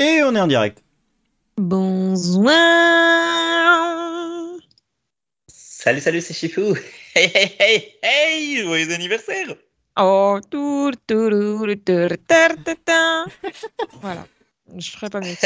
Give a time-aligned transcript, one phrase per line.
[0.00, 0.82] Et on est en direct.
[1.56, 2.52] Bonsoir.
[5.46, 6.74] Salut, salut, c'est Chifou.
[7.16, 9.54] Hey, hey, hey, hey, joyeux anniversaire.
[9.96, 11.68] Oh, tour, tour, tour.
[14.00, 14.26] Voilà.
[14.76, 15.36] Je ferai pas mieux.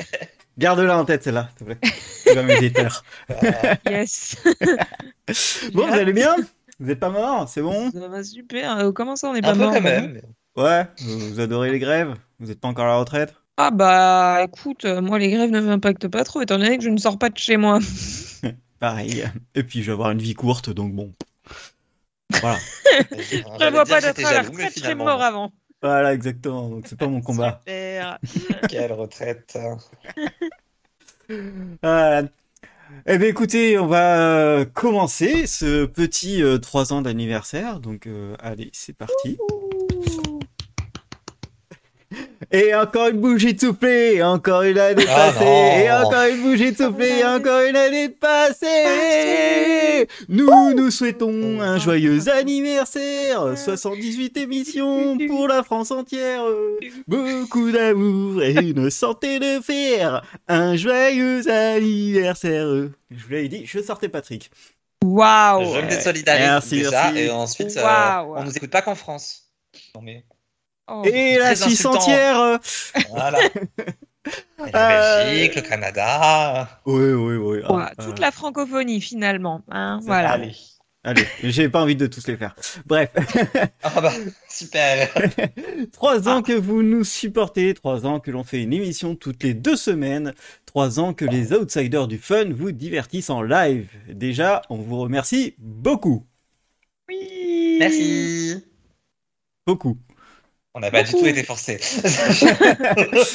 [0.58, 1.78] Garde-la en tête, celle-là, s'il te plaît.
[2.24, 3.04] Tu vas tard.
[3.90, 4.36] Yes.
[5.74, 6.34] Bon, vous allez bien?
[6.80, 7.46] Vous êtes pas mort?
[7.46, 7.90] C'est bon?
[7.90, 8.78] Ça va super.
[8.78, 10.22] Euh, Comment ça, on n'est pas Un peu mort quand même.
[10.56, 12.14] Ouais Vous vous adorez les grèves?
[12.40, 13.34] Vous n'êtes pas encore à la retraite?
[13.60, 16.90] Ah bah, écoute, euh, moi les grèves ne m'impactent pas trop, étant donné que je
[16.90, 17.80] ne sors pas de chez moi.
[18.78, 19.24] Pareil.
[19.56, 21.12] Et puis, je vais avoir une vie courte, donc bon.
[22.40, 22.58] Voilà.
[23.18, 25.52] Je prévois pas d'être à la retraite, je mort avant.
[25.82, 26.68] Voilà, exactement.
[26.68, 27.60] Donc, c'est pas mon combat.
[27.66, 28.18] Super.
[28.68, 29.58] Quelle retraite.
[31.82, 32.28] Voilà.
[33.06, 37.80] Eh bien, écoutez, on va euh, commencer ce petit 3 ans d'anniversaire.
[37.80, 39.36] Donc, euh, allez, c'est parti.
[42.50, 45.78] Et encore une bougie de soufflé, et encore une année de Ah passée, non.
[45.80, 50.08] et encore une bougie de soufflé, encore une année de passée.
[50.28, 56.42] Nous nous souhaitons un joyeux anniversaire, 78 émissions pour la France entière,
[57.06, 62.66] beaucoup d'amour et une santé de fer, un joyeux anniversaire.
[63.10, 64.50] Je vous l'avais dit, je sortais Patrick.
[65.04, 65.74] Waouh.
[65.74, 67.18] Je me désolidarise Merci, déjà, merci.
[67.20, 68.36] et ensuite, euh, Waouh.
[68.36, 69.44] on nous écoute pas qu'en France.
[69.94, 70.24] Non mais,
[70.88, 71.02] Oh.
[71.04, 72.38] Et la Très Suisse entière.
[72.40, 72.58] euh,
[73.10, 73.38] voilà.
[73.44, 73.50] Et
[74.72, 76.80] la Euh, Belgique, le Canada.
[76.86, 77.58] Oui, oui, oui.
[77.58, 79.62] Ouais, Ah, toute euh, la francophonie finalement.
[79.70, 80.32] Hein, voilà.
[80.32, 80.54] Allez.
[81.04, 82.54] Allez, j'ai pas envie de tous les faire.
[82.84, 83.10] Bref,
[83.84, 84.12] Ah bah,
[84.48, 85.08] super.
[85.92, 86.32] trois Ah.
[86.36, 89.76] ans que vous nous supportez, trois ans que l'on fait une émission toutes les deux
[89.76, 90.34] semaines,
[90.66, 93.88] trois ans que les outsiders du fun vous divertissent en live.
[94.08, 96.26] Déjà, on vous remercie beaucoup,
[97.08, 97.76] Oui.
[97.78, 98.64] Merci.
[99.66, 99.96] beaucoup.
[100.78, 101.80] On n'a pas du tout été forcés.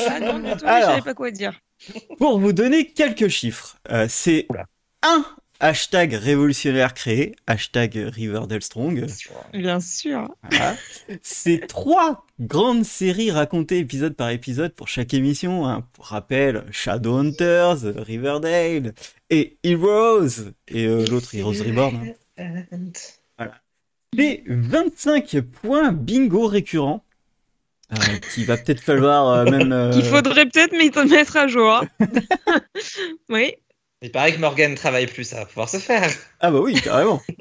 [0.08, 0.90] Ah non, du tout, je Alors.
[0.92, 1.60] savais pas quoi dire.
[2.18, 4.48] Pour vous donner quelques chiffres, euh, c'est
[5.02, 5.26] un
[5.60, 9.06] hashtag révolutionnaire créé, hashtag Riverdale Strong.
[9.54, 10.34] Bien sûr.
[10.50, 10.78] Voilà.
[11.22, 15.68] C'est trois grandes séries racontées épisode par épisode pour chaque émission.
[15.68, 15.86] Hein.
[15.94, 18.94] Pour rappel, Shadowhunters, Riverdale
[19.30, 20.52] et Heroes.
[20.70, 22.14] Et euh, l'autre, Heroes Reborn.
[22.38, 23.52] hein.
[24.14, 27.04] Les 25 points bingo récurrents.
[27.94, 29.72] Euh, qui va peut-être falloir euh, même...
[29.72, 30.74] euh, Il faudrait peut-être
[31.10, 31.72] mettre à jour.
[31.72, 31.88] hein.
[33.30, 33.54] oui.
[34.02, 36.10] Il paraît que Morgan travaille plus, ça va pouvoir se faire.
[36.42, 37.22] Ah bah oui, carrément.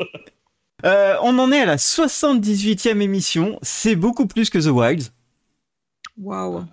[0.85, 3.57] Euh, on en est à la 78e émission.
[3.62, 5.12] C'est beaucoup plus que The Wilds.
[6.21, 6.65] Waouh.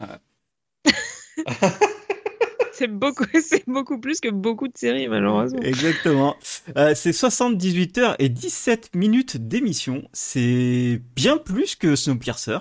[2.71, 5.61] c'est beaucoup, c'est beaucoup plus que beaucoup de séries malheureusement.
[5.61, 6.35] Exactement.
[6.75, 10.07] Euh, c'est 78 heures et 17 minutes d'émission.
[10.11, 12.57] C'est bien plus que Snowpiercer.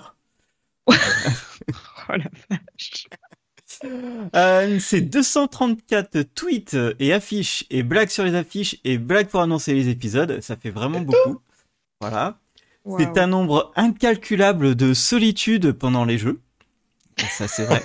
[2.11, 3.07] Oh la vache.
[4.35, 9.73] Euh, c'est 234 tweets et affiches et blagues sur les affiches et blagues pour annoncer
[9.73, 10.41] les épisodes.
[10.41, 11.39] Ça fait vraiment beaucoup.
[12.01, 12.39] Voilà.
[12.97, 16.39] C'est un nombre incalculable de solitude pendant les jeux.
[17.29, 17.83] Ça, c'est vrai.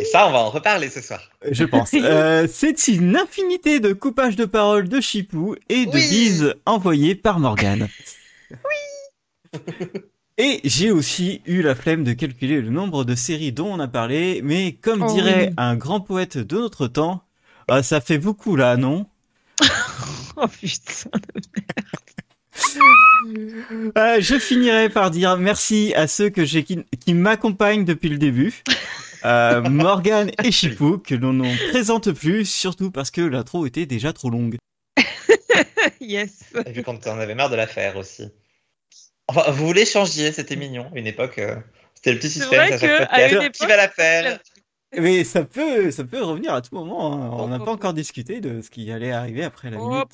[0.00, 1.20] Et ça, on va en reparler ce soir.
[1.50, 1.90] Je pense.
[1.94, 6.08] Euh, c'est une infinité de coupages de paroles de Chipou et de Oui.
[6.08, 7.88] bises envoyées par Morgane.
[8.50, 9.58] Oui.
[10.40, 13.88] Et j'ai aussi eu la flemme de calculer le nombre de séries dont on a
[13.88, 15.54] parlé, mais comme Oh dirait oui.
[15.56, 17.24] un grand poète de notre temps,
[17.66, 19.06] ah, ça fait beaucoup là, non?
[20.40, 21.10] Oh putain.
[23.96, 28.18] Euh, Je finirai par dire merci à ceux que j'ai qui, qui m'accompagnent depuis le
[28.18, 28.62] début.
[29.24, 34.12] Euh, Morgane et Chipou, que l'on n'en présente plus, surtout parce que l'intro était déjà
[34.12, 34.56] trop longue.
[36.00, 36.44] Yes.
[36.66, 38.30] Et puis quand on avait marre de la faire aussi.
[39.28, 40.90] Enfin, vous voulez changer, c'était mignon.
[40.94, 41.56] Une époque, euh,
[41.94, 43.10] c'était le petit C'est suspense vrai à chaque que, podcast.
[43.12, 44.38] à une Qui va la faire
[44.98, 47.12] Mais ça peut, ça peut revenir à tout moment.
[47.12, 47.30] hein.
[47.32, 50.08] On n'a pas encore discuté de ce qui allait arriver après la minute.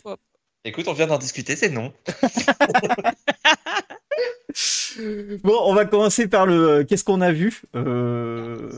[0.65, 1.93] Écoute, on vient d'en discuter, c'est non.
[5.43, 8.71] Bon, on va commencer par le euh, qu'est-ce qu'on a vu euh,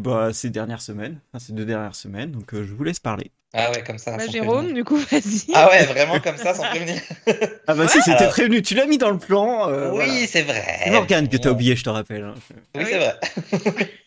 [0.00, 2.30] bah, ces dernières semaines, enfin, ces deux dernières semaines.
[2.32, 3.30] Donc, euh, je vous laisse parler.
[3.52, 4.16] Ah ouais, comme ça.
[4.16, 4.74] Bah, Jérôme, prévenir.
[4.74, 5.46] du coup, vas-y.
[5.54, 7.00] Ah ouais, vraiment comme ça, sans prévenir.
[7.66, 8.62] Ah bah si, c'était alors- prévenu.
[8.62, 9.68] Tu l'as mis dans le plan.
[9.68, 10.26] euh, oui, voilà.
[10.26, 10.64] c'est vrai.
[10.84, 12.24] C'est Morgane que t'as oublié, je te rappelle.
[12.24, 12.34] hein.
[12.76, 12.86] Oui, Oui.
[12.90, 13.16] c'est vrai.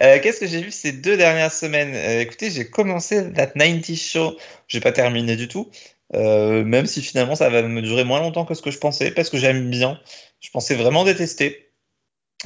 [0.00, 1.94] Euh, Qu'est-ce que j'ai vu ces deux dernières semaines?
[1.94, 4.36] Euh, Écoutez, j'ai commencé That 90 Show.
[4.66, 5.70] J'ai pas terminé du tout.
[6.14, 9.10] Euh, même si finalement ça va me durer moins longtemps que ce que je pensais,
[9.12, 10.00] parce que j'aime bien.
[10.40, 11.70] Je pensais vraiment détester.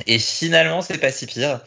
[0.06, 1.61] Et finalement, c'est pas si pire.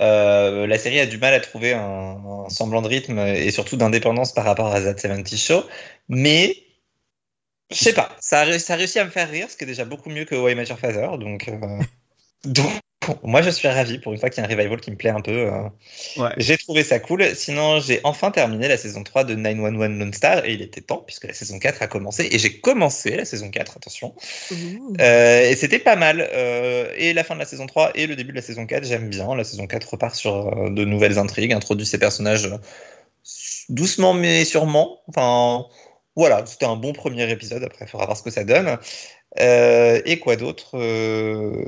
[0.00, 4.32] Euh, la série a du mal à trouver un, semblant de rythme et surtout d'indépendance
[4.32, 5.64] par rapport à That 70 Show.
[6.08, 6.56] Mais
[7.70, 9.84] je sais pas, ça a, ça réussi à me faire rire, ce qui est déjà
[9.84, 11.08] beaucoup mieux que Why Your Father.
[11.18, 11.82] Donc, euh,
[12.44, 12.72] donc
[13.22, 15.10] Moi, je suis ravi pour une fois qu'il y a un revival qui me plaît
[15.10, 15.32] un peu.
[15.32, 15.62] euh.
[16.16, 16.30] Ouais.
[16.36, 17.24] J'ai trouvé ça cool.
[17.34, 20.98] Sinon, j'ai enfin terminé la saison 3 de 911 Lone Star et il était temps
[20.98, 24.14] puisque la saison 4 a commencé et j'ai commencé la saison 4, attention.
[25.00, 26.28] Euh, et c'était pas mal.
[26.32, 28.84] Euh, et la fin de la saison 3 et le début de la saison 4,
[28.84, 29.34] j'aime bien.
[29.34, 32.50] La saison 4 repart sur de nouvelles intrigues, introduit ces personnages
[33.70, 35.00] doucement mais sûrement.
[35.08, 35.66] Enfin,
[36.16, 37.62] voilà, c'était un bon premier épisode.
[37.64, 38.78] Après, il faudra voir ce que ça donne.
[39.40, 41.64] Euh, et quoi d'autre Euh,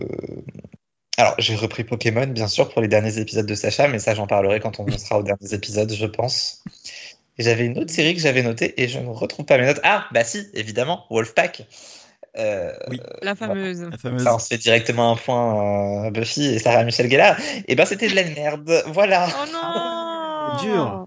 [1.22, 4.26] Alors, j'ai repris Pokémon, bien sûr, pour les derniers épisodes de Sacha, mais ça, j'en
[4.26, 6.64] parlerai quand on sera aux derniers épisodes, je pense.
[7.38, 9.78] Et j'avais une autre série que j'avais notée et je ne retrouve pas mes notes.
[9.84, 11.62] Ah, bah si, évidemment, Wolfpack.
[12.36, 12.72] Euh,
[13.22, 13.82] La fameuse.
[13.88, 14.24] La fameuse.
[14.24, 17.36] ça, on se fait directement un point euh, Buffy et Sarah Michel Gellar.
[17.69, 18.82] Et ben, c'était de la merde.
[18.88, 19.28] Voilà.
[19.30, 21.06] Oh non Dur.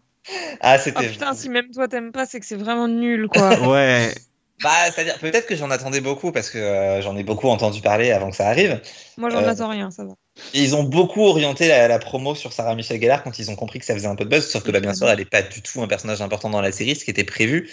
[0.62, 1.10] Ah, Oh c'était.
[1.10, 3.60] putain, si même toi t'aimes pas, c'est que c'est vraiment nul quoi.
[3.68, 4.16] Ouais.
[4.64, 8.12] Bah, c'est-à-dire, peut-être que j'en attendais beaucoup parce que euh, j'en ai beaucoup entendu parler
[8.12, 8.80] avant que ça arrive.
[9.18, 10.14] Moi j'en Euh, attends rien, ça va.
[10.54, 13.80] Ils ont beaucoup orienté la, la promo sur Sarah Michel Gellar quand ils ont compris
[13.80, 14.48] que ça faisait un peu de buzz.
[14.48, 16.72] Sauf que, bah, bien sûr, elle n'est pas du tout un personnage important dans la
[16.72, 17.70] série, ce qui était prévu.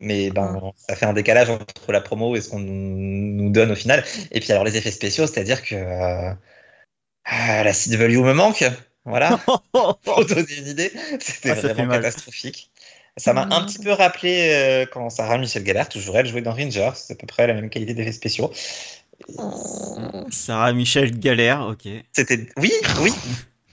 [0.00, 3.76] Mais ben, ça fait un décalage entre la promo et ce qu'on nous donne au
[3.76, 4.04] final.
[4.32, 6.34] Et puis, alors, les effets spéciaux, c'est-à-dire que euh,
[7.30, 8.64] la value me manque.
[9.04, 9.38] Voilà.
[10.02, 12.70] Pour donner une idée, c'était Ah, vraiment catastrophique.
[13.16, 13.66] Ça m'a un Mhm.
[13.66, 16.90] petit peu rappelé euh, quand Sarah Michel Gellar, toujours elle, jouait dans Rangers.
[16.96, 18.50] C'est à peu près la même qualité d'effets spéciaux.
[20.30, 21.88] Sarah Michel Galère, ok.
[22.12, 22.48] C'était.
[22.56, 23.12] Oui, oui,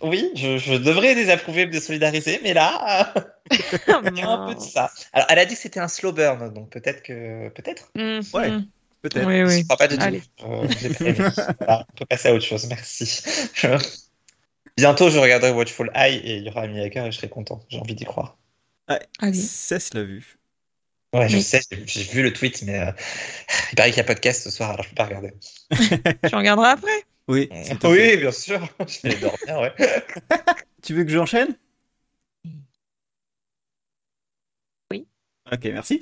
[0.04, 3.14] oui, je, je devrais désapprouver, me désolidariser, mais là,
[3.52, 4.92] il y a un peu de ça.
[5.14, 7.50] Alors, elle a dit que c'était un slow burn, donc peut-être que.
[7.50, 8.52] Peut-être Hum, Ouais.
[9.02, 9.26] Peut-être.
[9.26, 9.64] Oui, Je oui.
[9.66, 9.86] crois pas.
[10.00, 10.22] Allez.
[10.46, 10.68] Euh.
[11.58, 13.24] Voilà, on peut passer à autre chose, merci.
[14.78, 17.62] Bientôt, je regarderai Watchful Eye et il y aura Amy Hacker et je serai content.
[17.70, 18.38] J'ai envie d'y croire.
[19.20, 19.34] Allez.
[19.40, 20.38] Cesse l'a vu.
[21.14, 21.44] Ouais, je Oui.
[21.44, 22.92] sais, j'ai- vu le tweet, mais euh,
[23.72, 25.34] il paraît qu'il y a podcast ce soir, alors je peux pas regarder.
[26.30, 27.04] Tu regarderas après?
[27.28, 27.48] Oui.
[27.48, 27.78] plaît.
[27.84, 28.60] Oui, bien sûr.
[28.88, 29.74] Je vais dormir, ouais.
[30.82, 31.56] Tu veux que j'enchaîne?
[35.54, 36.00] Ok, merci.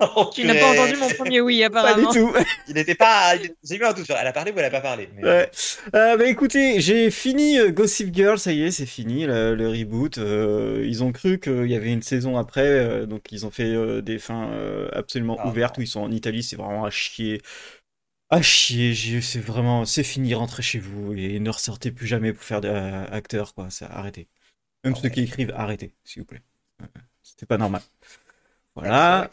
[0.00, 2.12] Oh, Tu n'as pas entendu mon premier oui Pas du apparemment.
[2.12, 2.34] tout.
[2.68, 3.34] Il était pas.
[3.62, 5.08] J'ai eu un doute sur elle a parlé ou elle a pas parlé.
[5.14, 5.50] mais- Ouais.
[5.94, 9.68] Euh, bah écoutez, j'ai fini euh, Gossip Girl, ça y est, c'est fini, le, le
[9.68, 10.16] reboot.
[10.18, 13.74] Euh, ils ont cru qu'il y avait une saison après, euh, donc ils ont fait
[13.74, 15.80] euh, des fins euh, absolument Ah, ouvertes non.
[15.80, 17.42] où ils sont en Italie, c'est vraiment à chier.
[18.30, 22.42] À chier, c'est vraiment, c'est fini, rentrez chez vous et ne ressortez plus jamais pour
[22.42, 24.28] faire d'acteurs, quoi, ça, arrêtez.
[24.84, 25.10] Même Ah ceux ouais.
[25.10, 26.42] qui écrivent, arrêtez, s'il vous plaît.
[27.36, 27.82] C'était pas normal.
[28.74, 29.30] Voilà.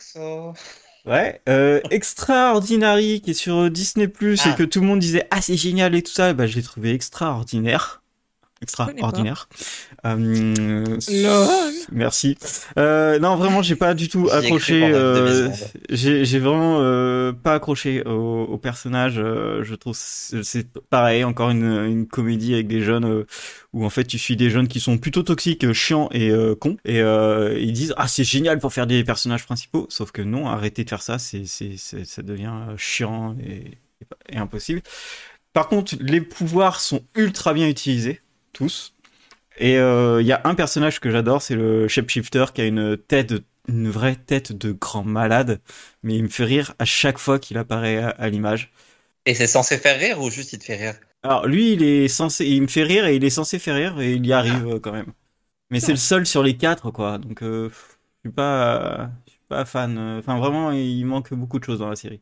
[1.05, 4.51] Ouais, euh, Extraordinary qui est sur Disney Plus Ah.
[4.51, 6.63] et que tout le monde disait ah c'est génial et tout ça, bah je l'ai
[6.63, 8.00] trouvé extraordinaire,
[8.61, 9.49] extraordinaire.
[10.05, 10.97] Euh,
[11.91, 12.37] merci.
[12.77, 14.81] Euh, non vraiment j'ai pas du tout accroché.
[14.83, 15.49] euh,
[15.89, 19.15] j'ai vraiment euh, pas accroché au, au personnage.
[19.15, 23.25] je trouve c'est c'est pareil encore une, une comédie avec des jeunes euh,
[23.73, 26.77] où en fait tu suis des jeunes qui sont plutôt toxiques, chiants et euh, cons
[26.85, 30.47] et euh, ils disent ah c'est génial pour faire des personnages principaux sauf que non
[30.47, 33.77] arrêtez de faire ça c'est ça devient chiant et,
[34.29, 34.81] et impossible.
[35.53, 38.19] Par contre les pouvoirs sont ultra bien utilisés
[38.53, 38.93] tous
[39.59, 42.97] et euh, il y a un personnage que j'adore c'est le shapeshifter qui a une
[42.97, 43.33] tête
[43.67, 45.61] une vraie tête de grand malade
[46.03, 48.71] mais il me fait rire à chaque fois qu'il apparaît à, à l'image.
[49.25, 50.99] Et c'est censé faire rire ou juste il te fait rire?
[51.23, 53.99] Alors lui, il est censé, il me fait rire et il est censé faire rire
[54.01, 55.13] et il y arrive euh, quand même.
[55.71, 57.69] Mais c'est le seul sur les quatre quoi, donc euh,
[58.25, 59.97] je suis pas, je suis pas fan.
[60.19, 62.21] Enfin vraiment, il manque beaucoup de choses dans la série.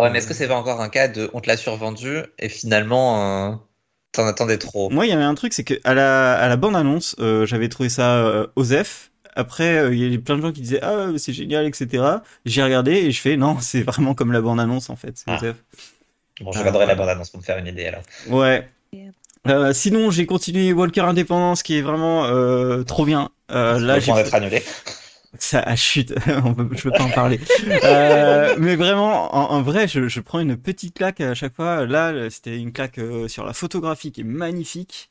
[0.00, 2.48] Ouais, mais est-ce que c'est pas encore un cas de on te l'a survendu et
[2.48, 3.67] finalement
[4.12, 6.56] t'en attendais trop Moi, il y avait un truc, c'est que à la, à la
[6.56, 9.10] bande annonce, euh, j'avais trouvé ça euh, osef.
[9.36, 12.04] Après, euh, il y a plein de gens qui disaient ah c'est génial, etc.
[12.44, 15.24] J'ai regardé et je fais non, c'est vraiment comme la bande annonce en fait, c'est
[15.28, 15.36] Ah.
[15.36, 15.56] osef.
[16.40, 16.94] Bon, je Ah, regarderai la voilà.
[16.94, 18.02] bande-annonce pour me faire une idée alors.
[18.28, 18.68] Ouais.
[19.46, 23.30] Euh, sinon, j'ai continué Walker Indépendance, qui est vraiment euh, trop bien.
[23.50, 24.62] Euh, là, j'ai d'être annulé.
[25.38, 27.40] Ça ah, chute, je peux pas en parler.
[27.84, 31.86] Euh, mais vraiment, en, en vrai, je, je prends une petite claque à chaque fois.
[31.86, 35.10] Là, c'était une claque euh, sur la photographie qui est magnifique.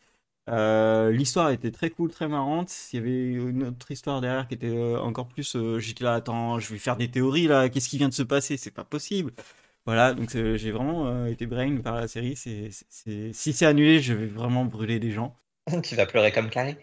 [0.50, 2.72] Euh, L'histoire était très cool, très marrante.
[2.94, 5.56] Il y avait une autre histoire derrière qui était euh, encore plus.
[5.56, 7.70] euh, J'étais là, attends, je vais faire des théories là.
[7.70, 8.58] Qu'est-ce qui vient de se passer?
[8.58, 9.34] C'est pas possible.
[9.86, 12.36] Voilà, donc euh, j'ai vraiment euh, été brain par la série.
[12.36, 15.36] Si c'est annulé, je vais vraiment brûler des gens.
[15.84, 16.78] tu vas pleurer comme Carrie.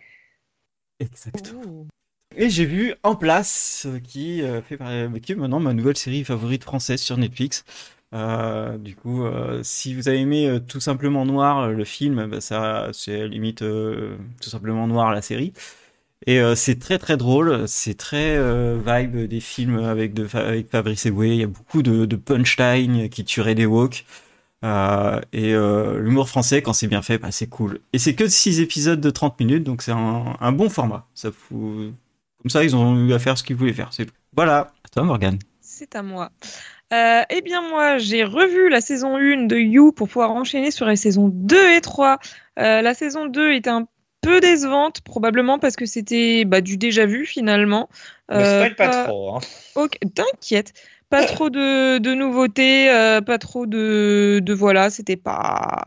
[0.99, 1.63] Exactement.
[1.65, 1.89] Ouh.
[2.37, 6.25] Et j'ai vu En Place, euh, qui, euh, fait euh, est maintenant ma nouvelle série
[6.25, 7.65] favorite française sur Netflix.
[8.13, 9.25] Du coup,
[9.65, 14.87] si vous avez aimé Tout simplement Noir, le film, bah, ça, c'est limite Tout simplement
[14.87, 15.53] Noir, la série.
[16.27, 18.39] Et c'est très très drôle, c'est très
[18.77, 21.31] vibe des films avec, avec Fabrice Eboué.
[21.31, 23.67] Il y a beaucoup de, de punchline qui tueraient des.
[24.65, 25.53] Euh, et
[26.01, 27.81] l'humour français, quand c'est bien fait, bah, c'est cool.
[27.93, 31.09] Et c'est que 6 épisodes de 30 minutes, donc c'est un, bon format.
[31.15, 31.31] Ça.
[32.45, 33.89] Comme ça, ils ont eu à faire ce qu'ils voulaient faire.
[33.93, 34.13] C'est tout.
[34.37, 34.69] Voilà.
[34.85, 35.39] À toi, Morgane.
[35.63, 36.31] C'est à moi.
[36.93, 40.85] Euh, eh bien, moi, j'ai revu la saison 1 de You pour pouvoir enchaîner sur
[40.85, 42.19] les saisons 2 et 3.
[42.59, 43.89] Euh, la saison 2 était un
[44.21, 47.89] peu décevante, probablement parce que c'était bah, du déjà vu finalement.
[48.31, 49.37] Ne Euh, spoil pas trop.
[49.37, 49.41] hein.
[50.15, 50.75] T'inquiète.
[51.15, 55.85] Pas trop de, de nouveautés, euh, pas trop de, de voilà, c'était pas.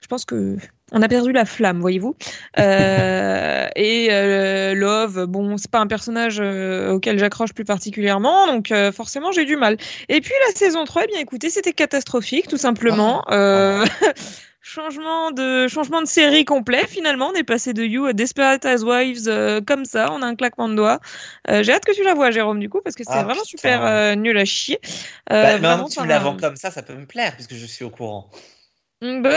[0.00, 0.56] Je pense que
[0.90, 2.16] on a perdu la flamme, voyez-vous.
[2.58, 8.70] Euh, et euh, Love, bon, c'est pas un personnage euh, auquel j'accroche plus particulièrement, donc
[8.70, 9.76] euh, forcément j'ai du mal.
[10.08, 13.24] Et puis la saison 3, eh bien écoutez, c'était catastrophique, tout simplement.
[14.74, 17.28] Changement de, changement de série complet, finalement.
[17.28, 20.68] On est passé de You à Desperate Housewives euh, comme ça, on a un claquement
[20.68, 20.98] de doigts.
[21.48, 23.42] Euh, J'ai hâte que tu la vois, Jérôme, du coup, parce que c'est Ah, vraiment
[23.42, 23.44] putain.
[23.44, 24.80] super euh, nul à chier.
[25.32, 27.66] Euh, Bah, vraiment, tu me la vends comme ça, ça peut me plaire, puisque je
[27.66, 28.28] suis au courant.
[29.00, 29.30] Mm, Bah,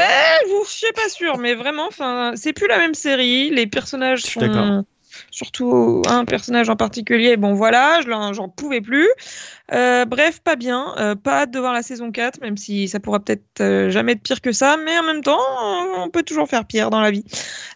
[0.65, 3.51] je suis pas sûre, mais vraiment, enfin, c'est plus la même série.
[3.51, 4.85] Les personnages sont.
[5.31, 9.07] Surtout un personnage en particulier, bon voilà, j'en pouvais plus.
[9.73, 13.01] Euh, bref, pas bien, euh, pas hâte de voir la saison 4, même si ça
[13.01, 15.41] pourra peut-être euh, jamais être pire que ça, mais en même temps,
[15.97, 17.25] on peut toujours faire pire dans la vie.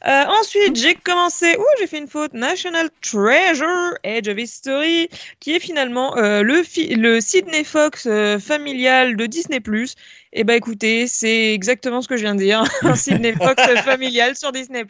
[0.08, 5.10] Euh, ensuite, j'ai commencé, ouh, j'ai fait une faute, National Treasure, Edge of History,
[5.42, 8.08] qui est finalement le, fi- le Sydney Fox
[8.40, 9.60] familial de Disney+.
[10.34, 14.38] Et bah écoutez, c'est exactement ce que je viens de dire, un Sydney Fox familial
[14.38, 14.86] sur Disney+.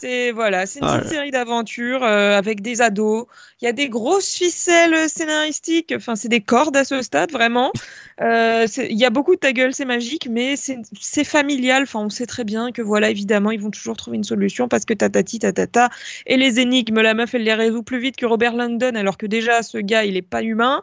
[0.00, 3.26] C'est voilà, c'est une Ah petite série d'aventures euh, avec des ados.
[3.60, 5.92] Il y a des grosses ficelles scénaristiques.
[5.96, 7.72] Enfin, c'est des cordes à ce stade, vraiment.
[8.20, 11.84] Euh, Il y a beaucoup de ta gueule, c'est magique, mais c'est familial.
[11.84, 14.84] Enfin, on sait très bien que voilà, évidemment, ils vont toujours trouver une solution parce
[14.84, 15.88] que tatati tatata.
[16.26, 19.26] Et les énigmes, la meuf, elle les résout plus vite que Robert London, alors que
[19.26, 20.82] déjà, ce gars, il est pas humain.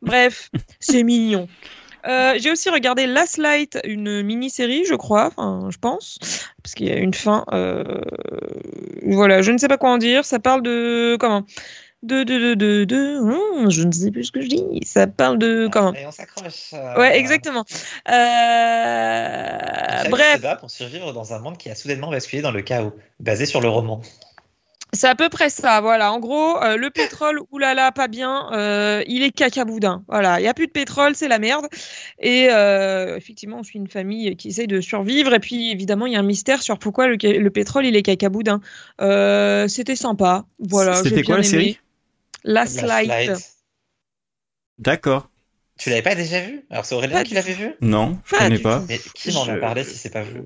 [0.00, 1.48] Bref, c'est mignon.
[2.06, 6.18] Euh, j'ai aussi regardé Last Light, une mini-série, je crois, enfin, je pense,
[6.62, 7.44] parce qu'il y a une fin.
[7.52, 8.00] euh,
[9.02, 10.24] Voilà, je ne sais pas quoi en dire.
[10.24, 11.44] Ça parle de comment
[12.02, 14.62] de de de de, de- hum, je ne sais plus ce que je dis.
[14.84, 16.70] Ça parle de comment Et on s'accroche.
[16.74, 17.64] euh, Ouais, exactement.
[18.08, 18.12] Euh,
[20.10, 23.60] bref, pour survivre dans un monde qui a soudainement basculé dans le chaos, basé sur
[23.60, 24.00] le roman.
[24.96, 25.80] C'est à peu près ça.
[25.80, 28.50] Voilà, en gros, euh, le pétrole, oulala, pas bien.
[28.52, 30.04] euh, il est cacaboudin.
[30.08, 31.66] Voilà, il y a plus de pétrole, c'est la merde.
[32.18, 35.32] Et euh, effectivement, on suit une famille qui essaye de survivre.
[35.34, 38.60] Et puis, évidemment, il y a un mystère sur pourquoi le, pétrole il est cacaboudin.
[39.00, 40.44] Euh, C'était sympa.
[40.58, 40.94] Voilà.
[41.02, 41.48] C'était quoi la aimé.
[41.48, 41.78] série
[42.44, 43.08] Last Last Light.
[43.28, 43.56] Light.
[44.78, 45.30] D'accord.
[45.78, 46.64] Tu l'avais pas déjà vu?
[46.70, 47.74] Alors c'est Aurélien qui l'avait vu?
[47.82, 48.82] Non, je Pas connais pas.
[48.88, 50.42] Mais qui m'en a parlé si c'est pas vu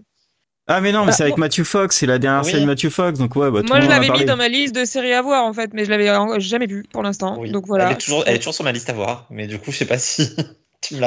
[0.72, 2.50] Ah mais non, mais Bah, c'est avec Matthew Fox, c'est la dernière Oui.
[2.50, 4.74] série de Matthew Fox, donc ouais, bah, tout Moi, je l'avais mis dans ma liste
[4.74, 6.08] de séries à voir, en fait, mais je l'avais
[6.38, 7.36] jamais vu pour l'instant.
[7.40, 7.50] Oui.
[7.50, 7.86] Donc voilà.
[7.86, 9.78] Elle est, toujours, elle est toujours sur ma liste à voir, mais du coup, je
[9.78, 10.30] sais pas si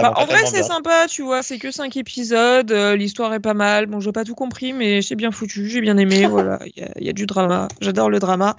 [0.03, 3.53] Bah, en vrai, c'est sympa, tu vois, c'est que 5 épisodes, euh, l'histoire est pas
[3.53, 3.87] mal.
[3.87, 6.85] Bon, j'ai pas tout compris, mais c'est bien foutu, j'ai bien aimé, voilà, il y,
[6.85, 8.55] a- il y a du drama, j'adore le drama.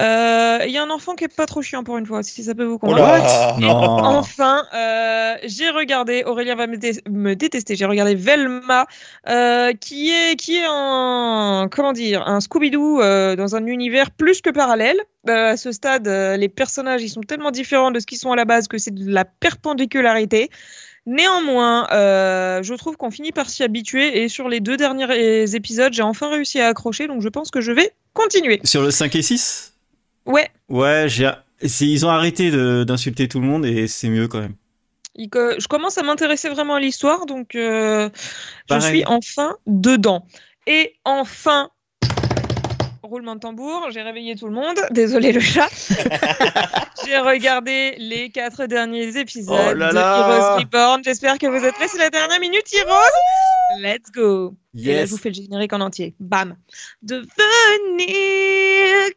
[0.00, 2.42] Euh, Il y a un enfant qui est pas trop chiant pour une fois, si
[2.44, 3.24] ça peut vous convaincre.
[4.04, 8.86] Enfin, euh, j'ai regardé, Aurélien va me, dé- me détester, j'ai regardé Velma,
[9.28, 14.40] euh, qui est qui est un comment dire un Scooby-Doo euh, dans un univers plus
[14.40, 14.96] que parallèle.
[15.28, 18.32] Euh, à ce stade, euh, les personnages ils sont tellement différents de ce qu'ils sont
[18.32, 20.50] à la base que c'est de la perpendicularité.
[21.06, 25.92] Néanmoins, euh, je trouve qu'on finit par s'y habituer et sur les deux derniers épisodes,
[25.92, 28.60] j'ai enfin réussi à accrocher, donc je pense que je vais continuer.
[28.64, 29.74] Sur le 5 et 6
[30.26, 31.06] Ouais, Ouais,
[31.80, 32.50] ils ont arrêté
[32.84, 34.54] d'insulter tout le monde et c'est mieux quand même.
[35.16, 38.10] Il je commence à m'intéresser vraiment à l'histoire, donc je
[38.80, 40.26] suis enfin dedans.
[40.66, 41.70] Et enfin,
[43.06, 44.78] roulement de tambour, j'ai réveillé tout le monde.
[44.90, 45.68] Désolé le chat.
[47.06, 49.96] j'ai regardé les quatre derniers épisodes Oh là de.
[49.96, 51.02] Heroes Reborn.
[51.04, 51.88] J'espère que vous êtes prêts.
[51.88, 53.80] C'est la dernière minute, Heroes.
[53.80, 54.54] Let's go.
[54.76, 56.14] Et là, je vous fais le générique en entier.
[56.18, 56.56] Bam.
[57.02, 57.34] Devenir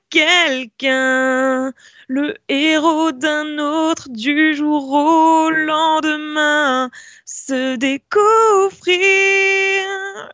[0.09, 1.73] quelqu'un,
[2.07, 6.91] le héros d'un autre du jour au lendemain,
[7.25, 8.97] se découvrir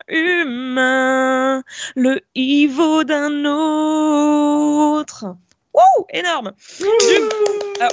[0.08, 1.62] humain,
[1.96, 5.24] le Ivo d'un autre.
[5.72, 6.52] Wouh, énorme.
[6.78, 7.92] Du coup, alors,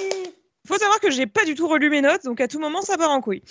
[0.72, 2.98] faut savoir que j'ai pas du tout relu mes notes, donc à tout moment ça
[2.98, 3.42] part en couille.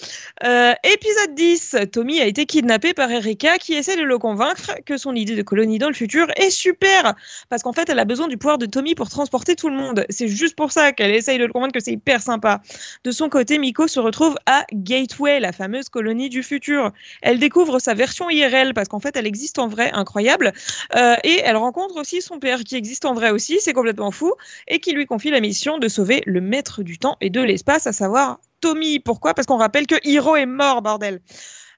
[0.44, 4.96] Euh, épisode 10, Tommy a été kidnappé par Erika qui essaie de le convaincre que
[4.96, 7.14] son idée de colonie dans le futur est super.
[7.50, 10.06] Parce qu'en fait, elle a besoin du pouvoir de Tommy pour transporter tout le monde.
[10.08, 12.62] C'est juste pour ça qu'elle essaye de le convaincre que c'est hyper sympa.
[13.04, 16.90] De son côté, Miko se retrouve à Gateway, la fameuse colonie du futur.
[17.20, 20.52] Elle découvre sa version IRL parce qu'en fait, elle existe en vrai, incroyable.
[20.96, 24.32] Euh, et elle rencontre aussi son père qui existe en vrai aussi, c'est complètement fou,
[24.68, 27.87] et qui lui confie la mission de sauver le maître du temps et de l'espace,
[27.87, 29.00] à savoir Tommy.
[29.00, 29.35] Pourquoi?
[29.35, 31.21] Parce qu'on rappelle que Hiro est mort, bordel.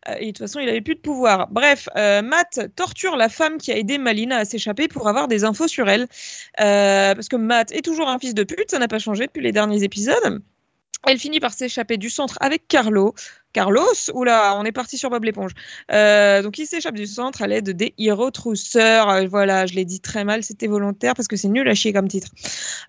[0.08, 1.48] Euh, et de toute façon, il avait plus de pouvoir.
[1.50, 5.44] Bref, euh, Matt torture la femme qui a aidé Malina à s'échapper pour avoir des
[5.44, 6.08] infos sur elle.
[6.60, 9.42] Euh, parce que Matt est toujours un fils de pute, ça n'a pas changé depuis
[9.42, 10.42] les derniers épisodes.
[11.06, 13.14] Elle finit par s'échapper du centre avec Carlo,
[13.52, 15.52] Carlos, oula, on est parti sur Bob l'éponge.
[15.90, 19.10] Euh, donc il s'échappe du centre à l'aide des Hero Trousseurs.
[19.10, 21.92] Euh, voilà, je l'ai dit très mal, c'était volontaire parce que c'est nul à chier
[21.92, 22.28] comme titre.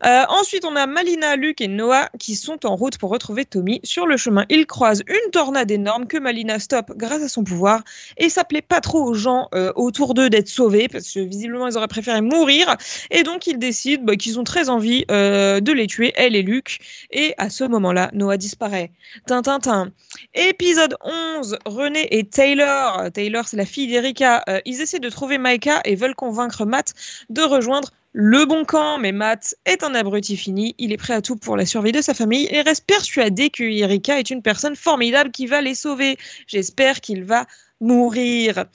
[0.05, 3.81] Euh, ensuite, on a Malina, Luke et Noah qui sont en route pour retrouver Tommy.
[3.83, 7.81] Sur le chemin, ils croisent une tornade énorme que Malina stoppe grâce à son pouvoir.
[8.17, 11.77] Et ça plaît pas trop aux gens autour d'eux d'être sauvés parce que visiblement ils
[11.77, 12.75] auraient préféré mourir.
[13.11, 16.79] Et donc ils décident bah, qu'ils ont très envie de les tuer, elle et Luke.
[17.11, 18.91] Et à ce moment-là, Noah disparaît.
[19.27, 19.91] Tintin.
[20.33, 23.09] Et Épisode 11, René et Taylor.
[23.11, 24.43] Taylor, c'est la fille d'Erika.
[24.47, 26.93] Euh, ils essaient de trouver Micah et veulent convaincre Matt
[27.31, 28.99] de rejoindre le bon camp.
[28.99, 30.75] Mais Matt est un abruti fini.
[30.77, 33.63] Il est prêt à tout pour la survie de sa famille et reste persuadé que
[33.63, 36.17] Erika est une personne formidable qui va les sauver.
[36.45, 37.47] J'espère qu'il va
[37.81, 38.65] mourir.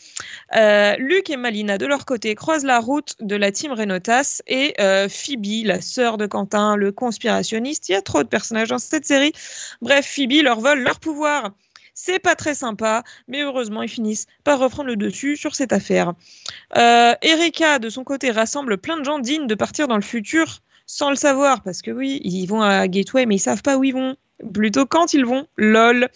[0.56, 4.75] Euh, Luc et Malina, de leur côté, croisent la route de la team Renotas et
[4.80, 7.88] euh, Phoebe, la sœur de Quentin, le conspirationniste.
[7.88, 9.32] Il y a trop de personnages dans cette série.
[9.80, 11.52] Bref, Phoebe leur vole leur pouvoir.
[12.00, 16.12] C'est pas très sympa, mais heureusement, ils finissent par reprendre le dessus sur cette affaire.
[16.76, 20.61] Euh, Erika, de son côté, rassemble plein de gens dignes de partir dans le futur
[20.87, 23.83] sans le savoir, parce que oui, ils vont à Gateway, mais ils savent pas où
[23.83, 24.14] ils vont.
[24.55, 26.09] Plutôt quand ils vont, lol.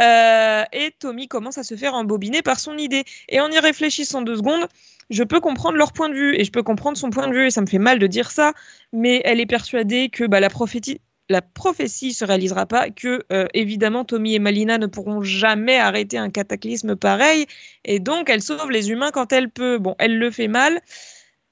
[0.00, 3.04] Euh, et Tommy commence à se faire embobiner par son idée.
[3.28, 4.66] Et en y réfléchissant deux secondes,
[5.10, 7.46] je peux comprendre leur point de vue et je peux comprendre son point de vue
[7.48, 8.54] et ça me fait mal de dire ça,
[8.94, 13.46] mais elle est persuadée que bah, la prophétie, la prophétie se réalisera pas, que euh,
[13.54, 17.46] évidemment Tommy et Malina ne pourront jamais arrêter un cataclysme pareil,
[17.84, 19.78] et donc elle sauve les humains quand elle peut.
[19.78, 20.80] Bon, elle le fait mal,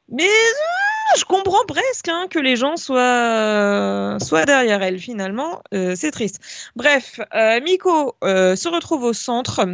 [0.08, 5.62] mais euh, je comprends presque hein, que les gens soient, soient derrière elle finalement.
[5.72, 6.40] Euh, c'est triste.
[6.76, 7.20] Bref,
[7.64, 9.66] Miko se retrouve au centre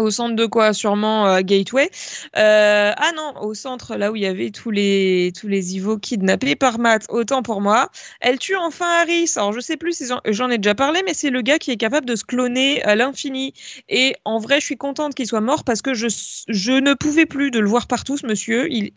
[0.00, 0.72] au centre de quoi?
[0.72, 1.90] Sûrement euh, Gateway.
[2.36, 5.98] Euh, ah non, au centre, là où il y avait tous les, tous les Ivo
[5.98, 7.06] kidnappés par Matt.
[7.08, 7.90] Autant pour moi.
[8.20, 9.32] Elle tue enfin Harris.
[9.36, 11.76] Alors, je sais plus si j'en ai déjà parlé, mais c'est le gars qui est
[11.76, 13.54] capable de se cloner à l'infini.
[13.88, 16.08] Et en vrai, je suis contente qu'il soit mort parce que je,
[16.48, 18.70] je ne pouvais plus de le voir partout, ce monsieur.
[18.70, 18.92] Il,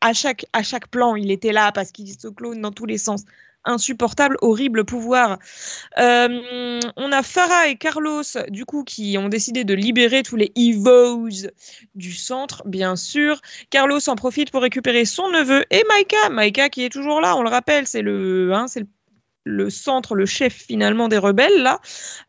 [0.00, 2.98] à chaque, à chaque plan, il était là parce qu'il se clone dans tous les
[2.98, 3.24] sens
[3.64, 5.38] insupportable, horrible pouvoir.
[5.98, 10.52] Euh, on a Farah et Carlos, du coup, qui ont décidé de libérer tous les
[10.56, 11.28] Evos
[11.94, 13.40] du centre, bien sûr.
[13.70, 16.30] Carlos en profite pour récupérer son neveu et Maika.
[16.30, 18.66] Maika qui est toujours là, on le rappelle, c'est le, hein,
[19.70, 21.80] centre, le chef finalement des rebelles là.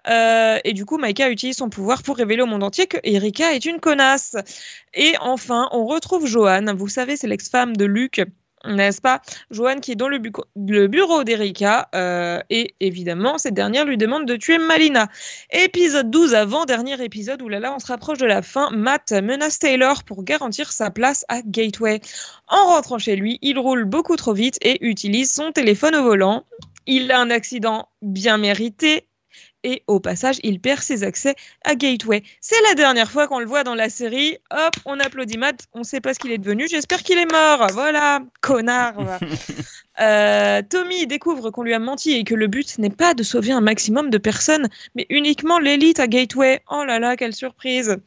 [0.08, 3.54] Euh, et du coup, Maika utilise son pouvoir pour révéler au monde entier que Erika
[3.54, 4.36] est une connasse.
[4.94, 6.74] Et enfin, on retrouve Joanne.
[6.76, 8.22] Vous savez, c'est l'ex-femme de Luc
[8.68, 9.22] n'est-ce pas?
[9.52, 10.20] Joanne qui est dans le,
[10.88, 15.10] bureau d'Erika euh, et évidemment cette dernière lui demande de tuer Malina.
[15.52, 19.60] Épisode 12 avant-dernier épisode où là là on se rapproche de la fin, Matt menace
[19.60, 22.02] Taylor pour garantir sa place à Gateway.
[22.48, 26.44] En rentrant chez lui, il roule beaucoup trop vite et utilise son téléphone au volant.
[26.86, 29.08] Il a un accident bien mérité
[29.64, 32.24] et au passage, il perd ses accès à Gateway.
[32.42, 34.38] C'est la dernière fois qu'on le voit dans la série.
[34.52, 37.68] Hop, on applaudit Matt, on sait pas ce qu'il est devenu, j'espère qu'il est mort.
[37.74, 38.96] Voilà, connard.
[40.02, 43.52] euh, Tommy découvre qu'on lui a menti et que le but n'est pas de sauver
[43.52, 46.62] un maximum de personnes, mais uniquement l'élite à Gateway.
[46.70, 47.98] Oh là là, quelle surprise.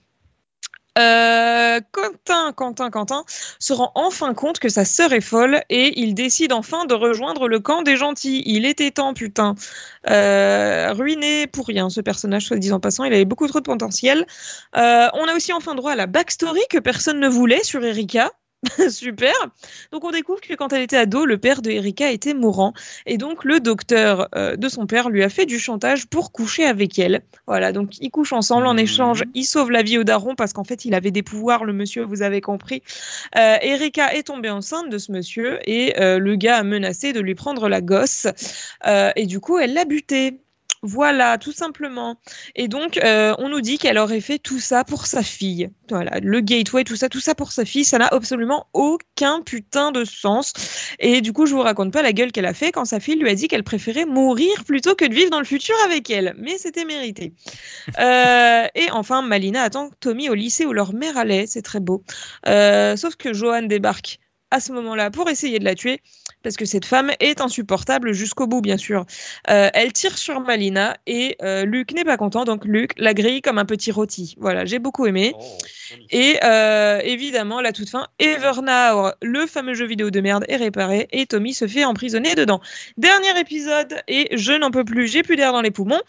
[0.98, 3.24] Euh, Quentin, Quentin, Quentin
[3.58, 7.48] se rend enfin compte que sa sœur est folle et il décide enfin de rejoindre
[7.48, 8.42] le camp des gentils.
[8.46, 9.54] Il était temps, putain.
[10.08, 14.26] Euh, ruiné pour rien, ce personnage, soit disant passant, il avait beaucoup trop de potentiel.
[14.76, 18.30] Euh, on a aussi enfin droit à la backstory que personne ne voulait sur Erika.
[18.90, 19.34] Super.
[19.92, 22.72] Donc on découvre que quand elle était ado, le père de Erika était mourant
[23.06, 26.64] et donc le docteur euh, de son père lui a fait du chantage pour coucher
[26.64, 27.22] avec elle.
[27.46, 28.78] Voilà, donc ils couchent ensemble en mmh.
[28.78, 31.72] échange, il sauve la vie au daron parce qu'en fait il avait des pouvoirs, le
[31.72, 32.82] monsieur, vous avez compris.
[33.36, 37.20] Euh, Erika est tombée enceinte de ce monsieur et euh, le gars a menacé de
[37.20, 38.26] lui prendre la gosse
[39.16, 40.38] et du coup elle l'a buté.
[40.86, 42.16] Voilà, tout simplement.
[42.54, 45.68] Et donc, euh, on nous dit qu'elle aurait fait tout ça pour sa fille.
[45.90, 49.90] Voilà, le gateway, tout ça, tout ça pour sa fille, ça n'a absolument aucun putain
[49.90, 50.52] de sens.
[51.00, 53.16] Et du coup, je vous raconte pas la gueule qu'elle a fait quand sa fille
[53.16, 56.36] lui a dit qu'elle préférait mourir plutôt que de vivre dans le futur avec elle.
[56.38, 57.32] Mais c'était mérité.
[57.98, 61.46] Euh, et enfin, Malina attend Tommy au lycée où leur mère allait.
[61.46, 62.02] C'est très beau.
[62.46, 64.18] Euh, sauf que Johan débarque
[64.50, 66.00] à ce moment-là pour essayer de la tuer
[66.42, 69.04] parce que cette femme est insupportable jusqu'au bout, bien sûr.
[69.50, 73.42] Euh, elle tire sur Malina et euh, Luc n'est pas content, donc Luc la grille
[73.42, 74.36] comme un petit rôti.
[74.38, 75.32] Voilà, j'ai beaucoup aimé.
[75.36, 75.56] Oh,
[76.10, 81.08] et euh, évidemment, la toute fin, Evernow, le fameux jeu vidéo de merde, est réparé
[81.10, 82.60] et Tommy se fait emprisonner dedans.
[82.96, 86.00] Dernier épisode et je n'en peux plus, j'ai plus d'air dans les poumons.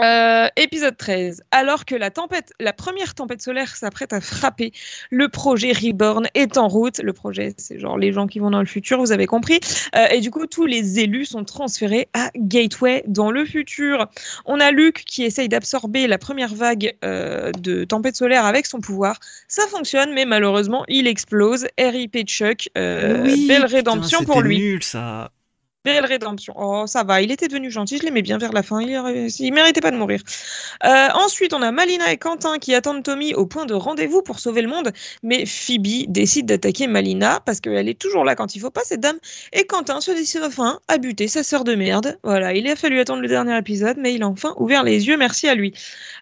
[0.00, 1.44] Euh, épisode 13.
[1.50, 4.72] Alors que la tempête, la première tempête solaire s'apprête à frapper,
[5.10, 6.98] le projet Reborn est en route.
[6.98, 9.60] Le projet, c'est genre les gens qui vont dans le futur, vous avez compris.
[9.94, 14.08] Euh, et du coup, tous les élus sont transférés à Gateway dans le futur.
[14.44, 18.80] On a Luke qui essaye d'absorber la première vague euh, de tempête solaire avec son
[18.80, 19.18] pouvoir.
[19.48, 21.66] Ça fonctionne, mais malheureusement, il explose.
[21.78, 22.68] RIP Chuck.
[22.76, 24.58] Oui, belle putain, rédemption pour lui.
[24.58, 25.30] nul ça.
[25.84, 26.54] Belle rédemption.
[26.56, 29.52] Oh, ça va, il était devenu gentil, je l'aimais bien vers la fin, il, il
[29.52, 30.20] méritait pas de mourir.
[30.84, 34.38] Euh, ensuite, on a Malina et Quentin qui attendent Tommy au point de rendez-vous pour
[34.38, 34.92] sauver le monde,
[35.24, 39.00] mais Phoebe décide d'attaquer Malina parce qu'elle est toujours là quand il faut pas, cette
[39.00, 39.18] dame,
[39.52, 42.16] et Quentin se décide enfin à buter sa sœur de merde.
[42.22, 45.16] Voilà, il a fallu attendre le dernier épisode, mais il a enfin ouvert les yeux,
[45.16, 45.74] merci à lui.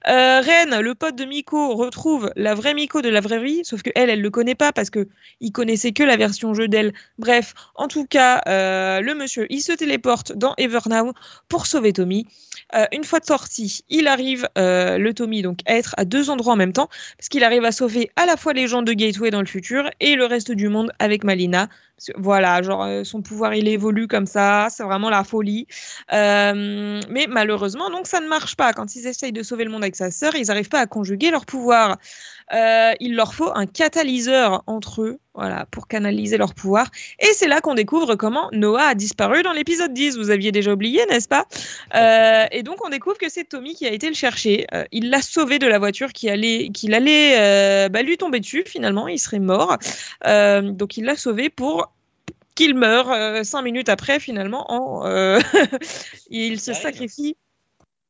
[0.09, 3.83] Euh, Ren, le pote de Miko, retrouve la vraie Miko de la vraie vie, sauf
[3.83, 5.07] que elle, elle le connaît pas parce que
[5.40, 6.94] il connaissait que la version jeu d'elle.
[7.18, 11.12] Bref, en tout cas, euh, le monsieur, il se téléporte dans Evernow
[11.48, 12.26] pour sauver Tommy.
[12.75, 16.55] Euh, une fois sorti, il arrive, euh, le Tommy, donc à être à deux endroits
[16.55, 19.31] en même temps, parce qu'il arrive à sauver à la fois les gens de Gateway
[19.31, 21.68] dans le futur et le reste du monde avec Malina.
[22.16, 25.66] Voilà, genre euh, son pouvoir il évolue comme ça, c'est vraiment la folie.
[26.11, 28.73] Mais malheureusement, donc ça ne marche pas.
[28.73, 31.31] Quand ils essayent de sauver le monde avec sa sœur, ils n'arrivent pas à conjuguer
[31.31, 31.99] leur pouvoir.
[32.53, 36.90] Il leur faut un catalyseur entre eux, voilà, pour canaliser leur pouvoir.
[37.18, 40.16] Et c'est là qu'on découvre comment Noah a disparu dans l'épisode 10.
[40.16, 41.44] Vous aviez déjà oublié, n'est-ce pas?
[42.50, 44.66] Et donc on découvre que c'est Tommy qui a été le chercher.
[44.74, 48.40] Euh, il l'a sauvé de la voiture qui allait, qu'il allait euh, bah, lui tomber
[48.40, 48.64] dessus.
[48.66, 49.76] Finalement, il serait mort.
[50.26, 51.92] Euh, donc il l'a sauvé pour
[52.54, 54.20] qu'il meure cinq minutes après.
[54.20, 55.04] Finalement, en,
[56.30, 57.36] il se sacrifie.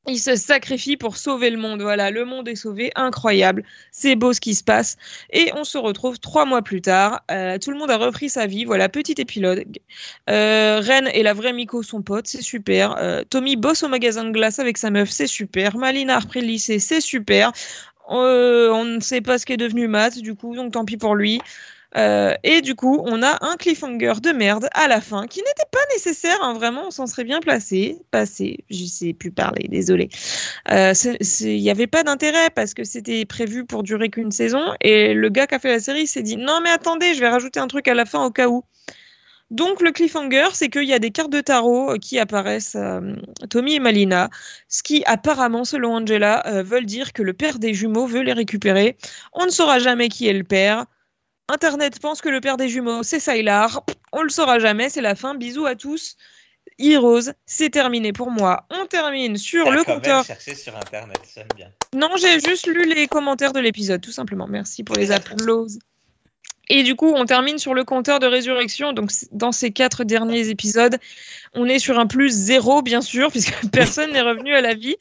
[0.07, 1.83] Il se sacrifie pour sauver le monde.
[1.83, 3.65] Voilà, le monde est sauvé, incroyable.
[3.93, 4.97] C'est beau ce qui se passe.
[5.31, 7.21] Et on se retrouve trois mois plus tard.
[7.31, 8.65] Euh, tout le monde a repris sa vie.
[8.65, 9.79] Voilà, petit épilogue.
[10.31, 12.97] Euh, Ren et la vraie Miko sont potes, c'est super.
[12.99, 15.77] Euh, Tommy bosse au magasin de glace avec sa meuf, c'est super.
[15.77, 17.53] Malina a repris le lycée, c'est super.
[18.09, 21.41] On ne sait pas ce qu'est devenu Matt, du coup, donc tant pis pour lui.
[21.96, 25.68] Euh, et du coup, on a un cliffhanger de merde à la fin qui n'était
[25.70, 27.98] pas nécessaire, hein, vraiment, on s'en serait bien placé.
[28.11, 30.09] Passé, je sais plus parler, désolé.
[30.70, 30.92] Euh,
[31.40, 35.29] Il n'y avait pas d'intérêt parce que c'était prévu pour durer qu'une saison et le
[35.29, 37.66] gars qui a fait la série s'est dit non, mais attendez, je vais rajouter un
[37.68, 38.64] truc à la fin au cas où.
[39.50, 43.16] Donc le cliffhanger, c'est qu'il y a des cartes de tarot euh, qui apparaissent euh,
[43.50, 44.31] Tommy et Malina,
[44.68, 48.33] ce qui apparemment, selon Angela, euh, veulent dire que le père des jumeaux veut les
[48.33, 48.96] récupérer.
[49.33, 50.87] On ne saura jamais qui est le père.
[51.51, 53.83] Internet pense que le père des jumeaux, c'est Sylar.
[54.13, 55.35] On le saura jamais, c'est la fin.
[55.35, 56.17] Bisous à tous.
[56.79, 58.67] Heroes, c'est terminé pour moi.
[58.71, 60.25] On termine sur T'as le quand compteur.
[60.25, 61.73] sur internet, j'aime bien.
[61.93, 64.47] Non, j'ai juste lu les commentaires de l'épisode, tout simplement.
[64.47, 65.81] Merci pour les applauses.
[66.68, 68.92] Et du coup, on termine sur le compteur de résurrection.
[68.92, 70.96] Donc, dans ces quatre derniers épisodes,
[71.55, 74.96] on est sur un plus zéro, bien sûr, puisque personne n'est revenu à la vie.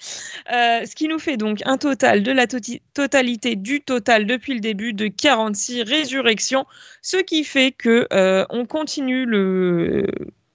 [0.52, 4.60] Euh, ce qui nous fait donc un total de la totalité du total depuis le
[4.60, 6.66] début de 46 résurrections.
[7.02, 10.08] Ce qui fait que euh, on continue le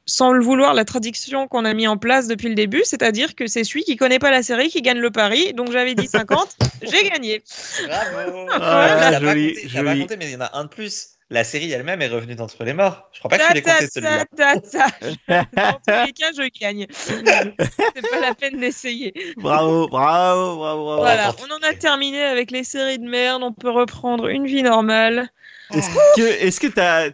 [0.07, 3.47] sans le vouloir, la traduction qu'on a mis en place depuis le début, c'est-à-dire que
[3.47, 5.53] c'est celui qui connaît pas la série qui gagne le pari.
[5.55, 7.43] Donc j'avais dit 50, j'ai gagné.
[7.87, 10.01] Bravo Ah, joli, compté, t'as pas joli.
[10.01, 11.09] compté, mais il y en a un de plus.
[11.31, 13.09] La série elle-même est revenue d'entre les morts.
[13.13, 14.25] Je crois pas que Ta, tu l'aies compté celui-là.
[14.37, 16.87] Dans tous les cas, je gagne.
[16.91, 19.15] C'est pas la peine d'essayer.
[19.39, 21.01] Bravo, bravo, bravo, bravo.
[21.01, 23.43] Voilà, on en a terminé avec les séries de merde.
[23.43, 25.31] On peut reprendre une vie normale.
[25.73, 27.09] Est-ce que, est-ce que t'as,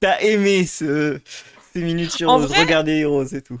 [0.00, 1.20] t'as aimé ce,
[1.72, 3.60] ces minutes sur En Rose, vrai- regarder Heroes et tout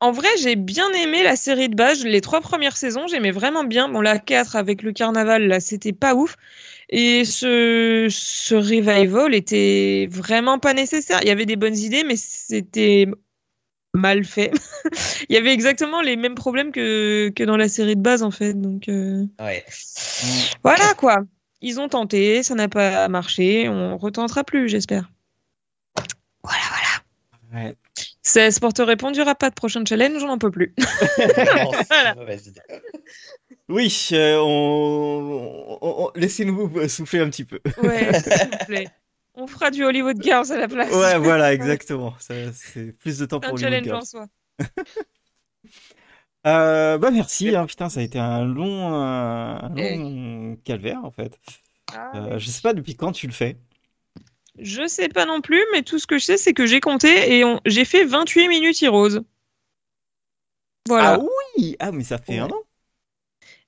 [0.00, 2.04] En vrai, j'ai bien aimé la série de base.
[2.04, 3.88] Les trois premières saisons, j'aimais vraiment bien.
[3.88, 6.36] Bon, la 4 avec le carnaval, là, c'était pas ouf.
[6.90, 11.18] Et ce, ce revival était vraiment pas nécessaire.
[11.22, 13.06] Il y avait des bonnes idées, mais c'était
[13.94, 14.52] mal fait.
[15.28, 18.30] Il y avait exactement les mêmes problèmes que, que dans la série de base, en
[18.30, 18.54] fait.
[18.54, 19.64] Donc, euh, Ouais.
[20.62, 21.18] voilà, quoi.
[21.60, 23.68] Ils ont tenté, ça n'a pas marché.
[23.68, 25.10] On retentera plus, j'espère.
[26.44, 26.87] Voilà, voilà.
[27.52, 27.76] Ouais.
[28.22, 30.74] C'est Sport Répond, il n'y aura pas de prochain challenge, on n'en peut plus.
[31.18, 32.34] Non, Voilà.
[32.34, 32.60] idée.
[33.68, 37.60] Oui, euh, on, on- on- laissez-nous souffler un petit peu.
[37.82, 38.88] Ouais, s'il vous plaît.
[39.34, 40.90] On fera du Hollywood Girls à la place.
[40.92, 42.14] Ouais, voilà, exactement.
[42.18, 43.98] Ça, c'est plus de temps pour un les challenge Girls.
[43.98, 44.26] en soi.
[46.46, 49.96] Euh, bah merci, hein, putain, ça a été un long, euh, un Eh.
[49.96, 51.38] long calvaire en fait.
[51.92, 53.58] Ah, Euh, je sais pas depuis quand tu le fais.
[54.60, 57.36] Je sais pas non plus, mais tout ce que je sais, c'est que j'ai compté
[57.36, 59.20] et on- j'ai fait 28 minutes Heroes.
[60.88, 61.14] Voilà.
[61.14, 61.18] Ah
[61.58, 62.38] oui, ah mais ça fait Ouais.
[62.40, 62.62] un an.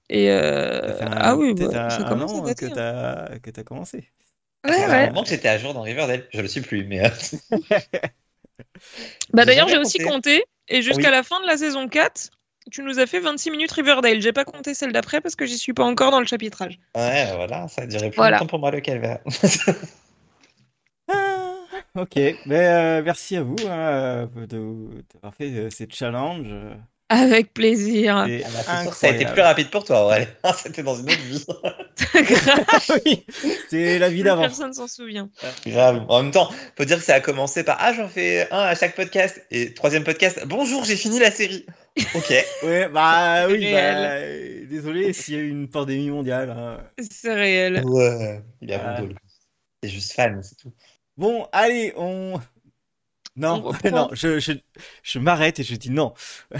[0.09, 3.38] et euh, Ça fait un- ah oui, peut-être bah, un, an que hein.
[3.40, 4.11] t'as t'as commencé.
[4.66, 4.85] Ouais, ouais.
[4.85, 6.26] un moment que j'étais à jour dans Riverdale.
[6.33, 7.05] Je le suis plus, mais.
[7.05, 7.11] euh,
[9.33, 10.40] Bah d'ailleurs, j'ai aussi compté.
[10.40, 11.12] compté et jusqu'à Oui.
[11.12, 12.31] la fin de la saison 4,
[12.70, 14.20] tu nous as fait 26 minutes Riverdale.
[14.20, 16.79] J'ai pas compté celle d'après parce que j'y suis pas encore dans le chapitrage.
[16.96, 18.37] Ouais, voilà, ça a duré plus Voilà.
[18.38, 19.20] longtemps pour moi le calvaire.
[21.96, 26.46] Ah, ok, mais euh, merci à vous hein, de- d'avoir fait euh, ces challenges.
[26.48, 26.74] euh,
[27.09, 28.24] Avec plaisir.
[28.29, 30.29] C'est Ah, c'est que ça a été plus rapide pour toi, ouais.
[30.57, 31.44] C'était dans une autre vie.
[33.05, 33.26] oui,
[33.68, 34.42] c'est la vie d'avant.
[34.42, 35.29] Personne s'en souvient.
[35.66, 36.05] Grave.
[36.09, 38.74] En même temps, faut dire que ça a commencé par Ah, j'en fais un à
[38.76, 39.44] chaque podcast.
[39.50, 41.66] Et troisième podcast, bonjour, j'ai fini la série.
[42.14, 42.33] Ok.
[42.62, 46.50] Ouais, bah oui, bah, euh, désolé s'il y a eu une pandémie mondiale.
[46.50, 46.79] hein.
[47.11, 47.83] C'est réel.
[47.85, 48.40] Ouais.
[48.62, 48.94] Il est Ah.
[48.96, 49.14] à bon dos,
[49.83, 50.72] Il est juste fan, c'est tout.
[51.20, 52.40] Bon, allez, on.
[53.37, 54.52] Non, On non, je, je,
[55.02, 56.14] je m'arrête et je dis non.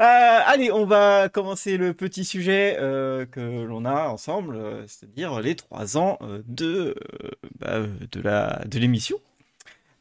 [0.00, 5.40] Euh, allez, on va commencer le petit sujet euh, que l'on a ensemble, euh, c'est-à-dire
[5.40, 6.94] les trois ans de,
[7.58, 9.18] bah, de la de l'émission,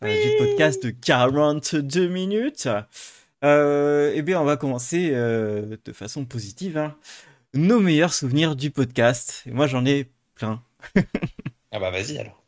[0.02, 2.70] du podcast de 42 minutes.
[3.44, 6.78] Eh bien, on va commencer de façon positive.
[6.78, 6.96] hein.
[7.54, 9.44] Nos meilleurs souvenirs du podcast.
[9.46, 10.62] Et moi, j'en ai plein.
[11.72, 12.44] Ah bah vas-y alors.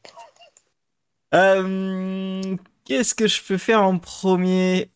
[1.33, 2.55] Euh,
[2.85, 4.89] Qu'est-ce que je peux faire en premier?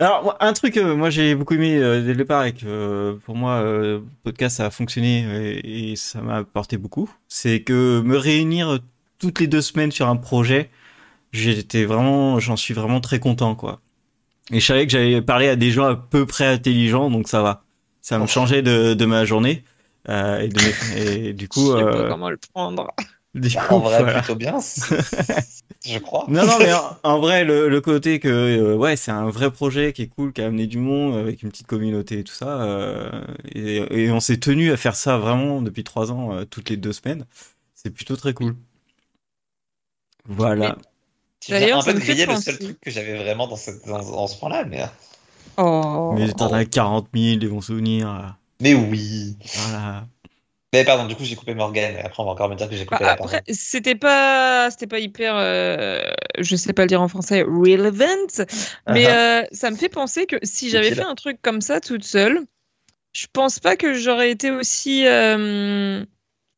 [0.00, 3.16] Alors, un truc, euh, moi j'ai beaucoup aimé euh, dès le départ et que euh,
[3.24, 5.24] pour moi, euh, le podcast ça a fonctionné
[5.58, 7.10] et, et ça m'a apporté beaucoup.
[7.28, 8.78] C'est que me réunir
[9.18, 10.70] toutes les deux semaines sur un projet,
[11.32, 13.80] j'étais vraiment, j'en suis vraiment très content, quoi.
[14.52, 17.42] Et je savais que j'allais parler à des gens à peu près intelligents, donc ça
[17.42, 17.64] va.
[18.02, 19.64] Ça me changeait de, de ma journée.
[20.08, 22.94] Euh, et, de mes- et du Je coup, pas comment le prendre.
[23.38, 24.22] Du coup, En vrai, voilà.
[24.22, 24.58] plutôt bien.
[25.86, 26.26] Je crois.
[26.28, 29.50] Non, non, mais en, en vrai, le, le côté que, euh, ouais, c'est un vrai
[29.50, 32.34] projet qui est cool, qui a amené du monde avec une petite communauté et tout
[32.34, 32.62] ça.
[32.62, 33.24] euh,
[33.54, 36.76] et, et on s'est tenu à faire ça vraiment depuis trois ans, euh, toutes les
[36.76, 37.26] deux semaines.
[37.74, 38.56] C'est plutôt très cool.
[40.26, 40.76] Voilà.
[41.40, 43.98] Tu viens D'ailleurs, un peu griller le seul truc que j'avais vraiment dans, cette, dans,
[43.98, 44.64] dans ce point-là.
[44.64, 44.84] Mais...
[45.56, 46.14] Oh.
[46.16, 48.36] Mais t'en as 40 000, des bons souvenirs.
[48.60, 49.36] mais oui.
[49.54, 50.08] Voilà.
[50.74, 51.94] Mais pardon, du coup, j'ai coupé Morgan.
[51.96, 53.42] Et après, on va encore me dire que j'ai coupé Bah, la après, parole.
[53.54, 56.02] c'était pas, c'était pas hyper, euh,
[56.38, 58.44] je sais pas le dire en français, relevant,
[58.88, 59.42] mais Uh-huh.
[59.42, 62.40] euh, ça me fait penser que si j'avais fait un truc comme ça toute seule,
[63.14, 66.04] je pense pas que j'aurais été aussi, euh,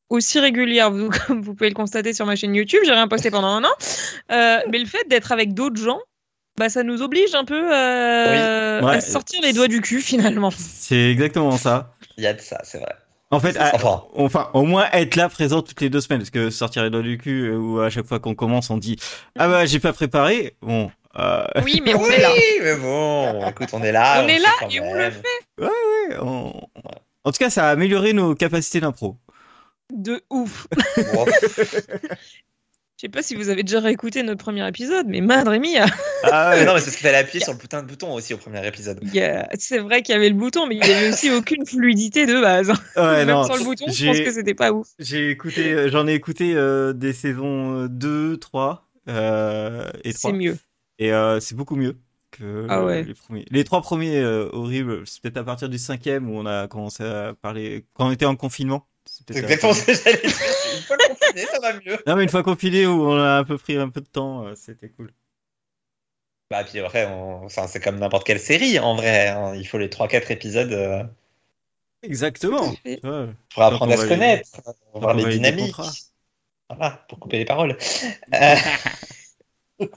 [0.09, 0.91] aussi régulière.
[0.91, 3.63] Vous, comme vous pouvez le constater sur ma chaîne YouTube, j'ai rien posté pendant un
[3.63, 3.73] an,
[4.33, 6.01] Euh, mais le fait d'être avec d'autres gens,
[6.59, 8.87] bah, ça nous oblige un peu euh, Oui.
[8.87, 8.97] Ouais.
[8.97, 10.51] à sortir les doigts du cul finalement.
[10.51, 11.95] C'est exactement ça.
[12.19, 12.97] Il y a de ça, c'est vrai.
[13.33, 14.03] En fait, à- Enfin.
[14.15, 17.03] enfin, au moins être là présent toutes les deux semaines, parce que sortir les doigts
[17.03, 18.97] du cul, euh, ou à chaque fois qu'on commence, on dit
[19.39, 20.57] ah bah j'ai pas préparé.
[20.63, 22.31] Bon, euh, Oui, mais on oui, est là.
[22.63, 24.23] mais bon, écoute, on est là.
[24.25, 25.23] On est là et on le fait
[25.59, 26.61] ouais, on-
[27.23, 29.17] en tout cas, ça a amélioré nos capacités d'impro.
[29.93, 30.67] de ouf.
[33.01, 35.87] Je sais pas si vous avez déjà réécouté notre premier épisode, mais madre mia,
[36.25, 38.35] Ah mais non, mais c'est parce qu'il fallait appuyer sur le putain de bouton aussi
[38.35, 38.99] au premier épisode.
[39.03, 41.31] il y a- c'est vrai qu'il y avait le bouton, mais il y avait aussi
[41.31, 42.69] aucune fluidité de base.
[42.97, 43.45] Ouais, Même non.
[43.45, 44.89] sur le bouton, je pense que c'était pas ouf.
[44.99, 50.31] J'ai écouté, euh, j'en ai écouté euh, des saisons euh, 2, 3 euh, et 3.
[50.33, 50.59] C'est mieux.
[50.99, 51.97] Et euh, c'est beaucoup mieux
[52.33, 53.03] que Ah ouais.
[53.03, 53.47] les premiers.
[53.51, 57.03] Les trois premiers euh, horribles, c'est peut-être à partir du cinquième où on a commencé
[57.03, 58.87] à parler, quand on était en confinement.
[59.29, 60.37] C'est exactement ce que j'allais dire.
[60.77, 61.99] Une fois confiné, ça va mieux.
[62.07, 64.47] Non mais une fois confiné où on a un peu pris un peu de temps,
[64.47, 65.13] euh, c'était cool.
[66.51, 69.29] Bah, puis après, on- enfin, c'est comme n'importe quelle série en vrai.
[69.29, 69.55] hein.
[69.55, 71.05] Il faut les 3-4 épisodes euh,
[72.03, 72.75] Exactement.
[73.55, 74.51] Pour apprendre à se les- connaître,
[74.93, 75.77] pour voir les dynamiques.
[76.69, 77.77] Voilà, pour couper les paroles.
[78.35, 78.55] Euh,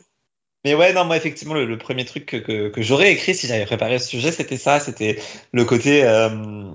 [0.66, 3.48] Mais ouais, non, moi, effectivement, le, le premier truc que, que, que j'aurais écrit si
[3.48, 4.80] j'avais préparé ce sujet, c'était ça.
[4.80, 5.20] C'était
[5.52, 6.04] le côté.
[6.06, 6.72] euh,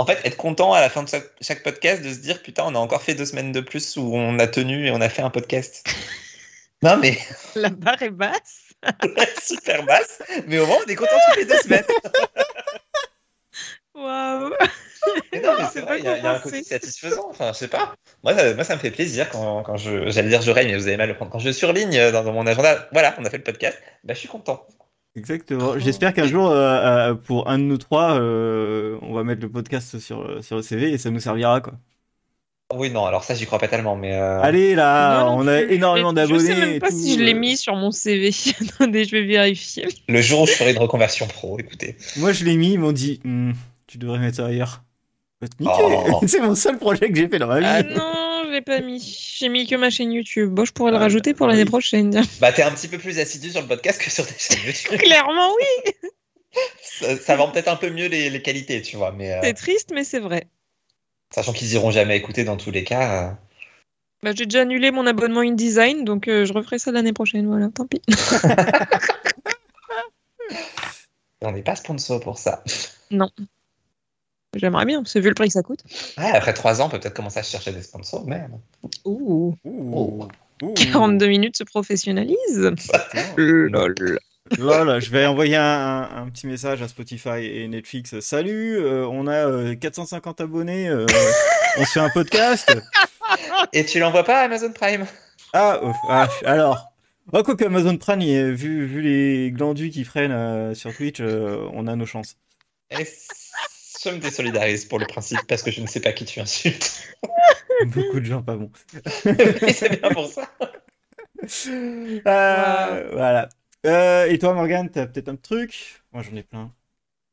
[0.00, 1.08] En fait, être content à la fin de
[1.42, 4.14] chaque, podcast de se dire putain, on a encore fait deux semaines de plus où
[4.16, 5.86] on a tenu et on a fait un podcast.
[6.82, 7.18] non, mais
[7.54, 8.72] La barre est basse.
[9.42, 10.22] super basse.
[10.46, 11.84] Mais au moins, on est content toutes les deux semaines.
[13.94, 14.54] Waouh.
[15.32, 16.58] Mais non, mais C'est vrai, il y, a- il y a un compensé.
[16.60, 17.26] côté satisfaisant.
[17.28, 17.94] Enfin, je sais pas.
[18.22, 20.08] Moi, ça, moi, ça me fait plaisir quand, quand je.
[20.10, 21.30] J'allais dire je règne, mais vous avez mal le prendre.
[21.30, 24.18] Quand je surligne dans, dans mon agenda, voilà, on a fait le podcast, bah, je
[24.20, 24.66] suis content.
[25.16, 25.78] Exactement.
[25.78, 29.50] J'espère qu'un jour, euh, euh, pour un de nous trois, euh, on va mettre le
[29.50, 31.74] podcast sur sur le CV et ça nous servira quoi.
[32.72, 34.14] Oui, non, alors ça, j'y crois pas tellement, mais.
[34.14, 36.38] euh, Allez là, Non, non on a énormément d'abonnés.
[36.38, 38.30] Je sais même pas tout, si je l'ai mis sur mon CV.
[38.78, 39.88] Attendez, je vais vérifier.
[40.08, 41.96] Le jour où je ferai une reconversion pro, écoutez.
[42.18, 43.52] Moi, je l'ai mis, ils m'ont dit, Hmm,
[43.88, 44.84] tu devrais mettre ça ailleurs.
[45.58, 45.72] Niquer.
[46.12, 46.20] Oh.
[46.28, 47.66] C'est mon seul projet que j'ai fait dans ma vie.
[47.66, 47.94] Ah non,
[48.60, 49.34] l'ai pas mis.
[49.38, 50.50] J'ai mis que ma chaîne YouTube.
[50.50, 51.68] Bon, je pourrais le Ah, rajouter pour l'année oui.
[51.68, 52.22] prochaine.
[52.40, 54.92] Bah, t'es un petit peu plus assidu sur le podcast que sur tes chaînes YouTube.
[54.98, 55.92] Clairement, oui.
[56.82, 59.32] ça, ça vend peut-être un peu mieux les, les qualités, tu vois, mais.
[59.32, 60.46] euh, C'est triste, mais c'est vrai.
[61.34, 63.24] sachant qu'ils iront jamais écouter dans tous les cas.
[63.24, 63.30] euh,
[64.22, 67.46] Bah, j'ai déjà annulé mon abonnement InDesign, donc euh, je referai ça l'année prochaine.
[67.46, 68.00] Voilà, tant pis.
[71.42, 72.62] on n'est pas sponsor pour ça.
[74.56, 75.80] J'aimerais bien, que vu le prix que ça coûte.
[76.18, 78.52] Ouais, après trois ans, on peut peut-être commencer à chercher des sponsors, merde.
[79.04, 79.54] Ouh.
[79.64, 80.28] Ouh.
[80.62, 80.74] Ouh.
[80.74, 82.72] 42 minutes se professionnalise.
[83.36, 84.18] Lol.
[84.58, 88.18] Voilà, je vais envoyer un, petit message à Spotify et Netflix.
[88.20, 91.06] Salut, euh, on a euh, 450 abonnés, euh,
[91.78, 92.76] on se fait un podcast.
[93.72, 95.06] Et tu l'envoies pas à Amazon Prime?
[95.52, 96.92] Ah, euh, ah, alors,
[97.32, 98.20] oh, quoi qu'Amazon Prime,
[98.52, 102.36] vu, vu les glandus qui freinent euh, sur Twitch, euh, on a nos chances.
[104.02, 107.02] Je me désolidarise pour le principe parce que je ne sais pas qui tu insultes.
[107.86, 108.70] Beaucoup de gens pas bons.
[109.24, 110.50] Mais c'est bien pour ça.
[112.26, 113.48] Euh, Voilà.
[113.86, 116.02] Euh, et toi, Morgane, t'as peut-être un truc?
[116.12, 116.72] Moi, j'en ai plein.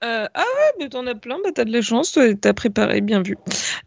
[0.04, 3.02] Euh, ah ouais, mais t'en as plein, bah t'as de la chance, toi, t'as préparé,
[3.02, 3.36] bien vu.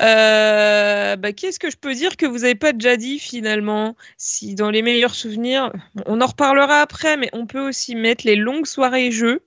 [0.03, 3.97] Euh, bah, qu'est-ce que je peux dire que vous avez pas déjà dit finalement?
[4.16, 5.73] Si dans les meilleurs souvenirs,
[6.07, 9.45] on en reparlera après, mais on peut aussi mettre les longues soirées jeux,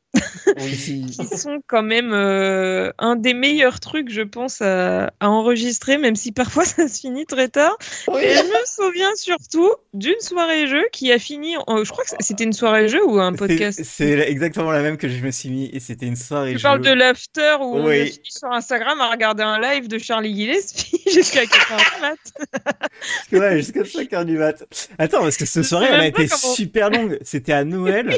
[0.57, 1.05] Oui.
[1.29, 6.15] qui sont quand même euh, un des meilleurs trucs, je pense, à, à enregistrer, même
[6.15, 7.75] si parfois ça se finit très tard.
[8.07, 8.21] Oui.
[8.23, 12.11] Et je me souviens surtout d'une soirée jeu qui a fini, en- je crois que
[12.19, 13.81] c'était une soirée jeu ou un podcast?
[13.83, 16.63] C'est exactement la même que je me suis mis et c'était une soirée Tu jeu.
[16.63, 18.01] parles de l'after où on Oui.
[18.01, 22.19] a fini sur Instagram à regarder un live de Charlie Gillespie jusqu'à 4h du mat.
[23.31, 24.63] Ouais, jusqu'à 5h du mat.
[24.97, 27.17] Attends, parce que cette soirée, elle a été super longue.
[27.23, 28.17] C'était à Noël.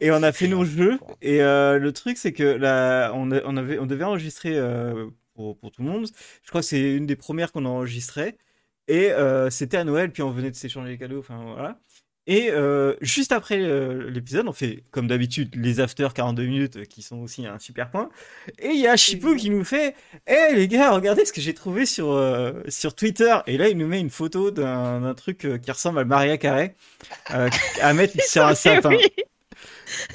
[0.00, 0.98] Et on a fait nos jeux.
[1.20, 5.06] Et euh, le truc, c'est que là, on, a- on, avait, on devait enregistrer euh,
[5.34, 6.06] pour, pour tout le monde.
[6.42, 8.36] Je crois que c'est une des premières qu'on enregistrait.
[8.88, 11.20] Et euh, c'était à Noël, puis on venait de s'échanger les cadeaux.
[11.20, 11.78] Enfin, voilà.
[12.28, 16.84] Et euh, juste après euh, l'épisode, on fait, comme d'habitude, les after 42 minutes, euh,
[16.84, 18.10] qui sont aussi un super point.
[18.60, 19.96] Et il y a Chipou qui nous fait
[20.28, 23.36] Eh les gars, regardez ce que j'ai trouvé sur, euh, sur Twitter.
[23.48, 26.76] Et là, il nous met une photo d'un truc euh, qui ressemble à Maria Carré
[27.32, 28.90] euh, à mettre sur un sapin.
[28.90, 28.98] Oui,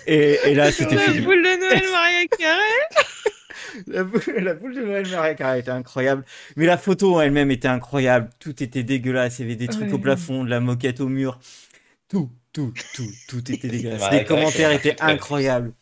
[0.07, 1.21] Et, et là, c'était la fini.
[1.21, 2.61] boule de Noël Maria Carré.
[3.85, 6.23] La boule, la boule de Noël Maria Carré était incroyable.
[6.55, 8.29] Mais la photo en elle-même était incroyable.
[8.39, 9.37] Tout était dégueulasse.
[9.39, 9.93] Il y avait des trucs Ouais.
[9.93, 11.37] au plafond, de la moquette au mur.
[12.09, 14.11] Tout, tout, tout, tout était dégueulasse.
[14.11, 15.73] Les commentaires étaient incroyables.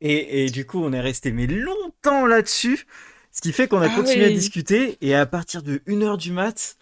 [0.00, 2.86] Et, et du coup, on est resté mais longtemps là-dessus.
[3.32, 4.98] Ce qui fait qu'on a Ah continué à discuter.
[5.00, 6.76] Et à partir de 1h du mat,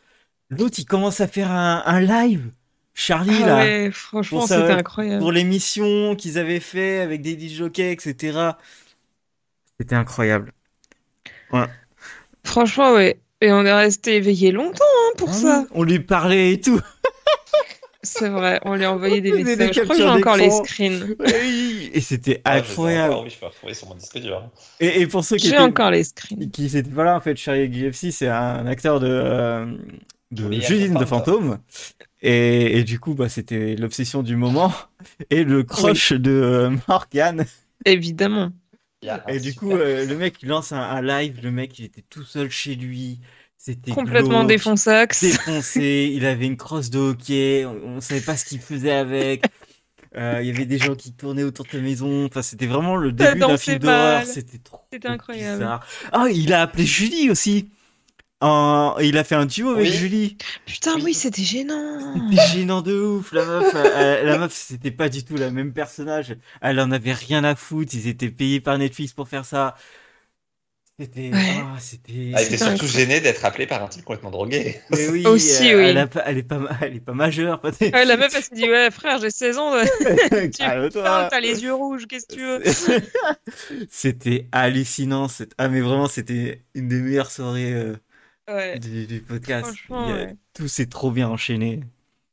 [0.50, 2.50] l'autre, il commence à faire un, un live.
[2.94, 3.56] Charlie, Ah là.
[3.58, 5.20] ouais, franchement, c'était incroyable.
[5.20, 8.50] pour l'émission qu'ils avaient fait avec des disjockeys, etc.
[9.78, 10.52] C'était incroyable.
[12.44, 13.18] Franchement, ouais.
[13.40, 15.60] Et on est resté éveillé longtemps hein, pour Ah ça.
[15.62, 16.80] oui, On lui parlait et tout.
[18.02, 19.74] C'est vrai, on lui a envoyé des faisait des messages.
[19.76, 20.64] Je crois que j'ai captures encore les d'écran.
[20.64, 21.16] screens.
[21.42, 23.12] Oui, et c'était Ah, incroyable.
[23.12, 24.42] encore, oui, je peux retrouver sur mon disque dur.
[24.80, 26.50] Et, et pour ceux qui J'ai étaient, encore les screens.
[26.50, 29.66] qui n'étaient pas là, en fait, Charlie GFC, c'est un acteur de, euh,
[30.30, 31.58] de Judine de Fantôme.
[32.22, 34.72] Et, et du coup, bah, c'était l'obsession du moment.
[35.30, 37.46] Et le crush de euh, Morgane.
[37.86, 38.50] Évidemment.
[39.28, 41.40] Et du super- coup, euh, le mec, il lance un, un live.
[41.42, 43.20] Le mec, il était tout seul chez lui.
[43.56, 45.22] C'était Complètement défonçaxe.
[45.22, 49.44] défoncé, il avait une crosse de hockey, on, on savait pas ce qu'il faisait avec.
[50.16, 52.24] Euh, Il y avait des gens qui tournaient autour de la maison.
[52.26, 54.24] Enfin, c'était vraiment le début d'un film d'horreur.
[54.24, 55.58] C'était trop C'était incroyable.
[55.58, 55.86] bizarre.
[56.12, 57.68] Ah, il a appelé Julie aussi.
[58.40, 59.92] En- Il a fait un duo avec.
[59.92, 60.36] Julie.
[60.66, 61.12] Putain, Oui.
[61.14, 62.14] c'était gênant.
[62.30, 63.32] C'était gênant de ouf.
[63.32, 66.36] La meuf, euh, la meuf, c'était pas du tout la même personnage.
[66.62, 67.94] Elle en avait rien à foutre.
[67.94, 69.74] Ils étaient payés par Netflix pour faire ça.
[70.98, 71.56] C'était, Ouais.
[71.62, 72.12] ah, c'était.
[72.12, 74.78] Elle était C'était surtout gênée d'être appelée par un type complètement drogué.
[74.90, 75.84] Mais oui, Aussi, euh, oui.
[75.86, 77.58] Elle, a elle est pas, ma- elle est pas majeure.
[77.64, 79.72] Ouais, la meuf, elle s'est dit, ouais, frère, j'ai 16 ans.
[80.30, 82.62] Tu t'as les yeux rouges, qu'est-ce que tu veux?
[83.90, 85.28] C'était hallucinant.
[85.28, 87.96] c'est- Ah, mais vraiment, c'était une des meilleures soirées euh,
[88.50, 88.78] Ouais.
[88.78, 89.72] du, du podcast.
[89.90, 90.36] A- ouais.
[90.54, 91.80] Tout s'est trop bien enchaîné.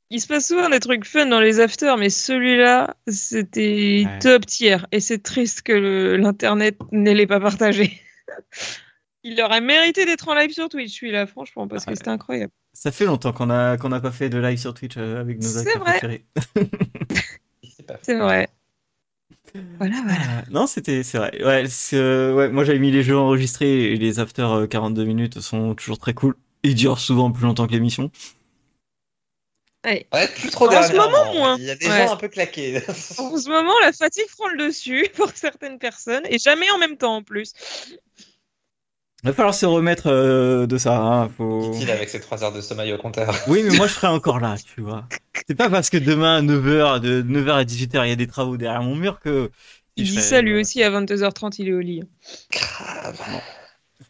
[0.10, 4.19] Il se passe souvent des trucs fun dans les afters, mais celui-là, c'était Ouais.
[4.19, 4.77] top tier.
[4.93, 8.01] Et c'est triste que l'internet ne l'ait pas partagé.
[9.23, 11.95] Il aurait mérité d'être en live sur Twitch, celui-là, franchement, parce que Ouais.
[11.97, 12.53] c'était incroyable.
[12.71, 15.41] Ça fait longtemps qu'on a qu'on n'a pas fait de live sur Twitch euh, avec
[15.41, 16.25] nos acteurs préférés.
[18.03, 18.47] C'est vrai.
[19.79, 20.21] Voilà, voilà.
[20.39, 21.31] Ah, non, c'était c'est vrai.
[21.43, 25.39] Ouais, euh, ouais, moi j'avais mis les jeux enregistrés et les after euh, 42 minutes
[25.39, 26.36] sont toujours très cool.
[26.63, 28.11] Ils durent souvent plus longtemps que l'émission.
[29.86, 30.05] Ouais.
[30.13, 31.55] Ouais, plus trop En ce moment, moins.
[31.57, 32.07] Il y a des Ouais.
[32.07, 32.82] gens un peu claqués.
[33.17, 36.97] En ce moment, la fatigue prend le dessus pour certaines personnes, et jamais en même
[36.97, 37.53] temps en plus.
[39.28, 40.95] Il va falloir se remettre euh, de ça.
[40.97, 41.71] Hein, faut...
[41.71, 43.36] Dit-il avec ses 3 heures de sommeil au compteur.
[43.49, 45.05] Oui, mais moi je serai encore là, tu vois.
[45.49, 48.28] C'est pas parce que demain à 9h, de 9h à 18h, il y a des
[48.28, 49.51] travaux derrière mon mur que.
[49.97, 52.03] Il dit serai- ça lui aussi à 22h30, il est au lit.
[52.51, 53.19] Grave.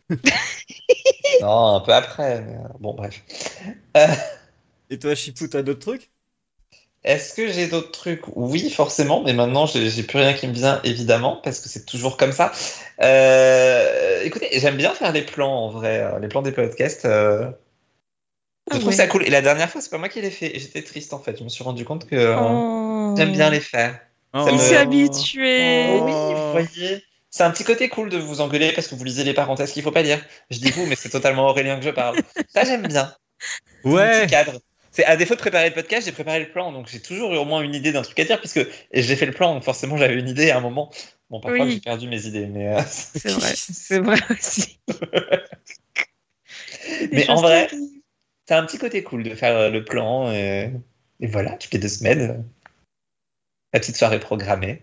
[1.42, 2.42] non, un peu après.
[2.42, 3.24] mais, euh, Bon, bref.
[3.98, 4.06] Euh,
[4.92, 6.12] Et toi, Chipou, t'as d'autres trucs?
[7.04, 8.22] Est-ce que j'ai d'autres trucs?
[8.36, 12.18] Oui, forcément, mais maintenant j'ai plus rien qui me vient, évidemment, parce que c'est toujours
[12.18, 12.52] comme ça.
[13.02, 17.06] Euh, écoutez, j'aime bien faire les plans en vrai, euh, les plans des podcasts.
[17.06, 17.50] euh,
[18.70, 18.96] je Ah trouve ouais.
[18.96, 19.24] ça cool.
[19.26, 20.52] Et la dernière fois, c'est pas moi qui l'ai fait.
[20.60, 21.38] J'étais triste en fait.
[21.38, 23.14] Je me suis rendu compte que euh, Oh.
[23.16, 23.98] j'aime bien les faire.
[24.34, 24.44] Oh.
[24.44, 25.86] Ça Il me- s'est habitué.
[26.02, 27.04] Oui, vous voyez.
[27.30, 29.84] C'est un petit côté cool de vous engueuler parce que vous lisez les parenthèses qu'il
[29.84, 30.20] faut pas lire.
[30.50, 32.18] Je dis vous, mais c'est totalement Aurélien que je parle.
[32.50, 33.14] Ça, j'aime bien.
[33.86, 34.22] Ouais.
[34.22, 34.60] petit cadre.
[34.98, 37.38] C'est à défaut de préparer le podcast, j'ai préparé le plan, donc j'ai toujours eu
[37.38, 39.96] au moins une idée d'un truc à dire, puisque j'ai fait le plan, donc forcément
[39.96, 40.92] j'avais une idée à un moment.
[41.30, 41.74] Bon, parfois Oui.
[41.74, 44.80] j'ai perdu mes idées, mais euh, C'est vrai, c'est vrai aussi.
[47.12, 47.70] Mais en vrai-
[48.48, 50.32] c'est un petit côté cool de faire euh, le plan.
[50.32, 50.72] Et,
[51.20, 52.38] et voilà, toutes les deux semaines, euh,
[53.74, 54.82] la petite soirée programmée.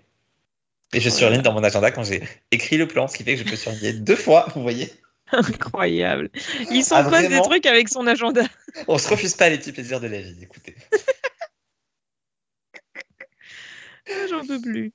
[0.92, 3.42] Et je surligne dans mon agenda quand j'ai écrit le plan, ce qui fait que
[3.42, 4.92] je peux surligner deux fois, vous voyez.
[5.36, 6.30] Incroyable.
[6.70, 8.42] Il Ah, s'en passe des trucs avec son agenda.
[8.88, 10.74] On se refuse pas les petits plaisirs de la vie, écoutez.
[14.30, 14.92] J'en peux plus.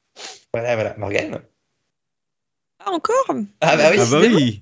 [0.54, 0.96] Voilà, voilà.
[0.98, 1.42] Morgane?
[2.80, 3.26] Ah, encore?
[3.62, 4.62] Ah bah oui, Ah bah oui.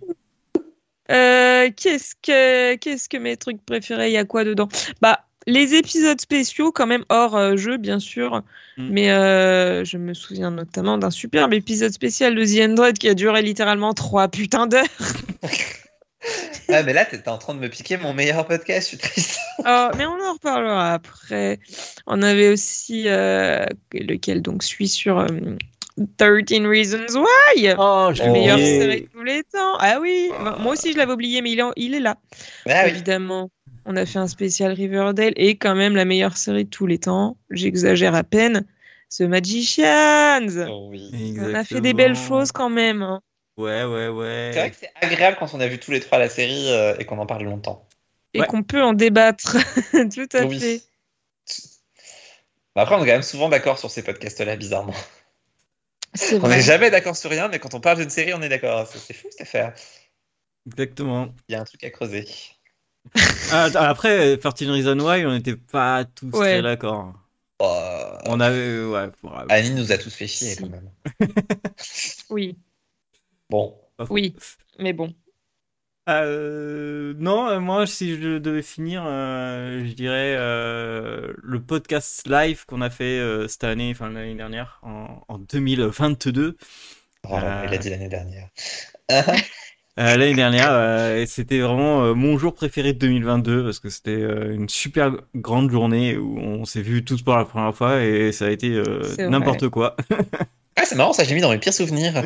[1.10, 4.10] Euh, qu'est-ce que qu'est-ce que mes trucs préférés?
[4.10, 4.68] Il y a quoi dedans?
[5.02, 8.44] Bah les épisodes spéciaux quand même hors euh, jeu bien sûr,
[8.78, 8.90] Mm.
[8.92, 13.16] mais euh, je me souviens notamment d'un superbe épisode spécial de The Android qui a
[13.16, 14.86] duré littéralement trois putains d'heures.
[16.70, 19.40] Ah, mais là, t'étais en train de me piquer mon meilleur podcast, je suis triste.
[19.60, 21.60] Oh, mais on en reparlera après.
[22.06, 25.28] On avait aussi euh, lequel donc suit sur euh,
[26.18, 27.74] 13 Reasons Why.
[27.78, 28.26] Oh, je Oh.
[28.26, 28.80] l'ai Meilleure oublié.
[28.82, 29.78] série de tous les temps.
[29.80, 30.30] Ah oui,
[30.60, 32.18] moi aussi je l'avais oublié, mais il est, en- il est là.
[32.68, 33.02] Ah oui.
[33.90, 37.00] On a fait un spécial Riverdale et quand même la meilleure série de tous les
[37.00, 37.38] temps.
[37.50, 38.66] J'exagère à peine.
[39.10, 40.66] The Magicians.
[40.70, 41.36] Oh oui.
[41.40, 43.02] On a fait des belles choses quand même.
[43.02, 43.22] hein.
[43.56, 44.52] Ouais, ouais, ouais.
[44.54, 46.96] C'est vrai que c'est agréable quand on a vu tous les trois la série euh,
[47.00, 47.88] et qu'on en parle longtemps.
[48.34, 48.48] Et Ouais.
[48.48, 49.56] qu'on peut en débattre.
[50.14, 50.60] Tout à Oui.
[50.60, 50.82] fait.
[52.76, 54.94] Bah après, on est quand même souvent d'accord sur ces podcasts-là, bizarrement.
[56.34, 58.86] On n'est jamais d'accord sur rien, mais quand on parle d'une série, on est d'accord.
[58.88, 59.74] C'est c'est fou cette affaire.
[60.68, 61.30] Exactement.
[61.48, 62.26] Il y a un truc à creuser.
[63.52, 66.54] Ah, après, 13 Reasons Why, on n'était pas tous Ouais.
[66.54, 67.14] très d'accord.
[67.60, 67.84] Oh,
[68.26, 70.62] On avait, ouais, pour- Annie nous a tous fait chier Si.
[70.62, 70.90] quand même.
[72.30, 72.58] Oui,
[73.50, 73.76] Bon.
[74.10, 74.36] oui.
[74.80, 75.14] Mais bon.
[76.10, 82.66] Euh, non, euh, moi, si je devais finir, euh, je dirais euh, le podcast live
[82.66, 86.56] qu'on a fait euh, cette année, enfin l'année dernière, en, en 2022.
[87.24, 87.66] Oh, Euh.
[87.68, 88.48] Il a dit l'année dernière.
[90.00, 94.12] Euh, l'année dernière, euh, c'était vraiment euh, mon jour préféré de 2022 parce que c'était
[94.12, 98.32] euh, une super grande journée où on s'est vu tous pour la première fois et
[98.32, 99.96] ça a été euh, n'importe quoi.
[100.76, 102.14] Ah, c'est marrant, ça, je l'ai mis dans mes pires souvenirs.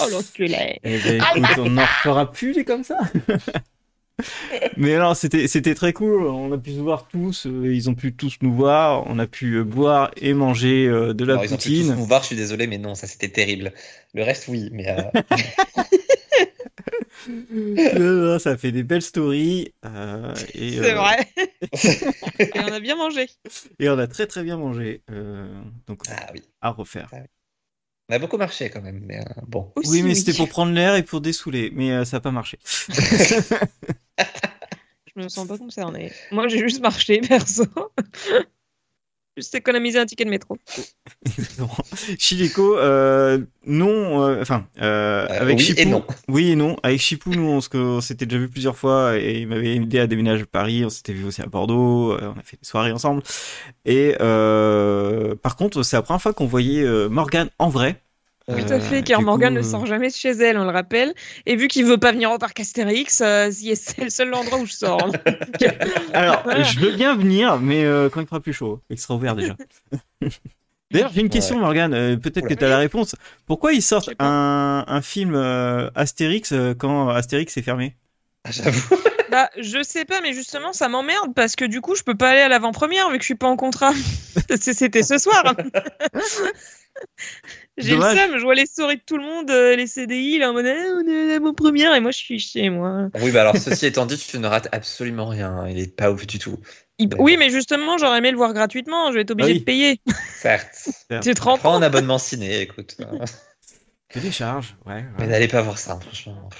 [0.00, 0.78] Oh l'enculé.
[0.82, 2.98] Eh ben, écoute, on n'en refera plus des comme ça.
[4.76, 6.26] Mais alors, c'était c'était très cool.
[6.26, 7.46] On a pu se voir tous.
[7.46, 9.04] euh, ils ont pu tous nous voir.
[9.06, 11.82] On a pu euh, boire et manger euh, de la Alors, ils ont pu tous
[11.82, 11.94] poutine.
[11.94, 13.72] nous voir, je suis désolé, mais non, ça c'était terrible.
[14.14, 15.02] Le reste, oui, mais euh,
[17.28, 19.72] Euh, ça a fait des belles stories.
[19.84, 21.18] euh, C'est euh, vrai.
[22.40, 23.28] Et on a bien mangé.
[23.78, 25.02] Et on a très très bien mangé.
[25.10, 25.48] euh,
[25.86, 27.10] donc ah oui, à refaire.
[28.08, 29.70] on a beaucoup marché quand même, mais euh, bon.
[29.76, 31.70] Aussi, oui, mais c'était pour prendre l'air et pour dessouler.
[31.74, 32.58] Mais euh, ça n'a pas marché.
[34.18, 36.10] Je me sens pas concernée.
[36.30, 37.64] Moi, j'ai juste marché, perso.
[39.36, 40.56] juste économiser un ticket de métro.
[41.26, 41.70] Exactement.
[42.18, 46.04] Chilico, euh, non, euh, enfin, euh, Euh, avec oui Chipou, et non.
[46.28, 46.76] oui et non.
[46.82, 50.42] Avec Chipou, nous, on, s'était déjà vu plusieurs fois et il m'avait aidé à déménager
[50.42, 50.84] à Paris.
[50.84, 52.12] On s'était vu aussi à Bordeaux.
[52.12, 53.22] euh, on a fait des soirées ensemble.
[53.84, 58.02] Et euh, par contre, c'est la première fois qu'on voyait euh, Morgane en vrai.
[58.48, 60.64] Tout Euh, à fait, car Morgane coup, ne euh, sort jamais de chez elle, on
[60.64, 61.14] le rappelle.
[61.46, 64.66] Et vu qu'il veut pas venir au parc Astérix, euh, c'est le seul endroit où
[64.66, 65.10] je sors.
[66.12, 66.62] Alors, Voilà.
[66.62, 69.56] je veux bien venir, mais euh, quand il fera plus chaud, il sera ouvert déjà.
[70.90, 71.94] D'ailleurs, j'ai une question, Morgane.
[71.94, 73.14] euh, Peut-être que tu as la réponse.
[73.46, 77.96] Pourquoi ils sortent un, un film euh, Astérix euh, quand Astérix est fermé?
[78.44, 78.96] Ah, J'avoue.
[79.30, 82.30] bah, je sais pas, mais justement, ça m'emmerde parce que du coup, je peux pas
[82.30, 83.92] aller à l'avant-première vu que je suis pas en contrat.
[84.60, 85.54] C'était ce soir.
[87.78, 90.50] J'ai le seum, je vois les stories de tout le monde, euh, les CDI, là,
[90.50, 93.08] en mode, Ah, on est à l'avant-première et moi, je suis chez moi.
[93.22, 95.50] Oui, bah alors, ceci étant dit, tu ne rates absolument rien.
[95.50, 95.68] hein.
[95.70, 96.58] Il est pas ouf du tout.
[96.98, 97.08] Il-.
[97.18, 99.08] Oui, mais justement, j'aurais aimé le voir gratuitement.
[99.10, 99.60] Je vais être obligé Ah oui.
[99.60, 100.00] de payer.
[100.36, 100.90] Certes.
[101.22, 102.96] Tu te rends Prends un abonnement ciné, écoute.
[104.10, 105.04] Télécharge, ouais.
[105.16, 105.30] Mais ouais.
[105.30, 106.50] n'allez pas voir ça, franchement.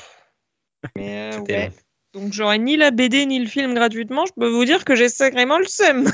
[0.96, 1.72] Mais, euh, ouais.
[2.14, 4.24] Donc j'aurais ni la BD ni le film gratuitement.
[4.26, 6.10] Je peux vous dire que j'ai sacrément le seum.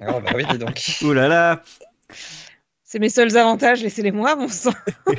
[0.00, 0.80] Ah, bah oui, dis donc.
[1.02, 1.62] Oh là là
[2.90, 4.72] C'est mes seuls avantages, laissez-les moi, mon sang.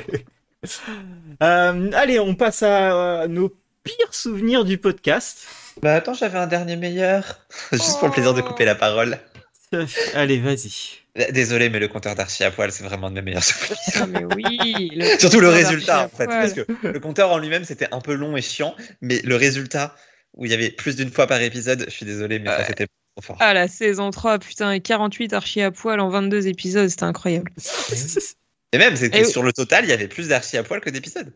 [1.42, 3.48] Euh, Allez, on passe à euh, nos
[3.82, 5.46] pires souvenirs du podcast.
[5.80, 7.40] Bah attends, j'avais un dernier meilleur.
[7.72, 9.18] Juste pour le plaisir de couper la parole.
[10.12, 10.98] Allez, vas-y.
[11.32, 14.06] Désolé, mais le compteur d'archi à poil, c'est vraiment un de mes meilleurs souvenirs.
[14.08, 14.90] Mais oui.
[14.96, 16.26] le Surtout le résultat, en fait.
[16.26, 19.96] Parce que le compteur en lui-même, c'était un peu long et chiant, mais le résultat,
[20.34, 22.86] où il y avait plus d'une fois par épisode, je suis désolé, mais ça, c'était
[23.20, 23.36] trop fort.
[23.40, 27.50] Ah, la saison 3, putain, et 48 archi à poil en 22 épisodes, c'était incroyable.
[28.72, 30.90] Et même, c'était Et- sur le total, il y avait plus d'archi à poil que
[30.90, 31.32] d'épisodes.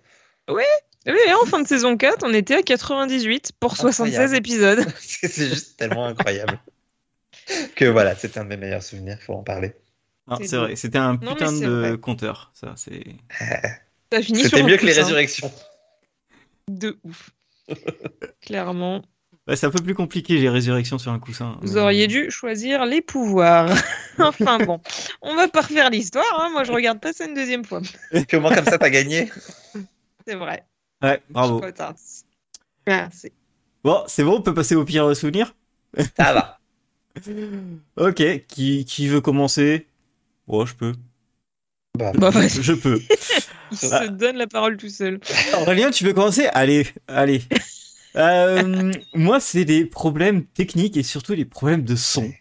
[0.49, 0.62] Oui,
[1.07, 4.37] et en fin de saison 4, on était à 98 pour 76 Incroyable.
[4.37, 4.87] épisodes.
[5.01, 6.59] c'est c'est juste tellement incroyable.
[7.76, 9.74] que voilà, c'était un de mes meilleurs souvenirs, il faut en parler.
[10.39, 11.99] C'est c'est vrai, c'était un putain c'est de vrai.
[11.99, 12.51] compteur.
[12.55, 13.05] Ça, c'est.
[14.11, 15.53] Ça finit sur C'était mieux que les résurrections.
[16.68, 17.30] De ouf.
[18.41, 19.03] Clairement.
[19.47, 21.59] Ouais, c'est un peu plus compliqué les résurrections sur un coussin.
[21.63, 23.69] Vous mais- auriez dû choisir les pouvoirs.
[24.19, 24.81] enfin bon,
[25.21, 26.25] on va pas refaire l'histoire.
[26.41, 26.49] hein.
[26.51, 27.83] Moi, je regarde pas ça une deuxième fois.
[28.11, 29.31] Puis au moins, comme ça, t'as gagné.
[30.27, 30.65] C'est vrai.
[31.03, 31.61] Ouais, bravo.
[31.61, 32.25] Je.
[32.87, 33.33] Merci.
[33.83, 35.55] Bon, c'est bon, on peut passer au pire souvenir.
[36.17, 36.59] Ça va.
[37.97, 39.87] Ok, qui, qui veut commencer?
[40.49, 40.93] Oh, je peux.
[41.97, 42.49] Bah, Bah, vas-y.
[42.63, 43.01] Je peux.
[43.71, 45.21] Il se donne la parole tout seul.
[45.61, 46.47] Aurélien, tu veux commencer?
[46.55, 47.43] Allez, allez.
[48.17, 52.33] Euh, moi, c'est des problèmes techniques et surtout des problèmes de son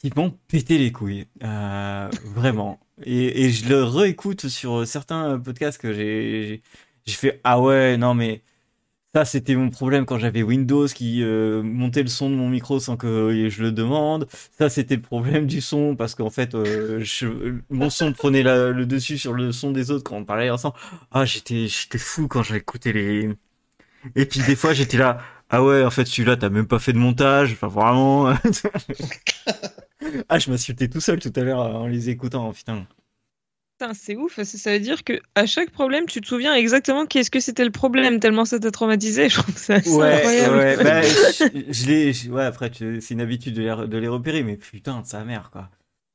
[0.00, 1.26] qui m'ont pété les couilles.
[1.44, 2.80] Euh, vraiment.
[3.04, 6.62] Et, et je le réécoute sur certains podcasts que j'ai
[7.08, 8.42] fait ah ouais non mais
[9.14, 12.80] ça c'était mon problème quand j'avais Windows qui euh, montait le son de mon micro
[12.80, 14.28] sans que je le demande.
[14.58, 18.70] Ça c'était le problème du son parce qu'en fait euh, je- mon son prenait la-
[18.70, 20.76] le dessus sur le son des autres quand on parlait ensemble.
[21.12, 23.30] Ah j'étais j'étais fou quand j'écoutais les
[24.16, 25.18] et puis des fois j'étais là
[25.50, 28.28] ah ouais en fait celui-là t'as même pas fait de montage enfin vraiment
[30.28, 32.86] ah je m'insultais tout seul tout à l'heure en les écoutant putain
[33.80, 37.28] Putain, c'est ouf, ça veut dire que à chaque problème, tu te souviens exactement qu'est-ce
[37.28, 39.28] que c'était le problème, tellement ça t'a traumatisé.
[39.28, 40.56] Je trouve ça assez Ouais, incroyable.
[40.56, 44.06] ouais, bah, je, je l'ai, je- ouais, après, c'est une habitude de les, de les
[44.06, 45.70] repérer, mais putain, de sa mère, quoi.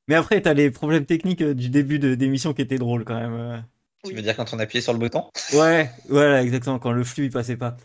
[0.08, 3.20] Mais après, t'as les problèmes techniques euh, du début de, d'émission qui étaient drôles, quand
[3.20, 3.66] même.
[4.06, 5.26] Tu veux dire quand on appuyait sur le bouton?
[5.54, 7.76] Ouais, voilà, exactement, quand le flux, il passait pas.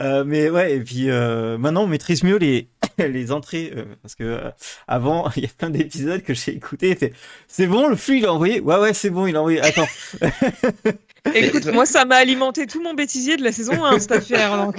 [0.00, 4.14] Euh, mais ouais, et puis euh, maintenant on maîtrise mieux les, les entrées euh, parce
[4.14, 4.50] que euh,
[4.86, 6.96] avant il y a plein d'épisodes que j'ai écoutés.
[6.98, 7.12] C'est
[7.48, 8.60] c'est bon, le flux il a envoyé?
[8.60, 9.60] Ouais, ouais, c'est bon, il a envoyé.
[9.60, 9.88] Attends,
[11.34, 14.56] Écoute, moi, ça m'a alimenté tout mon bêtisier de la saison 1, cette affaire.
[14.56, 14.76] Donc.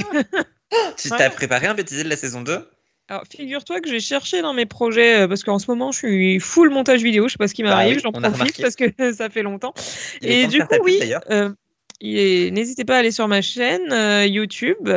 [0.97, 1.17] Tu Ouais.
[1.17, 2.65] t'as préparé un bêtisier de la saison 2
[3.11, 6.39] Alors, figure-toi que j'ai cherché dans mes projets, euh, parce qu'en ce moment, je suis
[6.39, 8.85] full montage vidéo, je sais pas ce qui Bah m'arrive, oui, j'en profite parce que
[9.13, 9.73] ça fait longtemps.
[10.21, 11.49] Et du coup, oui, euh,
[12.01, 14.89] n'hésitez pas à aller sur ma chaîne euh, YouTube.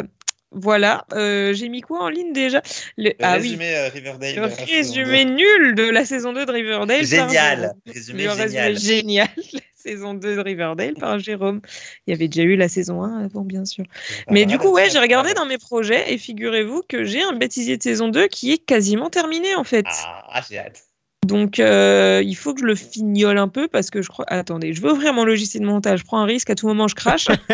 [0.55, 2.63] Voilà, euh, j'ai mis quoi en ligne déjà?
[2.97, 4.35] Le- Le Ah oui, résumé euh, Riverdale.
[4.37, 7.01] le résumé nul de la saison 2 de Riverdale.
[7.01, 7.59] par Génial.
[7.61, 7.73] Jérôme.
[7.87, 8.79] Résumé Le résumé génial.
[8.79, 9.29] génial.
[9.53, 9.61] La
[9.93, 11.61] saison 2 de Riverdale par Jérôme.
[12.07, 13.85] Il y avait déjà eu la saison 1 avant, bien sûr.
[14.31, 17.77] Mais du coup, ouais, j'ai regardé dans mes projets et figurez-vous que j'ai un bêtisier
[17.77, 19.85] de saison 2 qui est quasiment terminé en fait.
[19.89, 20.85] Ah, ah, j'ai hâte.
[21.25, 24.25] Donc euh, il faut que je le fignole un peu parce que je crois.
[24.29, 26.01] Attendez, je vais ouvrir mon logiciel de montage.
[26.01, 27.29] Je prends un risque, à tout moment je crache.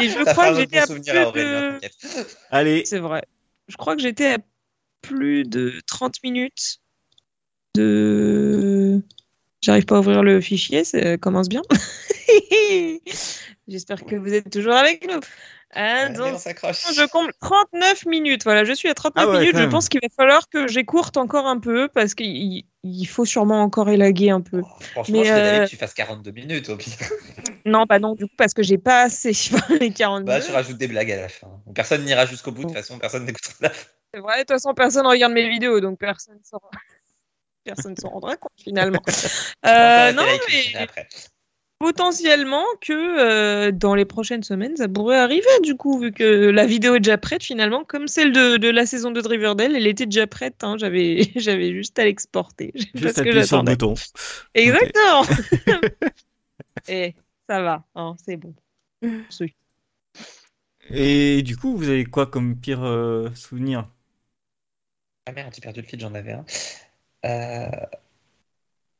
[0.00, 1.80] et je Ça crois que j'étais à plus de.
[2.50, 3.24] allez, C'est vrai.
[3.68, 4.38] Je crois que j'étais à
[5.02, 6.78] plus de 30 minutes
[7.74, 9.00] de.
[9.60, 11.62] J'arrive pas à ouvrir le fichier, ça commence bien.
[13.68, 15.20] J'espère que vous êtes toujours avec nous.
[15.72, 16.84] Ah, Allez, donc, on s'accroche.
[16.94, 18.44] je compte 39 minutes.
[18.44, 19.56] Voilà, je suis à 39 Ah ouais, minutes.
[19.56, 19.70] Je même.
[19.70, 23.88] pense qu'il va falloir que j'écourte encore un peu parce qu'il il faut sûrement encore
[23.90, 24.62] élaguer un peu.
[24.92, 26.92] Franchement, Mais, je euh, que tu fasses 42 minutes au pire.
[27.66, 29.32] Non, pas non, du coup, parce que j'ai pas assez
[29.80, 30.24] les 42.
[30.24, 31.48] Bah, tu rajoutes des blagues à la fin.
[31.74, 32.68] Personne n'ira jusqu'au bout, de Oh.
[32.68, 33.88] toute façon, personne n'écoutera la fin.
[34.14, 36.38] C'est vrai, de toute façon, personne regarde mes vidéos, donc personne
[37.64, 39.02] personne s'en rendra compte finalement.
[39.66, 41.08] Euh, non, mais après.
[41.78, 46.66] Potentiellement que euh, dans les prochaines semaines, ça pourrait arriver du coup, vu que la
[46.66, 49.86] vidéo est déjà prête finalement, comme celle de, de la saison 2 de Riverdale, elle
[49.86, 52.72] était déjà prête, hein, j'avais j'avais juste à l'exporter.
[52.94, 53.94] juste appuyer sur le bouton.
[54.54, 55.24] Exactement.
[56.88, 57.14] Et
[57.48, 58.54] ça va, hein, c'est bon.
[59.30, 59.54] C'est-
[60.90, 63.88] Et du coup, vous avez quoi comme pire euh, souvenir?
[65.26, 66.44] Ah merde, j'ai perdu le fil, j'en avais un.
[67.24, 67.70] Euh,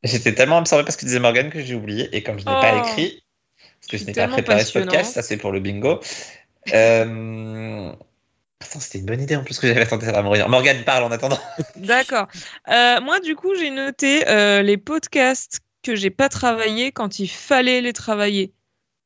[0.06, 2.14] J'étais tellement absorbé parce que disait Morgan que j'ai oublié.
[2.16, 2.86] Et comme je n'ai pas Oh.
[2.86, 3.22] écrit,
[3.80, 6.00] parce que je n'ai pas préparé ce podcast, ça c'est pour le bingo.
[6.74, 7.92] Euh...
[8.62, 10.48] Attends, c'était une bonne idée en plus que j'avais tenté à mourir.
[10.48, 11.38] Morgan parle en attendant.
[11.76, 12.26] D'accord.
[12.68, 17.28] Euh, moi, du coup, j'ai noté euh, les podcasts que j'ai pas travaillé quand il
[17.28, 18.52] fallait les travailler.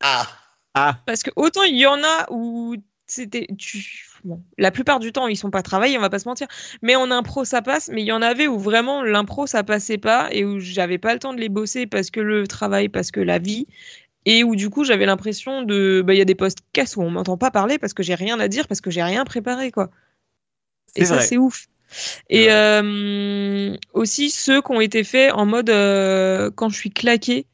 [0.01, 0.25] Ah
[0.73, 2.75] Ah, Parce que autant il y en a où
[3.07, 3.45] c'était.
[3.59, 4.07] Tu...
[4.23, 6.47] Bon, la plupart du temps, ils sont pas travaillés, on va pas se mentir.
[6.81, 7.89] Mais en impro, ça passe.
[7.91, 11.13] Mais il y en avait où vraiment l'impro, ça passait pas et où j'avais pas
[11.13, 13.67] le temps de les bosser parce que le travail, parce que la vie.
[14.25, 16.03] Et où du coup, j'avais l'impression de.
[16.05, 18.39] Bah, il y a des podcasts où on m'entend pas parler parce que j'ai rien
[18.39, 19.89] à dire, parce que j'ai rien préparé, quoi.
[20.95, 21.67] Et ça, c'est ouf.
[22.29, 22.51] Et Ouais.
[22.51, 27.47] euh, aussi ceux qui ont été faits en mode euh, quand je suis claqué.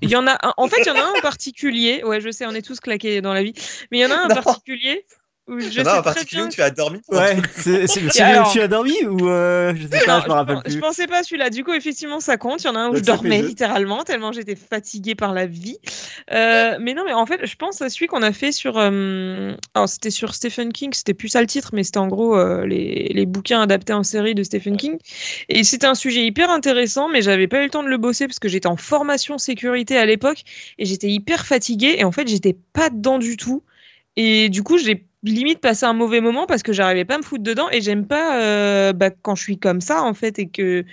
[0.00, 2.02] Il y en a un, en fait, il y en a un en particulier.
[2.04, 3.52] Ouais, je sais, on est tous claqués dans la vie.
[3.90, 5.04] Mais il y en a un en particulier
[5.48, 7.00] où je Il y sais en a en très particulier bien où tu as dormi.
[7.08, 10.28] Ouais, c'est celui où alors tu as dormi ou euh, je sais pas, Non, je
[10.28, 10.72] me rappelle plus.
[10.72, 11.50] je pensais pas à celui-là.
[11.50, 12.62] Du coup, effectivement, ça compte.
[12.64, 15.46] Il y en a un où Donc, je dormais littéralement, tellement j'étais fatiguée par la
[15.46, 15.78] vie.
[16.32, 18.76] Euh, mais non, mais en fait, je pense à celui qu'on a fait sur.
[18.76, 20.92] euh, Alors, c'était sur Stephen King.
[20.92, 24.02] C'était plus ça le titre, mais c'était en gros euh, les, les bouquins adaptés en
[24.02, 24.98] série de Stephen King.
[25.48, 28.26] Et c'était un sujet hyper intéressant, mais j'avais pas eu le temps de le bosser
[28.26, 30.42] parce que j'étais en formation sécurité à l'époque
[30.78, 31.94] et j'étais hyper fatiguée.
[31.98, 33.62] Et en fait, j'étais pas dedans du tout.
[34.16, 37.22] Et du coup, j'ai limite passé un mauvais moment parce que j'arrivais pas à me
[37.22, 40.48] foutre dedans et j'aime pas euh, bah, quand je suis comme ça en fait et
[40.48, 40.84] que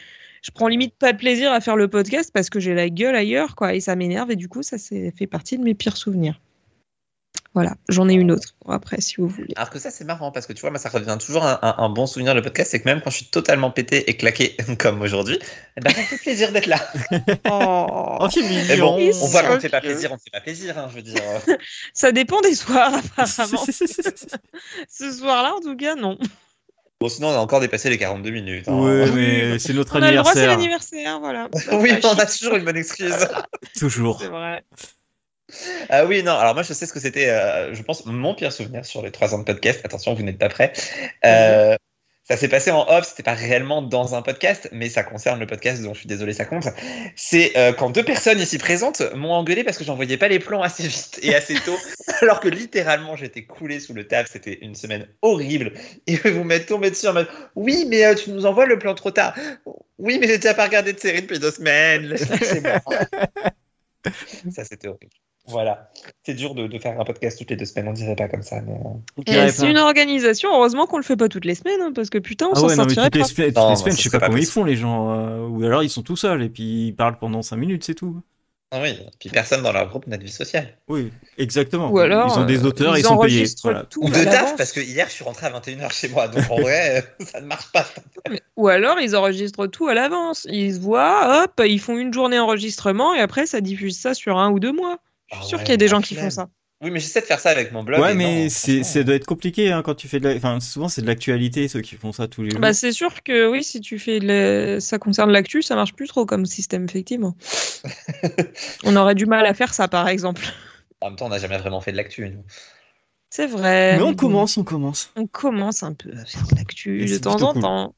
[0.42, 3.16] je prends limite pas de plaisir à faire le podcast parce que j'ai la gueule
[3.16, 6.40] ailleurs quoi et ça m'énerve et du coup ça fait partie de mes pires souvenirs.
[7.56, 9.54] Voilà, j'en ai une autre après si vous voulez.
[9.56, 11.76] Alors que ça, c'est marrant parce que tu vois, moi, ça revient toujours un, un-
[11.78, 12.72] un bon souvenir le podcast.
[12.72, 15.38] C'est que même quand je suis totalement pété et claqué comme aujourd'hui,
[15.78, 16.80] eh ben, ça me fait plaisir d'être là.
[17.50, 18.18] Oh.
[18.22, 20.42] Oh, c'est Mais bon, on voit qu'on ne fait pas plaisir, on ne fait pas
[20.42, 21.22] plaisir, hein, je veux dire.
[21.94, 23.64] Ça dépend des soirs apparemment.
[23.66, 26.18] Ce soir-là en tout cas non.
[27.00, 28.68] Bon, sinon, on a encore dépassé les 42 minutes.
[28.68, 28.80] hein.
[28.80, 31.10] ouais, mais c'est notre On a le droit c'est anniversaire.
[31.10, 31.50] l'anniversaire voilà.
[31.82, 33.14] oui, mais on a toujours une bonne excuse.
[33.78, 34.20] Toujours.
[34.22, 34.64] C'est vrai.
[35.90, 38.52] Ah oui, non, alors moi je sais ce que c'était, euh, je pense, mon pire
[38.52, 39.82] souvenir sur les trois ans de podcast.
[39.84, 40.74] Attention, vous n'êtes pas prêts.
[41.26, 41.76] Euh,
[42.26, 45.46] ça s'est passé en off, c'était pas réellement dans un podcast, mais ça concerne le
[45.46, 46.64] podcast, donc je suis désolé, ça compte.
[47.18, 50.62] C'est euh, quand deux personnes ici présentes m'ont engueulé parce que j'envoyais pas les plans
[50.62, 51.78] assez vite et assez tôt,
[52.22, 55.74] alors que littéralement j'étais coulé sous le table, c'était une semaine horrible.
[56.08, 59.12] Et vous m'êtes tombé dessus en mode Oui, mais tu nous envoies le plan trop
[59.12, 59.36] tard.
[59.98, 62.16] Oui, mais j'ai déjà pas regardé de série depuis deux semaines.
[64.52, 65.12] Ça c'était horrible.
[65.46, 65.90] Voilà.
[66.26, 68.44] C'est dur de, de faire un podcast toutes les deux semaines, on dirait pas comme
[68.44, 68.62] ça.
[68.62, 68.74] Mais...
[68.74, 69.46] euh.
[69.46, 72.18] Et c'est une organisation, heureusement qu'on le fait pas toutes les semaines, hein, parce que
[72.18, 73.28] putain, on Ah s'en ouais, sortirait toutes les pas.
[73.28, 75.12] semaines, toutes Non, les bah, semaines je sais pas pas comment ils font les gens.
[75.20, 77.94] euh, ou alors ils sont tout seuls et puis ils parlent pendant 5 minutes, c'est
[77.96, 78.22] tout.
[78.76, 80.76] Ah oui, puis personne dans leur groupe n'a de vie sociale.
[80.88, 81.92] Oui, exactement.
[81.92, 83.46] Ou alors, ils ont des euh, auteurs, ils ils, sont payés.
[83.62, 83.84] Voilà.
[83.84, 86.50] tout Ou de taf, parce que hier je suis rentré à 21h chez moi, donc
[86.50, 87.86] en vrai, ça ne marche pas.
[88.56, 90.48] Ou alors ils enregistrent tout à l'avance.
[90.50, 94.40] Ils se voient, hop, ils font une journée enregistrement et après ça diffuse ça sur
[94.40, 94.98] un ou deux mois.
[95.34, 96.50] Je suis Ah sûre ouais, qu'il y a des gens qui font ça.
[96.82, 98.02] Oui, mais j'essaie de faire ça avec mon blog.
[98.02, 98.84] Ouais, mais non, c'est, franchement.
[98.84, 100.36] ça doit être compliqué hein, quand tu fais de la.
[100.36, 102.60] Enfin, souvent c'est de l'actualité ceux qui font ça tous les jours.
[102.60, 106.08] Bah, c'est sûr que oui, si tu fais le- ça concerne l'actu, ça marche plus
[106.08, 107.38] trop comme système, effectivement.
[108.84, 110.44] on aurait du mal à faire ça, par exemple.
[111.00, 112.30] En même temps, on n'a jamais vraiment fait de l'actu.
[112.30, 112.44] nous.
[113.30, 113.98] C'est vrai.
[113.98, 115.12] mais on commence, on commence.
[115.16, 117.62] On commence un peu à faire de l'actu de temps en cool.
[117.62, 117.96] temps.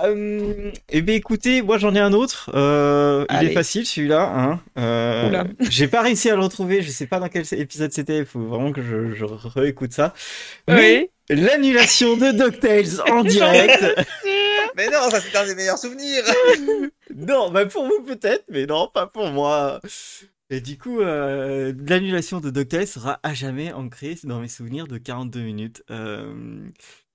[0.00, 2.50] Euh, eh bien écoutez, moi j'en ai un autre.
[2.54, 4.32] Euh, il est facile celui-là.
[4.34, 4.60] Hein.
[4.78, 6.82] Euh, j'ai pas réussi à le retrouver.
[6.82, 8.18] Je sais pas dans quel épisode c'était.
[8.18, 10.12] Il faut vraiment que je, je réécoute ça.
[10.68, 11.36] Mais Oui.
[11.42, 13.84] l'annulation de DuckTales en direct.
[14.76, 16.24] Mais non, ça c'est un des meilleurs souvenirs.
[17.14, 19.80] non, bah pour vous peut-être, mais non, pas pour moi.
[20.50, 24.98] Et du coup, euh, l'annulation de DuckTales sera à jamais ancrée dans mes souvenirs de
[24.98, 25.84] 42 minutes.
[25.92, 26.34] Euh,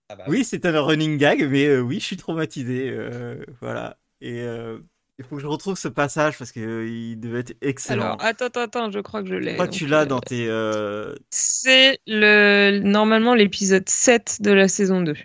[0.10, 2.90] Ah bah oui, c'est un running gag, mais euh, oui, je suis traumatisé.
[2.90, 3.98] euh, voilà.
[4.22, 4.80] Et euh,
[5.20, 8.04] il faut que je retrouve ce passage parce qu'il devait être excellent.
[8.04, 9.52] Alors, attends, attends, attends, je crois que je l'ai.
[9.52, 10.48] je crois que tu l'as euh, dans tes.
[10.50, 15.16] euh, C'est le normalement l'épisode 7 de la saison 2.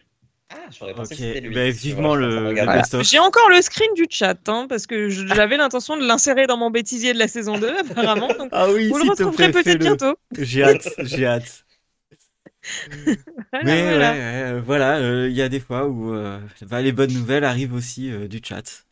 [0.50, 3.02] Ah, j'aurais pensé Ok, que c'était bah, que vivement voilà, je le, le best-of.
[3.08, 6.70] J'ai encore le screen du chat hein, parce que j'avais l'intention de l'insérer dans mon
[6.70, 8.28] bêtisier de la saison 2 apparemment.
[8.38, 10.14] Donc Ah oui, vous le s'il te retrouverez peut-être bientôt.
[10.38, 11.63] J'ai hâte, j'ai hâte.
[13.52, 14.14] Voilà, Mais voilà.
[14.14, 17.12] ouais, ouais, euh, voilà, euh, il y a des fois où euh, bah, les bonnes
[17.12, 18.84] nouvelles arrivent aussi euh, du chat.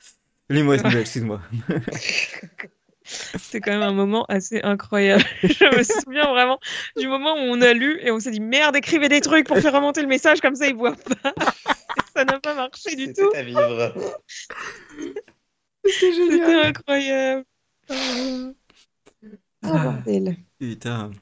[0.50, 1.40] Les mauvaises nouvelles, excuse-moi.
[3.04, 5.24] C'est quand même un moment assez incroyable.
[5.42, 6.58] je me souviens vraiment
[6.96, 9.58] du moment où on a lu et on s'est dit merde, écrivez des trucs pour
[9.58, 11.34] faire remonter le message comme ça ils voient pas.
[12.16, 13.32] ça n'a pas marché du C'était tout.
[13.32, 13.94] à vivre.
[15.86, 17.44] C'était C'était incroyable.
[17.88, 18.52] Ah.
[19.64, 20.36] Oh, Ah, bordel.
[20.58, 21.12] putain.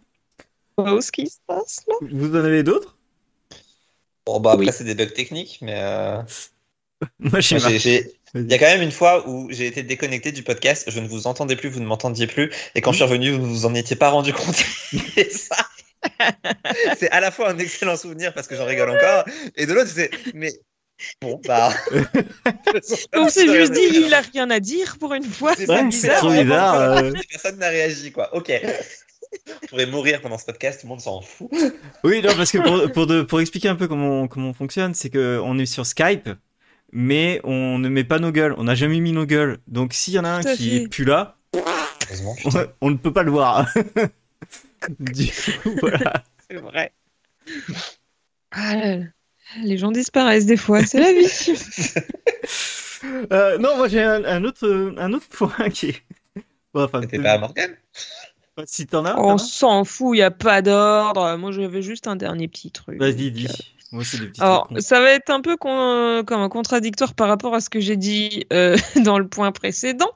[0.85, 1.95] Wow, ce qui se passe là.
[2.11, 2.97] Vous en avez d'autres?
[4.27, 4.73] Bon, bah après, Oui.
[4.73, 5.75] c'est des bugs techniques, mais.
[5.77, 6.23] euh,
[7.19, 8.13] Moi, j'ai- Vas-y.
[8.35, 11.09] Il y a quand même une fois où j'ai été déconnecté du podcast, je ne
[11.09, 13.75] vous entendais plus, vous ne m'entendiez plus, et quand je suis revenu, vous vous en
[13.75, 14.63] étiez pas rendu compte.
[15.17, 15.57] Et ça,
[16.97, 19.25] c'est à la fois un excellent souvenir parce que j'en rigole encore,
[19.57, 20.53] et de l'autre, c'est mais
[21.21, 21.73] bon bah.
[23.15, 25.55] On s'est juste dit il a rien à dire pour une fois.
[25.57, 26.19] C'est bizarre.
[26.19, 26.81] trop bizarre.
[26.99, 27.13] euh.
[27.31, 28.33] Personne n'a réagi quoi.
[28.37, 28.53] Ok.
[29.63, 31.49] Je pourrais mourir pendant ce podcast, tout le monde s'en fout.
[32.05, 34.95] Oui, non, parce que pour, pour, de- pour expliquer un peu comment, comment on fonctionne,
[34.95, 36.29] c'est que on est sur Skype,
[36.93, 38.55] mais on ne met pas nos gueules.
[38.59, 39.59] On n'a jamais mis nos gueules.
[39.69, 43.23] Donc s'il y en a un qui est plus là, on, on ne peut pas
[43.23, 43.69] le voir.
[44.99, 45.27] du
[45.63, 46.25] coup, voilà.
[46.49, 46.93] C'est vrai.
[48.51, 49.05] Ah là là.
[49.63, 51.27] Les gens disparaissent des fois, c'est la vie.
[53.33, 56.03] Euh, non, moi j'ai un, un autre, un autre point qui est.
[56.75, 57.75] Bon, enfin, C'était pas à Morgan
[58.65, 59.19] si t'en as.
[59.19, 61.37] On s'en fout, il n'y a pas d'ordre.
[61.37, 62.99] Moi, j'avais juste un dernier petit truc.
[62.99, 63.49] Vas-y, dis.
[63.93, 67.13] Moi, c'est des petits Alors, trucs ça va être un peu con- comme un contradictoire
[67.15, 70.11] par rapport à ce que j'ai dit euh, dans le point précédent.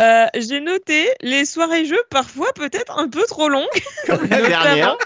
[0.00, 3.66] Euh, j'ai noté les soirées jeux parfois peut-être un peu trop longues.
[4.06, 4.96] Comme la dernière.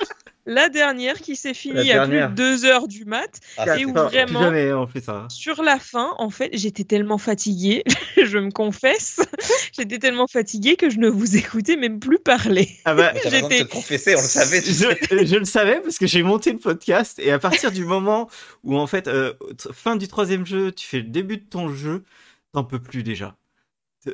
[0.46, 3.40] La dernière qui s'est finie à plus de 2 heures du mat.
[3.58, 5.26] Ah, Et où pas- vraiment- jamais on fait ça.
[5.28, 7.82] Sur la fin, en fait, j'étais tellement fatiguée,
[8.16, 9.20] je me confesse,
[9.76, 12.68] j'étais tellement fatiguée que je ne vous écoutais même plus parler.
[12.84, 14.62] Ah bah, J'étais- te confesser, on le savait.
[14.62, 14.96] tu sais.
[15.10, 18.28] je, je le savais parce que j'ai monté le podcast et à partir du moment
[18.62, 19.32] où en fait euh,
[19.72, 22.04] fin du troisième jeu, tu fais le début de ton jeu,
[22.52, 23.34] t'en peux plus déjà.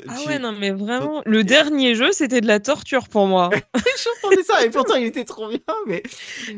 [0.09, 3.51] Ah tu- ouais, non, mais vraiment, le dernier jeu, c'était de la torture pour moi.
[4.22, 6.03] J'entendais ça et pourtant il était trop bien, mais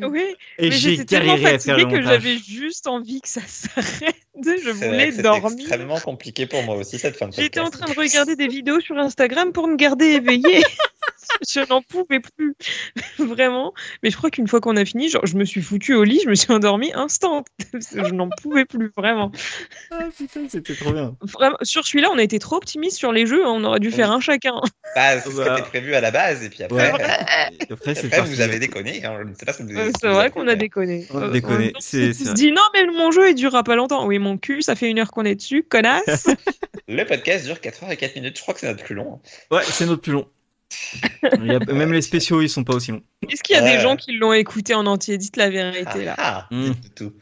[0.03, 0.25] Oui,
[0.59, 4.17] et mais j'ai j'étais tellement fatiguée que j'avais juste envie que ça s'arrête.
[4.43, 5.53] Je C'est voulais dormir.
[5.53, 7.85] extrêmement compliqué pour moi aussi cette fin de J'étais en podcast.
[7.85, 10.63] train de regarder des vidéos sur Instagram pour me garder éveillée.
[11.49, 12.55] je n'en pouvais plus,
[13.19, 13.73] vraiment.
[14.03, 16.21] Mais je crois qu'une fois qu'on a fini, genre, je me suis foutue au lit,
[16.25, 17.45] je me suis endormie instant.
[17.75, 19.31] je n'en pouvais plus, vraiment.
[19.93, 21.17] Ah putain, c'était trop bien.
[21.23, 23.45] Vraiment, Sur celui-là, on a été trop optimistes sur les jeux.
[23.47, 24.61] hein, On aurait dû faire un chacun.
[24.97, 25.59] Bah, c'est ce qui Bah.
[25.59, 27.01] était prévu à la base, et puis après, Ouais.
[27.03, 29.05] euh, Après, c'est vous avez déconné.
[29.05, 31.07] hein, Je ne sais pas ce que vous Euh, C'est vrai qu'on a déconné.
[31.13, 33.63] On a Euh, déconné, c'est- on c'est se dit non, mais mon jeu il durera
[33.63, 34.07] pas longtemps.
[34.07, 36.27] Oui, mon cul, ça fait une heure qu'on est dessus, connasse.
[36.89, 38.37] Le podcast dure 4 heures et 4 minutes.
[38.37, 39.21] Je crois que c'est notre plus long.
[39.51, 40.27] Ouais, c'est notre plus long.
[41.41, 43.03] Il y a- même les spéciaux, ils sont pas aussi longs.
[43.31, 45.17] Est-ce qu'il y a des gens qui l'ont écouté en entier?
[45.19, 46.15] Dites la vérité là.
[46.19, 46.71] Ah, Mm.
[46.71, 47.13] dites tout.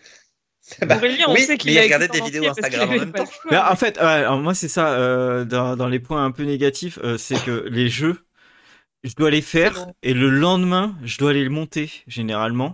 [0.80, 3.18] Bah, Aurélien, on oui, sait qu'il a des en vidéos Instagram en avait même pas
[3.18, 3.24] temps.
[3.24, 3.50] le choix.
[3.50, 6.44] Mais en fait, ouais, alors moi c'est ça, euh, dans, dans les points un peu
[6.44, 8.24] négatifs, euh, c'est que les jeux,
[9.05, 12.72] je dois les faire et le lendemain, je dois les monter généralement.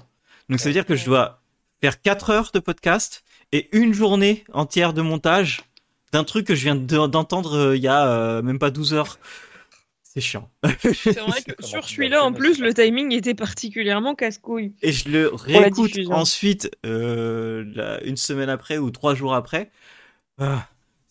[0.48, 1.42] Donc ça veut dire que je dois
[1.80, 5.62] faire 4 heures de podcast et une journée entière de montage
[6.12, 8.94] d'un truc que je viens de- d'entendre euh, il y a euh, même pas 12
[8.94, 9.18] heures.
[10.03, 10.51] C'est chiant.
[10.84, 14.72] C'est vrai que sur celui-là, en plus, le timing était particulièrement casse-couille.
[14.82, 19.70] Et je le réécoute ensuite euh, une semaine après ou trois jours après.
[20.38, 20.66] Ah,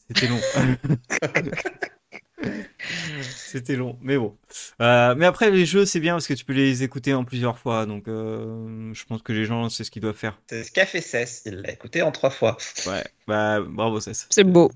[0.08, 0.40] c'était long.
[3.22, 4.38] c'était long, mais bon.
[4.82, 7.58] Euh, mais après les jeux c'est bien parce que tu peux les écouter en plusieurs
[7.58, 10.40] fois, donc euh, je pense que les gens c'est ce qu'ils doivent faire.
[10.50, 11.44] C'est ce qu'a fait Cess.
[11.46, 12.58] Il l'a écouté en 3 fois.
[12.88, 14.28] Ouais, bah bravo Cess.
[14.30, 14.72] C'est beau.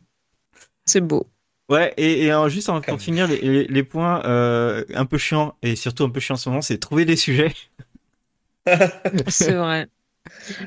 [0.85, 1.29] C'est beau.
[1.69, 5.17] Ouais, et, et alors, juste en- pour finir les, les- les points euh, un peu
[5.17, 7.53] chiants et surtout un peu chiants en ce moment, c'est trouver des sujets.
[9.29, 9.87] C'est vrai.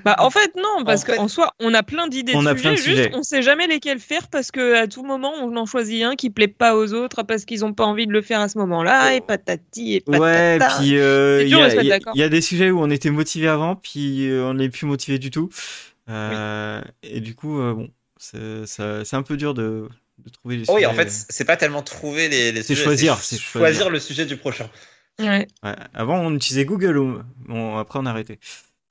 [0.04, 2.48] Bah, en fait, non, parce En fait- qu'en soi, on a plein d'idées On de
[2.48, 3.10] a sujets, plein de juste sujets.
[3.14, 6.28] on sait jamais lesquels faire parce que à tout moment, on en choisit un qui
[6.30, 9.14] plaît pas aux autres parce qu'ils ont pas envie de le faire à ce moment-là,
[9.14, 10.20] et patati et patata.
[10.20, 14.28] Ouais, puis euh, il y, a- y des sujets où on était motivé avant, puis
[14.28, 15.48] euh, on n'est plus motivé du tout.
[16.10, 17.88] Euh, Et du coup, euh, bon,
[18.18, 19.88] c'est ça- c'est un peu dur de,
[20.18, 20.76] de trouver les sujets.
[20.78, 23.68] Oui, en fait, c'est pas tellement trouver les, les C'est sujets, choisir, c'est c'est choisir
[23.76, 23.90] choisir.
[23.90, 24.68] le sujet du prochain.
[25.20, 25.46] Ouais.
[25.62, 26.98] Ouais, Avant, on utilisait Google.
[26.98, 28.40] ou- Bon, après, on a arrêté.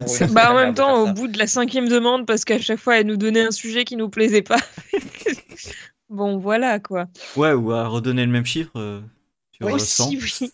[0.02, 2.98] Oui, Bah, en même temps, au bout de la cinquième demande, parce qu'à chaque fois,
[3.00, 4.58] elle nous donnait un sujet qui nous plaisait pas.
[6.10, 7.08] bon, voilà quoi.
[7.36, 8.72] Ouais, ou à redonner le même chiffre.
[8.76, 9.02] euh,
[9.52, 10.08] sur Oui, 100.
[10.14, 10.52] Aussi, oui.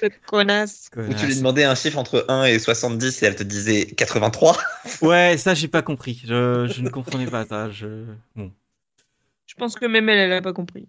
[0.00, 0.88] Cette connasse.
[0.96, 4.56] Ou tu lui demandais un chiffre entre 1 et 70 et elle te disait 83.
[5.02, 6.22] Ouais, ça, j'ai pas compris.
[6.24, 7.70] Je, je ne comprenais pas ça.
[7.70, 8.04] Je...
[8.34, 8.50] Bon.
[9.46, 10.88] Je pense que même elle, elle a pas compris.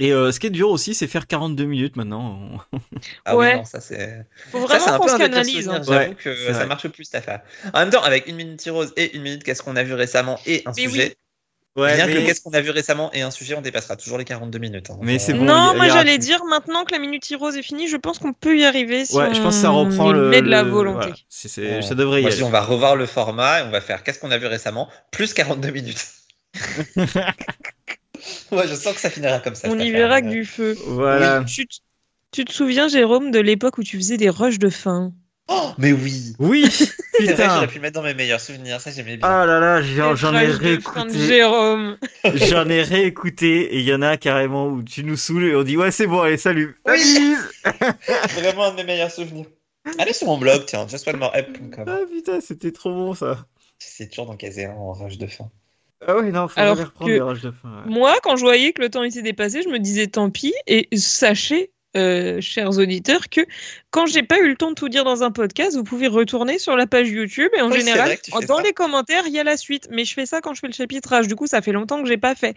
[0.00, 2.40] Et euh, ce qui est dur aussi, c'est faire 42 minutes maintenant.
[3.24, 3.52] Ah Ouais.
[3.52, 4.26] oui, non, ça c'est.
[4.50, 5.68] Faut Ça, c'est vraiment un qu'on peu se canalise.
[5.68, 5.82] hein.
[5.86, 6.66] J'avoue Ouais, que ça vrai.
[6.66, 7.42] marche plus cette affaire.
[7.74, 10.38] En même temps, avec une minute tirose et une minute qu'est-ce qu'on a vu récemment
[10.46, 11.16] et un Mais sujet,
[11.76, 12.14] Ouais, bien mais...
[12.14, 14.90] que qu'est-ce qu'on a vu récemment et un sujet, on dépassera toujours les 42 minutes.
[14.90, 14.98] hein.
[15.02, 17.86] Mais c'est bon, non, y- moi j'allais dire maintenant que la minute rose est finie,
[17.86, 20.28] je pense qu'on peut y arriver si Ouais, je pense que ça on reprend le.
[20.30, 21.12] met de la volonté.
[21.52, 21.74] voilà.
[21.76, 21.82] Bon.
[21.82, 22.42] Ça devrait y Moi, aller.
[22.42, 25.32] on va revoir le format et on va faire qu'est-ce qu'on a vu récemment, plus
[25.32, 26.04] 42 minutes.
[28.52, 29.68] ouais, je sens que ça finira comme ça.
[29.70, 30.76] on y verra que du feu.
[30.86, 31.44] Voilà.
[31.44, 31.76] Tu, te-
[32.32, 35.12] tu te souviens, Jérôme, de l'époque où tu faisais des rushs de fin
[35.52, 36.86] Oh, mais oui Oui, C'est
[37.24, 37.54] vrai, putain.
[37.54, 39.26] j'aurais pu le mettre dans mes meilleurs souvenirs, ça j'aimais bien.
[39.28, 41.18] Ah là là, j'en ai réécouté.
[41.26, 41.96] Jérôme.
[42.34, 45.64] J'en ai réécouté et il y en a carrément où tu nous saoules et on
[45.64, 46.76] dit ouais c'est bon allez salut.
[46.86, 47.34] Oui.
[48.36, 49.46] Vraiment un de mes meilleurs souvenirs.
[49.98, 51.84] Allez sur mon blog, tiens, justonemoreapp.com.
[51.88, 53.44] Ah putain c'était trop bon ça.
[53.80, 55.50] C'est toujours caser un en rush de fin.
[56.06, 57.68] Ah ouais non faut Alors reprendre que- les de fin.
[57.68, 57.90] ouais.
[57.92, 60.54] Moi, quand je voyais que le temps était dépassé, je me disais tant pis.
[60.66, 63.40] Et sachez, euh, chers auditeurs, que
[63.90, 66.58] quand j'ai pas eu le temps de tout dire dans un podcast, vous pouvez retourner
[66.58, 68.16] sur la page YouTube et en Oui, général,
[68.48, 68.62] dans ça.
[68.62, 69.88] les commentaires, il y a la suite.
[69.90, 71.26] Mais je fais ça quand je fais le chapitrage.
[71.28, 72.54] Du coup, ça fait longtemps que j'ai pas fait.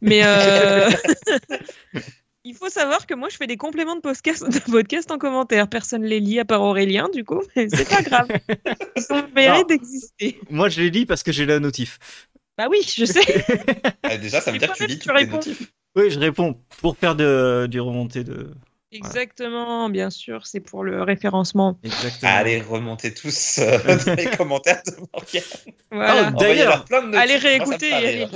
[0.00, 0.88] Mais euh,
[2.46, 5.66] Il faut savoir que moi, je fais des compléments de podcast, de podcast en commentaire.
[5.66, 8.28] Personne les lit à part Aurélien, du coup, mais c'est pas grave.
[8.96, 10.38] Ils ont le d'exister.
[10.50, 11.98] Moi, je les lis parce que j'ai la notif.
[12.58, 13.20] Bah oui, je sais.
[14.02, 15.36] Ah, déjà, ça veut dire que tu lis Tu toutes tes réponds.
[15.36, 15.72] notifs.
[15.96, 18.50] Oui, je réponds pour faire de, du remonté de.
[18.92, 21.78] Exactement, bien sûr, c'est pour le référencement.
[21.82, 22.30] Exactement.
[22.32, 25.42] Allez, remontez tous euh, dans les commentaires de Morgane.
[25.90, 26.28] Voilà.
[26.28, 28.26] Envoyez-leur D'ailleurs, allez réécouter et allez-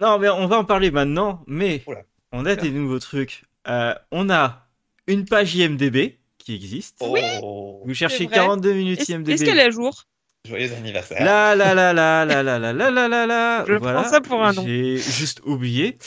[0.00, 1.44] Non, mais on va en parler maintenant.
[1.46, 2.02] Mais Oula.
[2.32, 3.44] on a des nouveaux trucs.
[3.68, 4.66] Euh, on a
[5.06, 6.96] une page IMDB qui existe.
[7.00, 8.34] Oh, Vous cherchez vrai.
[8.34, 9.32] 42 minutes IMDB.
[9.34, 10.04] est-ce qu'elle est à jour?
[10.48, 11.22] Joyeux anniversaire.
[11.24, 13.64] La la la la la la la la la la la.
[13.68, 14.00] Je voilà.
[14.02, 14.64] prends ça pour un nom.
[14.66, 15.98] J'ai juste oublié.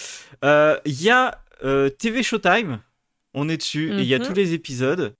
[0.43, 2.79] Euh, Il y a euh, TV Showtime.
[3.33, 4.25] On est dessus et il y a Mhm.
[4.25, 5.13] tous les épisodes.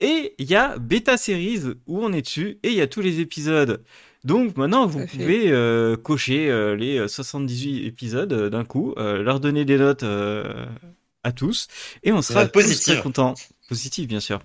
[0.00, 3.02] Et il y a Beta Series où on est dessus et il y a tous
[3.02, 3.82] les épisodes.
[4.24, 9.40] Donc maintenant, vous pouvez euh, cocher euh, les 78 épisodes euh, d'un coup, euh, leur
[9.40, 10.64] donner des notes euh,
[11.22, 11.68] à tous
[12.02, 13.34] et on sera tous très contents.
[13.68, 14.40] Positives, bien sûr.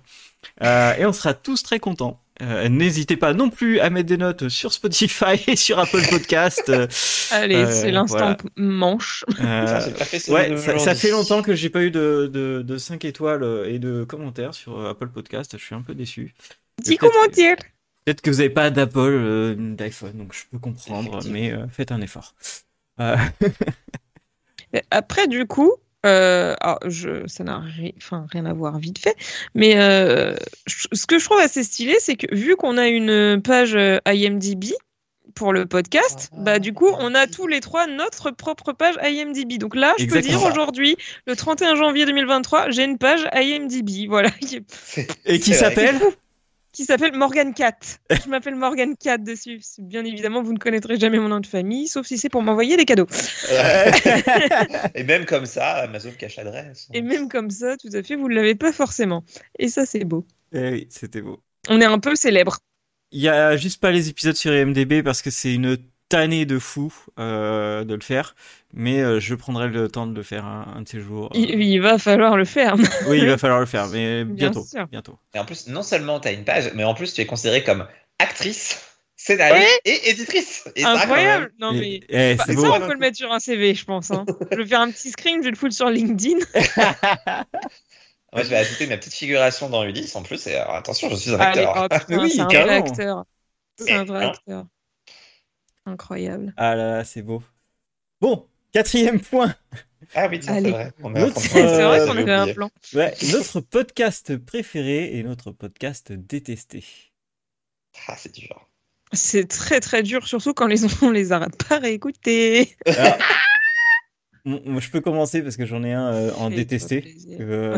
[0.62, 2.20] Euh, et on sera tous très contents.
[2.42, 6.68] Euh, N'hésitez pas non plus à mettre des notes sur Spotify et sur Apple Podcast.
[6.68, 6.86] Euh,
[7.30, 8.36] Allez, Euh, c'est l'instant voilà.
[8.56, 9.24] manche.
[9.40, 12.76] euh, pas fait ouais, ça, ça fait longtemps que j'ai pas eu de, de, de
[12.78, 15.56] 5 étoiles et de commentaires sur Apple Podcast.
[15.58, 16.34] Je suis un peu déçu.
[16.76, 17.56] Petit peut-être que- commentaire.
[18.04, 21.90] Peut-être que vous n'avez pas d'Apple, euh, d'iPhone, donc je peux comprendre, mais euh, faites
[21.90, 22.34] un effort.
[23.00, 23.16] Euh,
[24.90, 25.72] Après, du coup,
[26.06, 29.16] euh, alors, je, ça n'a ri- enfin, rien à voir vite fait,
[29.54, 30.34] mais euh,
[30.66, 33.98] je- ce que je trouve assez stylé, c'est que vu qu'on a une page euh,
[34.06, 34.72] IMDb
[35.34, 38.94] pour le podcast, Ah, bah du coup, on a tous les trois notre propre page
[39.02, 39.58] IMDb.
[39.58, 40.96] Donc là, je peux dire aujourd'hui,
[41.26, 44.30] le 31 janvier 2023, j'ai une page IMDb, voilà,
[45.26, 45.98] et qui s'appelle
[46.76, 47.78] qui s'appelle Morgan Cat.
[48.10, 49.62] Je m'appelle Morgan Cat dessus.
[49.78, 52.76] Bien évidemment, vous ne connaîtrez jamais mon nom de famille, sauf si c'est pour m'envoyer
[52.76, 53.06] des cadeaux.
[54.94, 56.88] Et même comme ça, Amazon cache l'adresse.
[56.92, 59.24] Et même comme ça, tout à fait, vous ne l'avez pas forcément.
[59.58, 60.26] Et ça, c'est beau.
[60.52, 61.40] Eh oui, c'était beau.
[61.70, 62.58] On est un peu célèbre.
[63.10, 65.78] Il y a juste pas les épisodes sur IMDb parce que c'est une
[66.08, 68.34] tannée de fou euh, de le faire,
[68.72, 71.30] mais euh, je prendrai le temps de le faire un, un de ces jours.
[71.34, 72.76] Il, il va falloir le faire.
[73.04, 75.18] Oui, il va falloir le faire, mais Bien bientôt, bientôt.
[75.34, 77.62] Et en plus, non seulement tu as une page, mais en plus, tu es considérée
[77.62, 77.86] comme
[78.18, 78.80] actrice,
[79.16, 80.68] scénariste et éditrice.
[80.76, 81.44] Et ça, Incroyable.
[81.44, 81.50] même.
[81.58, 82.72] Non Et- mais eh, c'est ça, beau.
[82.72, 84.10] on peut le mettre sur un CV, je pense.
[84.10, 84.28] hein.
[84.50, 86.38] je vais faire un petit screen, je vais le foutre sur LinkedIn.
[88.32, 90.46] Moi, je vais ajouter ma petite figuration dans Ulysse en plus.
[90.46, 91.74] Et alors, attention, je suis un Allez, acteur.
[91.74, 93.24] oh, putain, Oui, c'est un vrai acteur.
[93.78, 94.66] C'est un vrai acteur.
[95.86, 96.52] Incroyable.
[96.56, 97.42] Ah là là, c'est beau.
[98.20, 99.54] Bon, quatrième point.
[100.14, 100.70] Ah oui, c'est Allez.
[100.70, 100.92] vrai.
[101.02, 102.70] On C'est Euh, vrai j'avais qu'on avait un plan.
[102.92, 106.84] Ouais, notre podcast préféré et notre podcast détesté.
[108.08, 108.68] Ah, c'est dur.
[109.12, 111.80] C'est très très dur, surtout quand les on les arrête pas
[114.44, 117.16] m- moi, je peux commencer parce que j'en ai un euh, en détesté.
[117.40, 117.76] Euh,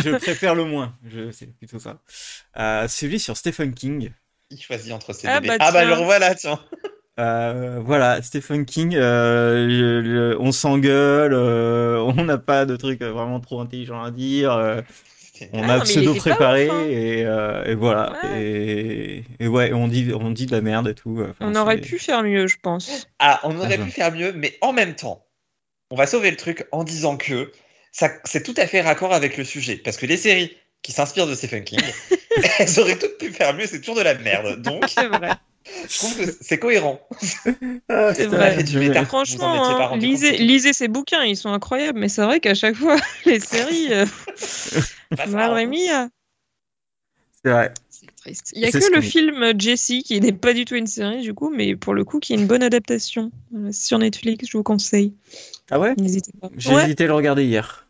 [0.00, 2.00] je, préfère le moins, je c'est plutôt ça.
[2.56, 4.12] Euh, celui sur Stephen King.
[4.50, 5.48] Il choisit entre ces Ah, deux.
[5.48, 6.60] bah, ah bah le revoilà, tiens.
[7.18, 13.00] Euh, voilà, Stephen King, euh, le- le- on s'engueule, euh, on n'a pas de trucs
[13.00, 14.82] vraiment trop intelligents à dire, euh,
[15.54, 16.86] on Ah, a pseudo préparé ouf, hein.
[16.90, 18.12] et, euh, et voilà.
[18.22, 18.42] Ouais.
[18.42, 21.18] Et, et ouais, on dit, on dit de la merde et tout.
[21.22, 23.08] enfin, On aurait pu faire mieux, je pense.
[23.18, 25.24] Ah, on aurait Ah, pu faire mieux, mais en même temps,
[25.90, 27.50] on va sauver le truc en disant que
[27.92, 29.76] ça, c'est tout à fait raccord avec le sujet.
[29.76, 31.80] Parce que les séries qui s'inspirent de Stephen King,
[32.58, 34.60] elles auraient toutes pu faire mieux, c'est toujours de la merde.
[34.60, 35.30] Donc, C'est vrai.
[35.88, 37.00] Je trouve que c'est cohérent.
[37.88, 38.56] Ah, C'est vrai.
[38.98, 42.74] en Franchement, hein, lisez, lisez ces bouquins, ils sont incroyables, mais c'est vrai qu'à chaque
[42.76, 44.06] fois, les séries, euh,
[45.28, 46.08] Madre mia,
[47.44, 47.72] C'est vrai.
[47.90, 48.52] c'est triste.
[48.54, 51.32] Il y a que le film Jessie qui n'est pas du tout une série du
[51.34, 53.30] coup, mais pour le coup qui est une bonne adaptation.
[53.70, 55.14] C'est sur Netflix, je vous conseille.
[55.70, 55.94] Ah ouais?
[55.96, 56.50] N'hésitez pas.
[56.56, 56.84] J'ai Ouais.
[56.84, 57.85] hésité à le regarder hier.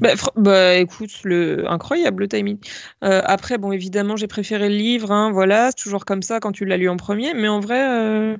[0.00, 2.58] Bah, fr- bah, écoute, le incroyable le timing.
[3.04, 6.52] Euh, après, bon, évidemment, j'ai préféré le livre, hein, voilà, c'est toujours comme ça quand
[6.52, 8.36] tu l'as lu en premier, mais en vrai, euh,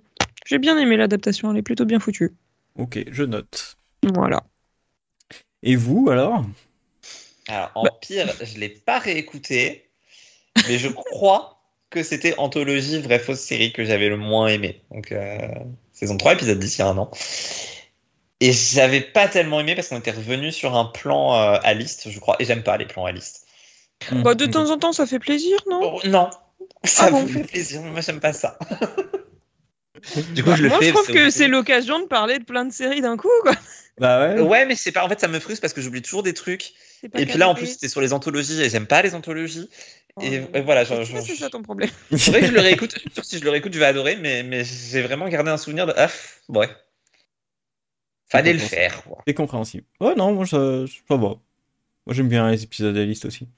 [0.47, 2.33] j'ai bien aimé l'adaptation, elle est plutôt bien foutue.
[2.77, 3.77] Ok, je note.
[4.15, 4.43] Voilà.
[5.63, 6.45] Et vous alors?
[7.49, 7.91] Alors, Bah.
[7.93, 9.85] Empire, je l'ai pas réécouté,
[10.69, 14.83] mais je crois que c'était Anthologie vraie fausse série que j'avais le moins aimé.
[14.91, 15.39] Donc, euh,
[15.93, 17.11] saison 3, épisode 10, il y a un an.
[18.41, 22.11] Et j'avais pas tellement aimé parce qu'on était revenu sur un plan euh, à liste,
[22.11, 22.37] je crois.
[22.39, 23.47] Et j'aime pas les plans à liste.
[24.13, 24.53] Bah, de Ok.
[24.53, 26.31] temps en temps, ça fait plaisir, non Oh, non,
[26.85, 28.59] ça Ah bon me fait plaisir, mais moi j'aime pas ça.
[30.35, 30.87] du Bah, coup, je le Moi, fais.
[30.87, 33.55] je trouve que c'est l'occasion de parler de plein de séries d'un coup, quoi.
[33.99, 34.41] Bah ouais.
[34.41, 35.05] Ouais, mais c'est pas.
[35.05, 36.73] En fait, ça me frustre parce que j'oublie toujours des trucs.
[37.01, 39.15] C'est pas Et puis là, en plus, c'était sur les anthologies et j'aime pas les
[39.15, 39.69] anthologies.
[40.21, 40.57] Et, Oh.
[40.57, 41.91] et voilà, genre, vois, genre, c'est ça ton problème.
[42.17, 42.93] C'est vrai que je le réécoute.
[42.95, 45.29] Je suis sûr que si je le réécoute, je vais adorer, mais, mais j'ai vraiment
[45.29, 45.95] gardé un souvenir de.
[45.97, 46.09] Ah,
[46.49, 46.69] ouais.
[48.31, 49.03] Fallait le faire.
[49.05, 49.23] quoi.
[49.27, 49.85] C'est compréhensible.
[50.01, 51.29] Oh non, moi ça, ça va.
[51.29, 51.39] Moi,
[52.11, 53.49] j'aime bien les épisodes d'Alice aussi.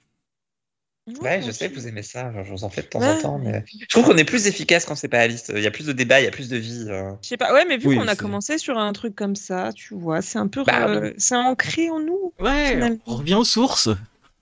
[1.22, 3.08] Ouais, je sais que vous aimez ça, je vous en fais de temps Ouais.
[3.08, 5.50] en temps, mais je trouve qu'on est plus efficace quand c'est pas Alice.
[5.54, 6.84] Il y a plus de débat, il y a plus de vie.
[6.88, 7.10] euh.
[7.22, 9.34] Je sais pas, ouais, mais vu Oui, qu'on a c'est- commencé sur un truc comme
[9.34, 10.62] ça, tu vois, c'est un peu.
[10.62, 12.32] Bah, euh, c'est ancré en nous.
[12.38, 12.98] Ouais, Finalement.
[13.06, 13.88] on revient aux sources.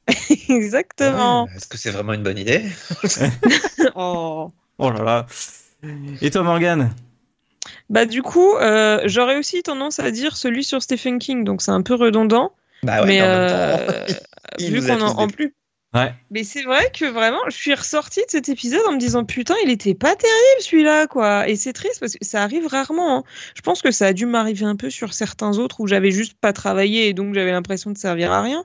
[0.49, 1.45] Exactement.
[1.45, 2.65] Ouais, Est-ce que c'est vraiment une bonne idée?
[3.95, 4.51] Oh.
[4.79, 5.27] Oh là là.
[6.21, 6.91] Et toi, Morgane?
[7.91, 11.71] Bah, du coup, euh, j'aurais aussi tendance à dire celui sur Stephen King, donc c'est
[11.71, 12.53] un peu redondant.
[12.83, 14.05] Bah ouais, mais en euh,
[14.61, 15.55] vu qu'on en, en plus.
[15.95, 16.13] Ouais.
[16.31, 19.55] Mais c'est vrai que vraiment, je suis ressortie de cet épisode en me disant putain,
[19.65, 21.49] il était pas terrible celui-là, quoi.
[21.49, 23.19] Et c'est triste parce que ça arrive rarement.
[23.19, 23.25] hein.
[23.55, 26.35] Je pense que ça a dû m'arriver un peu sur certains autres où j'avais juste
[26.39, 28.65] pas travaillé et donc j'avais l'impression de servir à rien.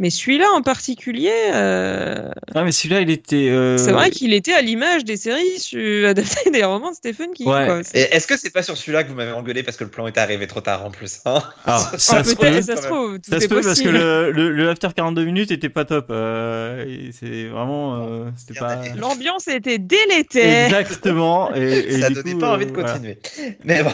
[0.00, 3.48] Mais celui-là en particulier, euh, Ah, mais celui-là, il était.
[3.50, 7.32] euh, c'est vrai qu'il était à l'image des séries su- adaptées des romans de Stephen
[7.32, 7.48] King.
[7.48, 7.80] Ouais.
[7.94, 10.16] est-ce que c'est pas sur celui-là que vous m'avez engueulé parce que le plan est
[10.16, 11.42] arrivé trop tard en plus hein?
[11.64, 12.62] Ah, Ah, ça se peut-être, peut.
[12.62, 15.50] ça se trouve, tout Ça se peut parce que le, le, le after 42 minutes
[15.50, 16.06] était pas top.
[16.10, 18.06] Euh, et c'est vraiment.
[18.06, 18.80] euh, c'était pas.
[18.96, 20.66] L'ambiance était délétère.
[20.66, 21.52] Exactement.
[21.56, 22.92] Et, et Ça donnait coup, pas envie euh, de voilà.
[22.92, 23.18] continuer.
[23.64, 23.90] Mais bon,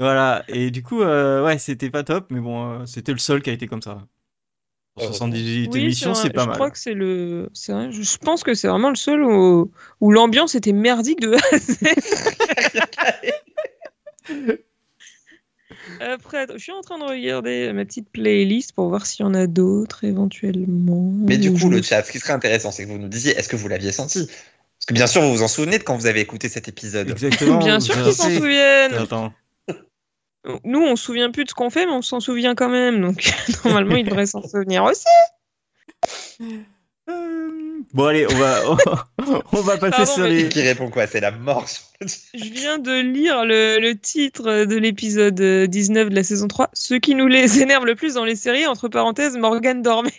[0.00, 3.42] Voilà, et du coup, euh, ouais, c'était pas top, mais bon, euh, c'était le seul
[3.42, 3.98] qui a été comme ça.
[4.96, 5.12] Pour Oh.
[5.12, 6.54] 78 Oui, émissions, c'est pas je mal.
[6.56, 7.50] crois que c'est le.
[7.52, 9.70] c'est vrai, je pense que c'est vraiment le seul où,
[10.00, 11.78] où l'ambiance était merdique de A à Z.
[16.00, 19.34] Après, je suis en train de regarder ma petite playlist pour voir s'il y en
[19.34, 21.10] a d'autres éventuellement.
[21.26, 23.48] mais du coup, le chat, ce qui serait intéressant, c'est que vous nous disiez, est-ce
[23.48, 24.26] que vous l'aviez senti?
[24.26, 27.10] Parce que bien sûr, vous vous en souvenez de quand vous avez écouté cet épisode.
[27.10, 27.58] Exactement.
[27.58, 28.94] Bien sûr qu'ils s'en souviennent.
[28.94, 29.32] Attends.
[30.64, 33.00] Nous, on se souvient plus de ce qu'on fait, mais on s'en souvient quand même.
[33.00, 33.32] Donc,
[33.64, 35.06] normalement, ils devraient s'en souvenir aussi.
[37.08, 37.56] Euh,
[37.94, 38.62] Bon, allez, on va,
[39.52, 40.48] on va passer Pardon, sur les.
[40.48, 41.06] Qui répond quoi?
[41.06, 41.66] C'est la mort.
[42.00, 46.70] Je viens de lire le, le titre de l'épisode euh, 19 de la saison 3.
[46.72, 50.10] Ce qui nous les énerve le plus dans les séries, entre parenthèses, Morgan dormait.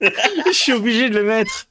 [0.00, 1.66] Je suis obligé de le mettre.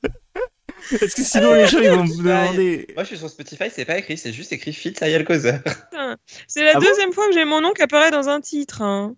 [0.99, 2.87] Parce que sinon, les gens, ils vont me demander.
[2.95, 5.57] Moi, je suis sur Spotify, c'est pas écrit, c'est juste écrit Fit Serial Causer.
[6.47, 8.81] C'est la Ah bon deuxième fois que j'ai mon nom qui apparaît dans un titre.
[8.81, 9.15] hein.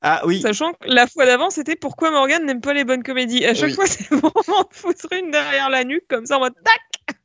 [0.00, 3.44] Ah oui, Sachant que la fois d'avant, c'était pourquoi Morgan n'aime pas les bonnes comédies?
[3.44, 3.74] À chaque Oui.
[3.74, 7.16] fois, c'est vraiment de foutre une derrière la nuque, comme ça, en mode tac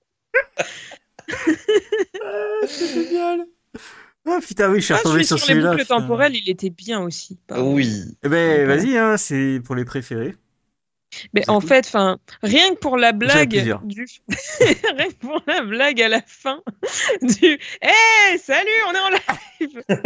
[2.24, 3.46] Ah, c'est génial.
[4.26, 5.86] Ah putain, oui, je suis Ah, retombé celui sur sur les celui-là.
[5.86, 7.38] temporelles, il était bien aussi.
[7.48, 7.74] pardon.
[7.76, 8.18] Oui.
[8.24, 10.36] Eh ben, vas-y, hein, c'est pour les préférés.
[11.34, 11.68] Mais en tout.
[11.68, 13.50] fait, enfin, rien que pour la blague
[13.84, 14.06] du,
[14.60, 16.62] rien que pour la blague à la fin
[17.22, 19.84] du, hé, salut, on est en live.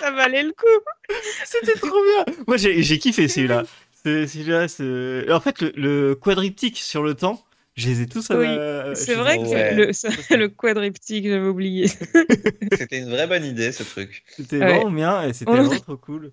[0.00, 1.14] Ça valait le coup.
[1.44, 2.34] C'était trop bien.
[2.46, 3.64] Moi, j'ai j'ai kiffé celui-là.
[4.04, 5.30] C'est.
[5.32, 7.44] En fait, le, le quadriptyque sur le temps,
[7.76, 8.30] je les ai tous.
[8.30, 9.74] à Oui, la- C'est vrai que Ouais.
[9.74, 11.88] le, ça- le quadriptyque, j'avais oublié.
[12.76, 14.22] C'était une vraie bonne idée, ce truc.
[14.28, 14.66] C'était Ouais.
[14.78, 16.32] vraiment bien et c'était vraiment trop cool.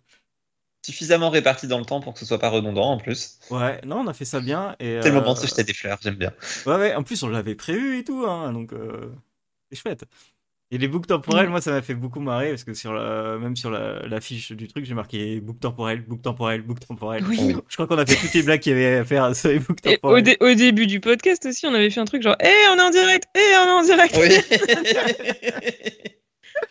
[0.85, 3.39] Suffisamment réparti dans le temps pour que ce soit pas redondant en plus.
[3.49, 4.75] Ouais, non, on a fait ça bien.
[4.79, 6.31] et C'est le euh, moment de se jeter des fleurs, j'aime bien.
[6.65, 9.09] Ouais, ouais, en plus, on l'avait prévu et tout, hein, donc euh,
[9.71, 10.03] c'est chouette.
[10.71, 11.51] Et les boucles temporelles, Mm.
[11.51, 14.51] moi, ça m'a fait beaucoup marrer parce que sur la, même sur la, la fiche
[14.51, 17.23] du truc, j'ai marqué boucle temporelle, boucle temporelle, boucle temporelle.
[17.27, 17.37] Oui.
[17.39, 17.55] Oui.
[17.69, 19.59] Je crois qu'on a fait toutes les blagues qu'il y avait à faire sur les
[19.59, 20.23] boucles Et au, temporelles.
[20.23, 22.81] dé- au début du podcast aussi, on avait fait un truc genre, hé, on est
[22.81, 24.17] en direct, hé, on est en direct.
[24.19, 24.29] Oui.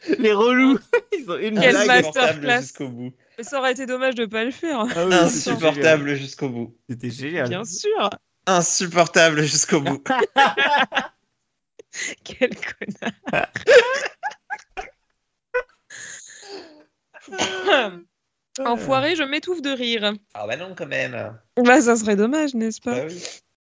[0.18, 0.78] Les relous,
[1.18, 2.04] ils ont une Quel blague.
[2.04, 2.60] masterclass.
[2.62, 3.12] Jusqu'au bout.
[3.40, 4.86] Ça aurait été dommage de pas le faire.
[4.94, 6.76] Ah oui, Insupportable jusqu'au bout.
[6.88, 7.48] C'était génial.
[7.48, 8.10] Bien sûr.
[8.46, 10.02] Insupportable jusqu'au bout.
[12.24, 13.48] Quel connard.
[18.60, 20.12] Enfoiré, je m'étouffe de rire.
[20.34, 21.36] Ah bah non, quand même.
[21.56, 22.94] Bah, ça serait dommage, n'est-ce pas?
[22.94, 23.20] Bah oui.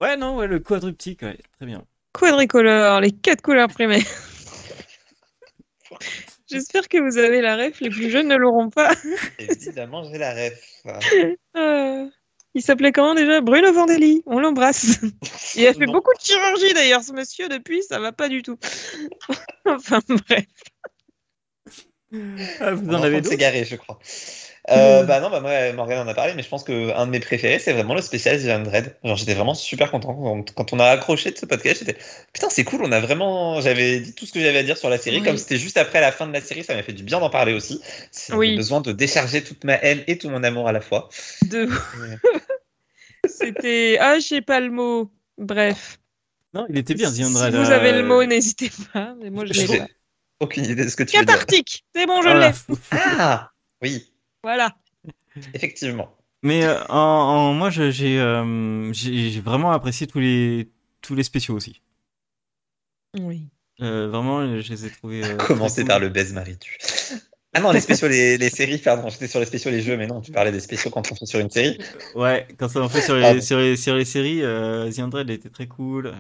[0.02, 1.86] Ouais, non, ouais, le quadriptyque, ouais, très bien.
[2.12, 4.02] Quadricolore, les quatre couleurs primaires.
[6.54, 8.94] J'espère que vous avez la ref, les plus jeunes ne l'auront pas.
[9.40, 10.84] Évidemment, j'ai la ref.
[11.58, 12.06] Euh,
[12.54, 13.42] il s'appelait comment déjà?
[13.42, 15.00] Bruno Vandelli, on l'embrasse.
[15.56, 15.94] Il a fait Non.
[15.94, 18.60] beaucoup de chirurgie d'ailleurs, ce monsieur, depuis, ça va pas du tout.
[19.66, 20.46] enfin bref.
[22.60, 23.36] Ah, vous On en avez d'autres?
[23.38, 23.98] garé, je crois.
[24.70, 27.12] Euh, bah non, bah moi, Morgan en a parlé, mais je pense que un de
[27.12, 28.96] mes préférés, c'est vraiment le spécial The Dread.
[29.04, 31.80] Genre, j'étais vraiment super content quand, quand on a accroché de ce podcast.
[31.86, 31.98] J'étais
[32.34, 32.82] putain, c'est cool.
[32.84, 35.18] On a vraiment, j'avais dit tout ce que j'avais à dire sur la série.
[35.20, 35.24] Oui.
[35.24, 37.30] Comme c'était juste après la fin de la série, ça m'a fait du bien d'en
[37.30, 37.82] parler aussi.
[38.28, 38.56] J'avais Oui.
[38.56, 41.10] besoin de décharger toute ma haine et tout mon amour à la fois.
[41.50, 41.68] De...
[43.28, 43.98] C'était.
[44.00, 45.12] Ah, j'ai pas le mot.
[45.38, 46.00] Bref.
[46.54, 47.56] Non, il était bien, The Si Undead.
[47.56, 49.16] vous avez euh, le mot, n'hésitez pas.
[49.22, 49.88] Mais moi, je l'ai pas.
[50.40, 51.34] aucune idée de ce que tu veux dire.
[51.34, 52.52] Cathartique C'est bon, je l'ai.
[52.92, 53.52] Ah,
[53.82, 54.13] oui,
[54.44, 54.76] Voilà.
[55.54, 56.16] effectivement.
[56.42, 60.70] Mais euh, en, en- moi, je- j'ai euh, j'ai vraiment apprécié tous les,
[61.02, 61.82] tous les spéciaux aussi.
[63.20, 63.48] Oui.
[63.82, 65.24] Euh, vraiment, je les ai trouvés.
[65.24, 66.08] euh, Commencer très par cool.
[66.08, 66.78] le baise Maritu.
[67.54, 70.08] Ah non, les spéciaux, les, les séries, pardon, j'étais sur les spéciaux, les jeux, mais
[70.08, 71.78] non, tu parlais des spéciaux quand on fait sur une série.
[72.16, 73.42] Ouais, quand on fait sur Ah les, bon.
[73.42, 76.14] sur les, sur les séries, euh, The Undead était très cool.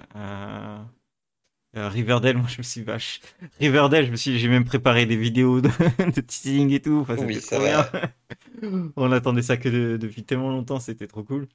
[1.75, 3.19] Euh, Riverdale, moi je me suis vache.
[3.59, 5.69] Riverdale, je me suis, j'ai même préparé des vidéos de,
[6.15, 6.99] de teasing et tout.
[7.01, 7.39] Enfin, Oui.
[8.95, 11.47] On attendait ça que de- depuis tellement longtemps, c'était trop cool.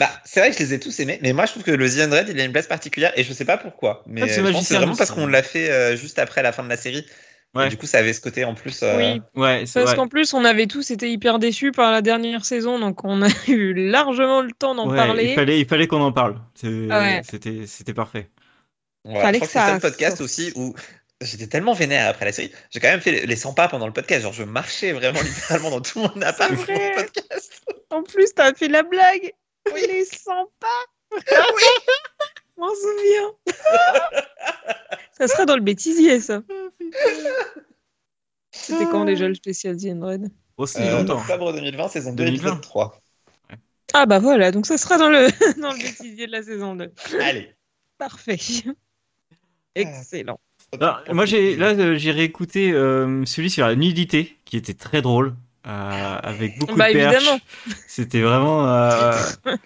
[0.00, 1.88] Bah, c'est vrai que je les ai tous aimés, mais moi je trouve que le
[1.88, 4.02] The Undead, il a une place particulière et je sais pas pourquoi.
[4.06, 6.18] Mais Ah, c'est je pense que Magicien c'est vraiment parce qu'on l'a fait euh, juste
[6.18, 7.06] après la fin de la série.
[7.54, 7.66] Ouais.
[7.66, 8.82] Et du coup, ça avait ce côté en plus.
[8.82, 9.20] euh, Oui.
[9.40, 12.78] Ouais, c'est Parce qu'en plus, on avait tous été hyper déçus par la dernière saison,
[12.80, 15.26] donc on a eu largement le temps d'en Ouais, parler.
[15.28, 16.40] Il fallait, il fallait qu'on en parle.
[16.90, 18.30] Ah c'était parfait.
[19.04, 20.74] Voilà, Fallait je crois que que c'est seul podcast aussi où
[21.20, 22.52] j'étais tellement vénère après la série.
[22.70, 24.22] J'ai quand même fait les 100 pas pendant le podcast.
[24.22, 26.90] Genre, je marchais vraiment littéralement dans tout mon appart C'est pour vrai.
[26.96, 27.62] le podcast.
[27.90, 29.32] En plus, t'as fait la blague.
[29.72, 30.68] Oui, les 100 pas.
[31.12, 31.18] oui.
[31.18, 33.32] Je m'en souviens.
[35.18, 36.42] ça sera dans le bêtisier, ça.
[38.52, 41.18] C'était quand déjà le spécial The Undead Aussi Euh, longtemps.
[41.20, 42.36] octobre 2020, saison 2, 2020.
[42.36, 43.00] épisode 3.
[43.94, 45.28] Ah bah voilà, donc ça sera dans le,
[45.60, 46.92] dans le bêtisier de la saison 2.
[47.20, 47.54] Allez.
[47.98, 48.38] Parfait.
[49.74, 50.38] Excellent.
[50.80, 55.02] Alors, moi, j'ai, là, euh, j'ai réécouté euh, celui sur la nudité, qui était très
[55.02, 55.34] drôle,
[55.66, 57.14] euh, avec beaucoup Bah, de perches.
[57.16, 57.38] évidemment.
[57.86, 58.68] C'était vraiment.
[58.68, 59.12] euh,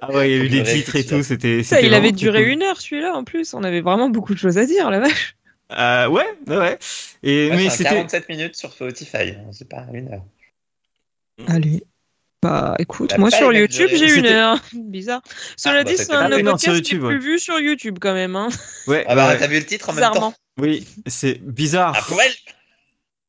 [0.00, 1.22] Ah ouais, il y a eu des titres et tout.
[1.22, 1.62] C'était.
[1.62, 2.52] Ça, c'était il avait duré cool.
[2.52, 3.52] une heure celui-là en plus.
[3.54, 5.36] On avait vraiment beaucoup de choses à dire, la vache.
[5.72, 6.78] Euh, ouais, ouais, ouais.
[7.22, 7.90] Et Ouais, mais c'était.
[7.90, 9.34] 47 minutes sur Spotify.
[9.52, 10.24] C'est pas une heure.
[11.46, 11.84] Allez.
[12.42, 14.58] Bah écoute, La moi sur YouTube, j'ai une heure.
[14.72, 15.22] Bizarre.
[15.56, 17.18] Cela bah, dit, c'est un de nos podcasts qui est YouTube, plus ouais.
[17.18, 18.36] vu sur YouTube quand même.
[18.36, 18.48] Hein.
[18.86, 19.38] Ouais, Ah bah, ouais.
[19.38, 20.34] t'as vu le titre en même temps.
[20.56, 21.96] Oui, c'est bizarre.
[21.96, 22.28] À poil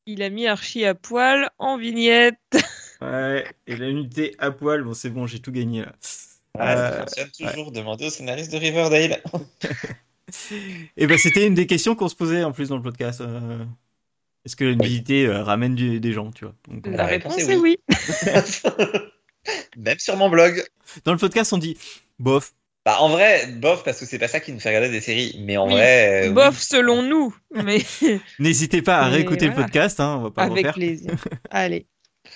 [0.06, 2.38] Il a mis Archie à poil en vignette.
[3.02, 3.46] Ouais.
[3.66, 5.94] Et la nudité à poil, bon, c'est bon, j'ai tout gagné là.
[6.58, 7.72] Ouais, ça Euh, fonctionne toujours.
[7.72, 9.24] Demandez au scénariste de Riverdale.
[10.98, 13.22] Et ben, c'était une des questions qu'on se posait en plus dans le podcast.
[13.22, 13.64] euh,
[14.46, 16.56] Est-ce que la nudité euh, ramène du- des gens, tu vois?
[16.68, 17.78] Donc, La La réponse est oui.
[19.78, 20.64] Même sur mon blog.
[21.06, 21.78] Dans le podcast, on dit
[22.20, 22.54] bof.
[22.86, 25.36] Bah, en vrai, bof, parce que c'est pas ça qui nous fait regarder des séries.
[25.42, 25.74] Mais en Oui.
[25.74, 26.28] vrai.
[26.28, 26.62] euh, Bof oui.
[26.62, 27.80] selon nous, mais
[28.40, 29.66] N'hésitez pas à Mais réécouter le voilà.
[29.68, 30.74] podcast, hein, on va pas le avec refaire.
[30.76, 31.12] plaisir.
[31.50, 31.88] Allez.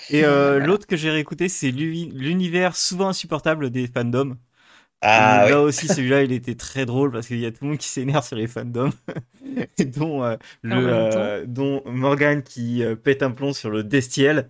[0.09, 0.65] Et euh, Voilà.
[0.65, 4.35] l'autre que j'ai réécouté, c'est l'uni- l'univers souvent insupportable des fandoms.
[5.05, 5.65] Ah Et Là oui.
[5.65, 8.25] aussi, celui-là, il était très drôle parce qu'il y a tout le monde qui s'énerve
[8.25, 8.91] sur les fandoms,
[9.77, 14.47] et dont euh, le, euh, dont Morgan qui euh, pète un plomb sur le Destiel.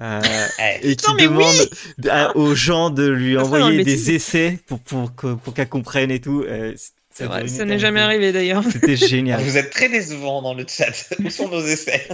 [0.00, 0.20] euh,
[0.58, 1.70] Eh, et qui Non, mais oui demande
[2.08, 5.68] à- aux gens de lui Ça le envoyer des essais pour, pour, que- pour qu'elle
[5.68, 6.42] comprenne et tout.
[6.46, 6.74] Euh,
[7.12, 8.64] C'est vrai, ça n'est jamais arrivé d'ailleurs.
[8.64, 9.40] C'était génial.
[9.42, 10.92] Vous êtes très décevants dans le chat.
[11.24, 12.08] Où sont nos essais?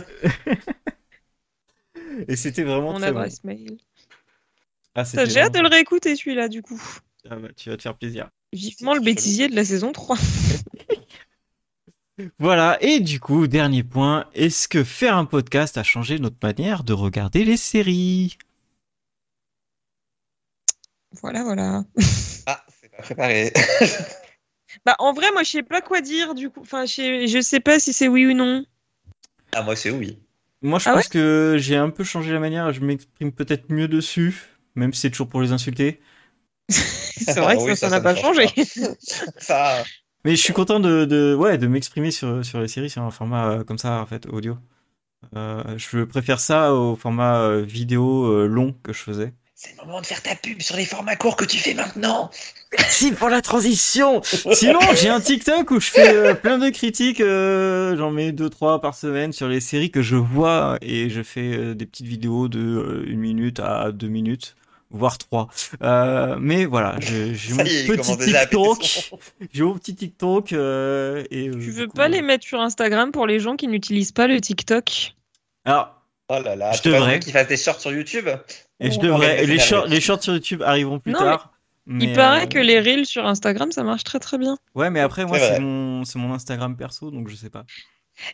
[2.29, 3.19] Et c'était vraiment Mon très bon.
[3.19, 3.79] adresse mail.
[4.95, 6.81] Ah, J'ai hâte de le réécouter celui-là du coup.
[7.31, 8.29] Ah bah, tu vas te faire plaisir.
[8.53, 10.17] Vivement le bêtisier de la saison 3.
[12.39, 16.83] Voilà, et du coup, dernier point, est-ce que faire un podcast a changé notre manière
[16.83, 18.39] de regarder les séries?
[21.23, 21.85] Voilà, voilà.
[22.47, 23.53] Ah, c'est pas préparé.
[24.85, 26.61] Bah en vrai, moi je sais pas quoi dire du coup.
[26.61, 28.65] Enfin, je sais, je sais pas si c'est oui ou non.
[29.53, 30.19] Ah, moi, c'est oui.
[30.63, 33.89] Moi, je Ah pense que j'ai un peu changé la manière, je m'exprime peut-être mieux
[33.89, 36.01] dessus, même si c'est toujours pour les insulter.
[36.69, 38.47] C'est vrai que Oui, ça, ça ça, n'a pas changé.
[39.39, 39.85] Ça.
[40.25, 43.11] Mais je suis content de, de, ouais, de m'exprimer sur, sur les séries sur un
[43.11, 44.59] format euh, comme ça, en fait, audio.
[45.37, 49.33] Euh, je préfère ça au format euh, vidéo long que je faisais.
[49.59, 52.31] C'est le moment de faire ta pub sur les formats courts que tu fais maintenant.
[52.77, 57.23] Merci pour la transition Sinon, j'ai un TikTok où je fais euh, plein de critiques,
[57.23, 61.23] euh, j'en mets deux trois par semaine sur les séries que je vois et je
[61.23, 64.57] fais euh, des petites vidéos de euh, une minute à deux minutes,
[64.91, 65.49] voire trois.
[65.83, 69.11] Euh, mais voilà, je- j'ai mon il petit TikTok,
[69.53, 71.49] j'ai mon petit TikTok euh, et.
[71.49, 74.27] euh, Tu veux coup, pas les mettre sur Instagram pour les gens qui n'utilisent pas
[74.27, 75.15] le TikTok?
[75.65, 75.93] Alors,
[76.29, 77.21] Oh là là, Je devrais.
[77.21, 78.29] qu'il fasse des shorts sur YouTube?
[78.81, 79.47] Et je On devrais.
[79.47, 81.53] les shorts, les shorts sur YouTube arriveront plus Non, tard.
[81.87, 84.59] Il mais, paraît euh, que les reels sur Instagram ça marche très très bien.
[84.75, 87.65] Ouais, mais après, moi, C'est mon, c'est mon Instagram perso, donc je sais pas.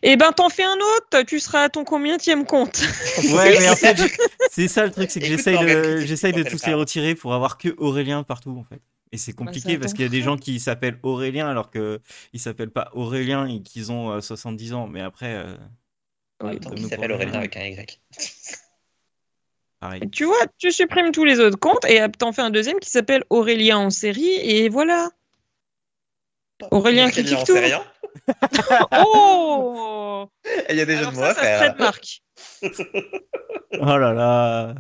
[0.03, 2.83] Eh ben t'en fais un autre, tu seras à ton combienième compte
[3.35, 4.09] Ouais, mais en fait, je-
[4.51, 7.75] c'est ça le truc, c'est que j'essaye de, j'essaye tous les retirer pour avoir que
[7.79, 8.81] Aurélien partout, en fait.
[9.13, 12.01] Et c'est Bah, compliqué parce qu'il y a des gens qui s'appellent Aurélien alors que
[12.33, 14.87] ils s'appellent pas Aurélien et qu'ils ont euh, 70 ans.
[14.87, 15.57] Mais après, euh,
[16.41, 17.13] En même Oui, temps, qui s'appelle.
[17.13, 18.01] Aurélien avec un Y.
[19.81, 20.11] pareil.
[20.11, 23.25] Tu vois, tu supprimes tous les autres comptes et t'en fais un deuxième qui s'appelle
[23.31, 25.11] Aurélien en série et voilà.
[26.71, 27.53] Aurélien critique on tout.
[27.55, 27.83] sait rien.
[29.05, 30.29] Oh
[30.71, 32.23] il y a des jeux de ça, mots à ça de marque.
[33.81, 34.75] Oh là là.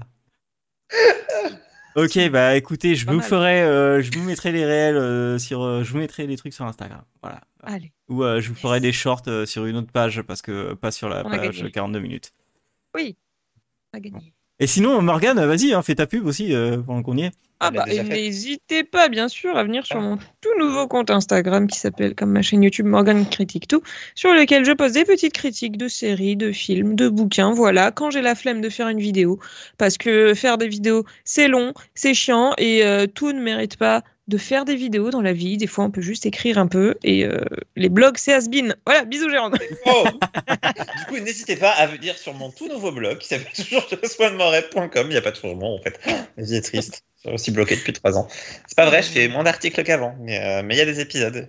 [1.95, 3.23] Ok, bah écoutez, je vous mal.
[3.23, 6.55] ferai, euh, je vous mettrai les réels euh, sur, euh, je vous mettrai les trucs
[6.55, 7.41] sur Instagram, voilà.
[7.63, 7.93] Allez.
[8.09, 10.91] Ou euh, je vous ferai des shorts euh, sur une autre page parce que pas
[10.91, 11.71] sur la On a page gagné.
[11.71, 12.33] 42 minutes.
[12.95, 13.17] Oui,
[13.93, 14.33] à gagner.
[14.61, 17.33] Et sinon, Morgane, vas-y, hein, fais ta pub aussi euh, pendant qu'on y est.
[17.65, 21.79] Ah bah, n'hésitez pas, bien sûr, à venir sur mon tout nouveau compte Instagram qui
[21.79, 23.83] s'appelle, comme ma chaîne YouTube, Morgan Critique Tout,
[24.17, 28.11] sur lequel je poste des petites critiques de séries, de films, de bouquins, voilà, quand
[28.11, 29.39] j'ai la flemme de faire une vidéo.
[29.79, 34.03] Parce que faire des vidéos, c'est long, c'est chiant, et euh, tout ne mérite pas
[34.33, 35.59] de faire des vidéos dans la vie.
[35.59, 37.39] Des fois, on peut juste écrire un peu, et euh,
[37.77, 38.75] les blogs, c'est has-been.
[38.87, 39.55] Voilà, bisous Jérôme.
[39.87, 43.87] Oh du coup, n'hésitez pas à venir sur mon tout nouveau blog qui s'appelle toujours
[43.91, 45.07] joannemorep.com.
[45.07, 46.01] Il n'y a pas de changement en fait.
[46.37, 47.03] La vie est triste.
[47.17, 48.27] Je suis aussi bloqué depuis trois ans.
[48.67, 51.01] C'est pas vrai, je fais moins d'articles qu'avant, mais euh, mais il y a des
[51.01, 51.49] épisodes.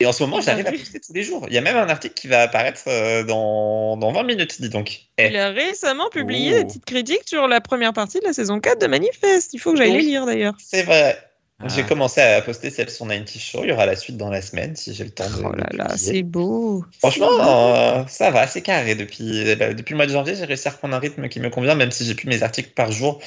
[0.00, 1.44] Et en ce moment, j'arrive à poster tous les jours.
[1.48, 4.68] Il y a même un article qui va apparaître euh, dans, dans 20 minutes, dis
[4.68, 5.02] donc.
[5.18, 6.58] Eh, Il a récemment publié Oh.
[6.58, 9.54] des petites critiques sur la première partie de la saison 4 de Manifeste.
[9.54, 10.54] Il faut que j'aille les lire d'ailleurs.
[10.58, 11.16] c'est vrai.
[11.62, 11.68] Ah.
[11.68, 13.60] J'ai commencé à poster celle sur 90 Show.
[13.62, 15.42] Il y aura la suite dans la semaine si j'ai le temps de.
[15.44, 16.84] Oh là là, c'est beau.
[16.98, 18.94] Franchement, euh, ça va, c'est carré.
[18.94, 21.50] Depuis, euh, depuis le mois de janvier, j'ai réussi à reprendre un rythme qui me
[21.50, 23.20] convient, même si j'ai plus mes articles par jour,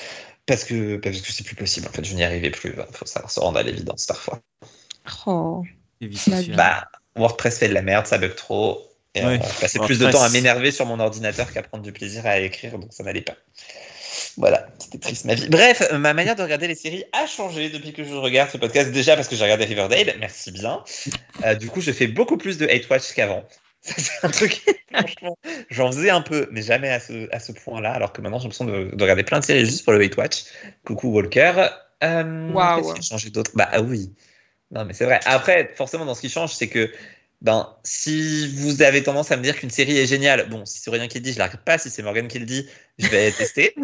[0.45, 1.87] parce que parce que c'est plus possible.
[1.87, 2.75] En fait, je n'y arrivais plus.
[2.77, 4.41] Il faut savoir se rendre à l'évidence parfois.
[5.25, 5.63] Oh.
[6.01, 6.55] Vicieux.
[6.55, 8.81] Bah, WordPress fait de la merde, ça bug trop.
[9.15, 9.39] Et Ouais.
[9.41, 12.39] euh, passer plus de temps à m'énerver sur mon ordinateur qu'à prendre du plaisir à
[12.39, 13.35] écrire, donc ça n'allait pas.
[14.37, 15.47] Voilà, c'était triste ma vie.
[15.47, 18.91] Bref, ma manière de regarder les séries a changé depuis que je regarde ce podcast.
[18.91, 20.83] Déjà parce que j'ai regardé Riverdale, merci bien.
[21.45, 23.45] Euh, du coup, je fais beaucoup plus de hate watch qu'avant.
[23.81, 24.61] C'est un truc,
[24.93, 25.37] franchement,
[25.69, 27.91] j'en faisais un peu, mais jamais à ce, à ce point-là.
[27.91, 30.17] Alors que maintenant, j'ai l'impression de, de regarder plein de séries juste pour le hate
[30.17, 30.45] watch.
[30.85, 31.67] Coucou Walker.
[32.03, 32.81] Euh, Waouh.
[32.81, 33.51] Qu'est-ce qui a changé d'autre?
[33.53, 34.11] Bah ah oui.
[34.71, 35.19] Non, mais c'est vrai.
[35.25, 36.91] Après, forcément, dans ce qui change, c'est que
[37.41, 40.89] ben, si vous avez tendance à me dire qu'une série est géniale, bon, si c'est
[40.89, 41.77] Aurélien qui le dit, je la regarde pas.
[41.77, 42.67] Si c'est Morgan qui le dit,
[42.97, 43.75] je vais tester.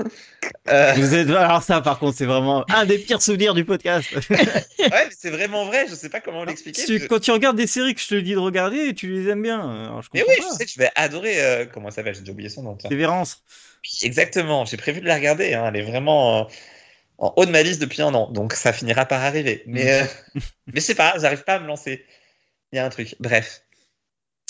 [0.70, 1.30] Euh, Vous êtes...
[1.30, 4.08] Alors ça, par contre, c'est vraiment un des pires souvenirs du podcast.
[4.30, 5.86] ouais, c'est vraiment vrai.
[5.90, 6.86] Je sais pas comment l'expliquer.
[6.86, 9.44] Tu- Quand tu regardes des séries que je te dis de regarder, tu les aimes
[9.44, 9.60] bien.
[9.60, 10.44] Alors, je Mais oui, pas.
[10.52, 11.42] je sais que je vais adorer.
[11.44, 12.78] euh, Comment ça s'appelle J'ai déjà oublié son nom.
[12.90, 13.44] Sévérance.
[14.02, 14.66] Exactement.
[14.66, 15.54] J'ai prévu de la regarder.
[15.54, 16.44] hein, Elle est vraiment euh,
[17.20, 18.32] en haut de ma liste depuis un an.
[18.32, 19.62] Donc ça finira par arriver.
[19.68, 20.06] Mais, euh,
[20.68, 22.06] mais je sais pas, j'arrive pas à me lancer.
[22.72, 23.16] Il y a un truc.
[23.20, 23.64] Bref.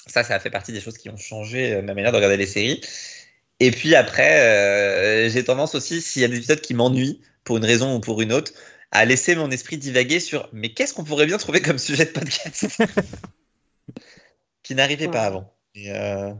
[0.07, 2.37] Ça, ça a fait partie des choses qui ont changé euh, ma manière de regarder
[2.37, 2.81] les séries.
[3.59, 7.57] Et puis après, euh, j'ai tendance aussi, s'il y a des épisodes qui m'ennuient, pour
[7.57, 8.51] une raison ou pour une autre,
[8.91, 12.11] à laisser mon esprit divaguer sur mais qu'est-ce qu'on pourrait bien trouver comme sujet de
[12.11, 12.67] podcast
[14.63, 15.53] Qui n'arrivait pas avant.
[15.75, 16.33] Et, euh,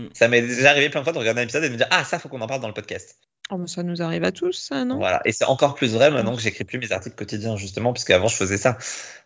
[0.00, 0.08] Mm.
[0.14, 1.88] Ça m'est déjà arrivé plein de fois de regarder un épisode et de me dire
[1.90, 3.18] Ah, ça, faut qu'on en parle dans le podcast.
[3.52, 4.96] Oh, mais ça nous arrive à tous, ça, non?
[4.98, 5.20] Voilà.
[5.24, 8.28] Et c'est encore plus vrai maintenant que j'écris plus mes articles quotidiens, justement, puisque avant
[8.28, 8.78] je faisais ça.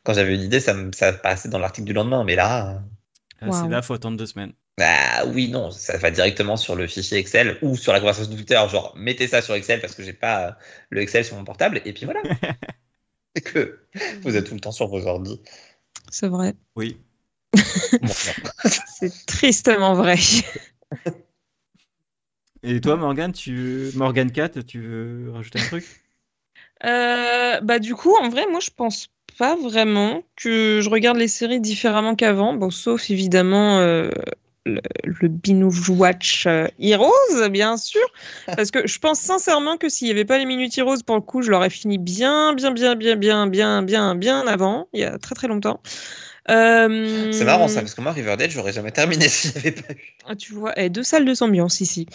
[0.03, 2.25] Quand j'avais une idée, ça, me, ça passait dans l'article du lendemain.
[2.25, 2.79] Mais là, euh,
[3.41, 3.69] Ah, C'est Waouh.
[3.69, 4.53] là, faut attendre deux semaines.
[4.79, 8.37] bah oui, non, ça va directement sur le fichier Excel ou sur la conversation de
[8.37, 8.61] Twitter.
[8.71, 10.53] Genre, mettez ça sur Excel parce que j'ai pas euh,
[10.91, 11.81] le Excel sur mon portable.
[11.85, 12.21] Et puis voilà.
[13.37, 13.81] C'est que
[14.23, 15.41] vous êtes tout le temps sur vos ordi.
[16.11, 16.55] C'est vrai.
[16.77, 16.99] Oui.
[18.01, 18.09] Bon.
[18.99, 20.17] C'est tristement vrai.
[22.67, 25.85] Et toi, Morgan, tu Morgan 4, tu veux rajouter un truc?
[26.85, 29.09] Euh, bah du coup, en vrai, moi, je pense
[29.39, 32.55] pas vraiment que je regarde les séries différemment qu'avant.
[32.55, 34.11] Bon, sauf évidemment euh,
[34.65, 38.01] le, le Binge Watch euh, Heroes, bien sûr.
[38.47, 41.23] Parce que je pense sincèrement que s'il n'y avait pas les Minutes Heroes, pour le
[41.23, 45.05] coup, je l'aurais fini bien, bien, bien, bien, bien, bien, bien, bien avant, il y
[45.05, 45.81] a très très longtemps.
[46.51, 49.93] Euh, C'est marrant ça, parce que moi, Riverdale, j'aurais jamais terminé s'il n'y avait pas
[49.93, 49.97] eu.
[50.27, 52.07] ah, Tu vois, eh, deux salles de ambiance ici.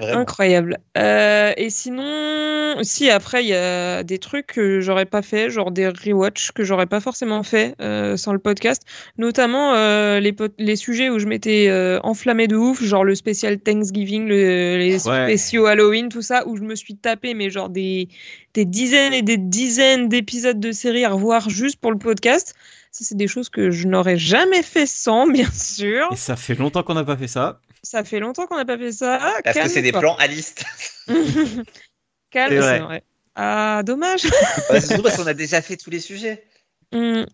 [0.00, 0.78] Incroyable.
[0.96, 5.70] Euh, et sinon, si après il y a des trucs que j'aurais pas fait, genre
[5.70, 8.82] des rewatch que j'aurais pas forcément fait euh, sans le podcast,
[9.18, 13.58] notamment euh, les, les sujets où je m'étais euh, enflammée de ouf, genre le spécial
[13.58, 15.24] Thanksgiving, le- les Ouais.
[15.24, 18.08] spéciaux Halloween, tout ça, où je me suis tapé mais genre des,
[18.54, 22.54] des dizaines et des dizaines d'épisodes de séries à revoir juste pour le podcast.
[22.92, 26.08] Ça, c'est des choses que je n'aurais jamais fait sans, bien sûr.
[26.12, 27.60] Et ça fait longtemps qu'on n'a pas fait ça.
[27.82, 29.18] Ça fait longtemps qu'on n'a pas fait ça.
[29.42, 30.64] Parce que c'est des plans à liste.
[32.30, 33.02] Calme, C'est vrai.
[33.34, 34.26] Ah, dommage.
[34.70, 36.44] C'est surtout parce qu'on a déjà fait tous les sujets.
[36.92, 37.26] Bon,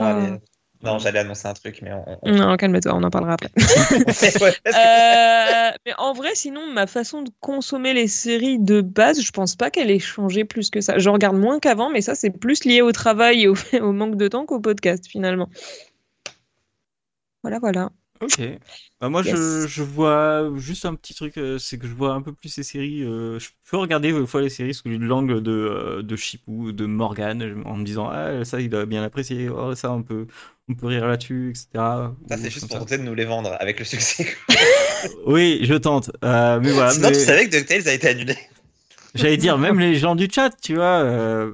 [0.00, 0.38] allez.
[0.84, 2.18] Non, j'allais annoncer un truc, mais on.
[2.22, 3.50] on- Non, calme-toi, on en parlera après.
[4.66, 9.56] Euh, mais en vrai, sinon, ma façon de consommer les séries de base, je pense
[9.56, 10.98] pas qu'elle ait changé plus que ça.
[10.98, 14.16] Je regarde moins qu'avant, mais ça, c'est plus lié au travail et au, au manque
[14.16, 15.48] de temps qu'au podcast, finalement.
[17.42, 17.90] Voilà, voilà.
[18.24, 18.40] Ok.
[19.00, 19.28] Bah, moi, je,
[19.62, 19.68] Yes.
[19.68, 22.62] je vois juste un petit truc, euh, c'est que je vois un peu plus ces
[22.62, 23.02] séries.
[23.04, 26.72] euh, je peux regarder des fois les séries sous une langue de, euh, de Chipou,
[26.72, 30.26] de Morgan, en me disant Ah, ça, il a bien apprécié, oh, ça, on peut,
[30.68, 31.66] on peut rire là-dessus, etc.
[31.74, 32.66] Ça, c'est juste ça.
[32.68, 34.26] pour tenter de nous les vendre avec le succès.
[35.26, 36.10] Oui, je tente.
[36.24, 36.90] Euh, mais voilà.
[36.90, 38.34] Sinon, mais- tu savais que DuckTales a été annulé.
[39.14, 41.02] J'allais dire, même les gens du chat, tu vois.
[41.02, 41.52] euh,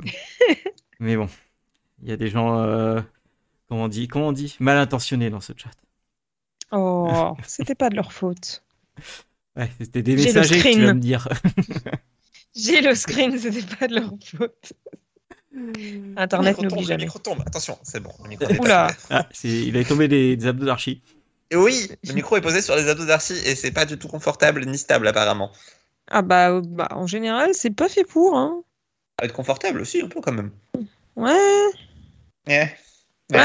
[1.01, 1.29] Mais bon,
[2.03, 3.01] il y a des gens, euh,
[3.69, 5.71] comment on dit, comment on dit, mal intentionnés dans ce chat.
[6.73, 8.63] Oh, c'était pas de leur faute.
[9.57, 10.87] Ouais, c'était des J'ai le messagers que tu screen.
[10.87, 11.29] vas me dire.
[12.57, 14.73] J'ai le screen, c'était pas de leur faute.
[16.17, 17.05] Internet Le n'oublie Le jamais.
[17.05, 17.43] micro tombe.
[17.47, 18.13] Attention, c'est bon.
[18.23, 18.89] Le micro Oula.
[19.11, 21.03] Ah, il avait tombé des, des abdos d'archi.
[21.51, 24.07] Et oui, le micro est posé sur les abdos d'Archie et c'est pas du tout
[24.07, 25.51] confortable ni stable apparemment.
[26.09, 28.37] Ah bah, euh, bah, en général, c'est pas fait pour.
[28.39, 28.63] Hein.
[29.19, 30.53] Ça va être confortable aussi un peu quand même.
[31.17, 31.35] Ouais,
[32.47, 32.77] Ouais.
[33.31, 33.39] Ouais,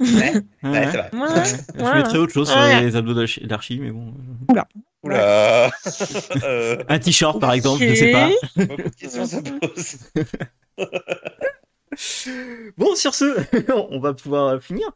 [0.00, 0.88] Ouais, ouais, ouais.
[0.90, 1.10] c'est vrai.
[1.12, 1.44] ouais.
[1.78, 2.80] Je mettrais autre chose sur Ouais.
[2.82, 4.14] les abdos d'archi- mais bon.
[4.48, 4.66] Oula.
[6.44, 8.28] Euh, Un t-shirt, par exemple, je sais pas.
[8.56, 9.98] beaucoup de questions se posent.
[12.78, 13.24] Bon, sur ce,
[13.90, 14.88] on va pouvoir finir.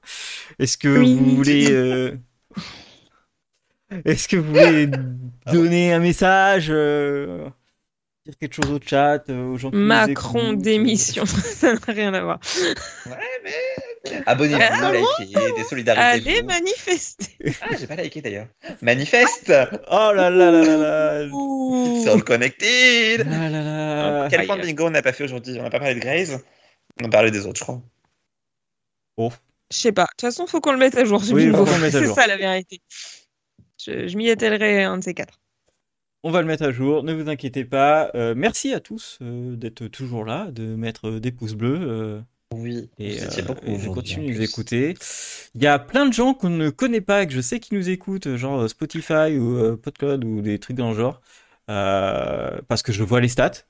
[0.58, 1.16] Est-ce que Oui.
[1.18, 1.70] vous voulez.
[1.72, 2.12] euh,
[4.04, 4.88] Est-ce que vous voulez
[5.52, 7.48] donner un message euh,
[8.26, 11.80] Dire quelque chose au chat euh, aux gens qui nous Macron écoutent, démission, ça n'a
[11.86, 12.40] rien à voir.
[13.06, 13.52] Ouais, mais.
[14.26, 16.30] Abonnez-vous, Ah, likez, des solidarités.
[16.30, 17.36] Allez manifester.
[17.62, 18.48] Ah, j'ai pas liké d'ailleurs.
[18.82, 19.52] Manifeste
[19.90, 21.28] Oh là là là là là
[22.02, 25.58] Sur le Connected Ah là là Quel point de bingo on n'a pas fait aujourd'hui?
[25.58, 26.42] On n'a pas parlé de Graze
[27.02, 27.82] On a parlé des autres, je crois.
[29.18, 30.04] Je sais pas.
[30.04, 31.22] De toute façon, faut qu'on le mette à jour.
[31.32, 31.50] Oui,
[31.90, 32.80] C'est ça la vérité.
[33.82, 35.40] Je, je m'y attellerai un de ces quatre.
[36.26, 38.10] On va le mettre à jour, ne vous inquiétez pas.
[38.14, 41.78] Euh, merci à tous euh, d'être toujours là, de mettre des pouces bleus.
[41.82, 42.20] euh,
[42.54, 44.94] Oui, et, beaucoup et de continuer de nous écouter.
[45.54, 47.74] Il y a plein de gens qu'on ne connaît pas et que je sais qui
[47.74, 51.20] nous écoutent, genre Spotify ou PodCloud ou des trucs dans le genre,
[51.66, 53.66] parce que je vois les stats.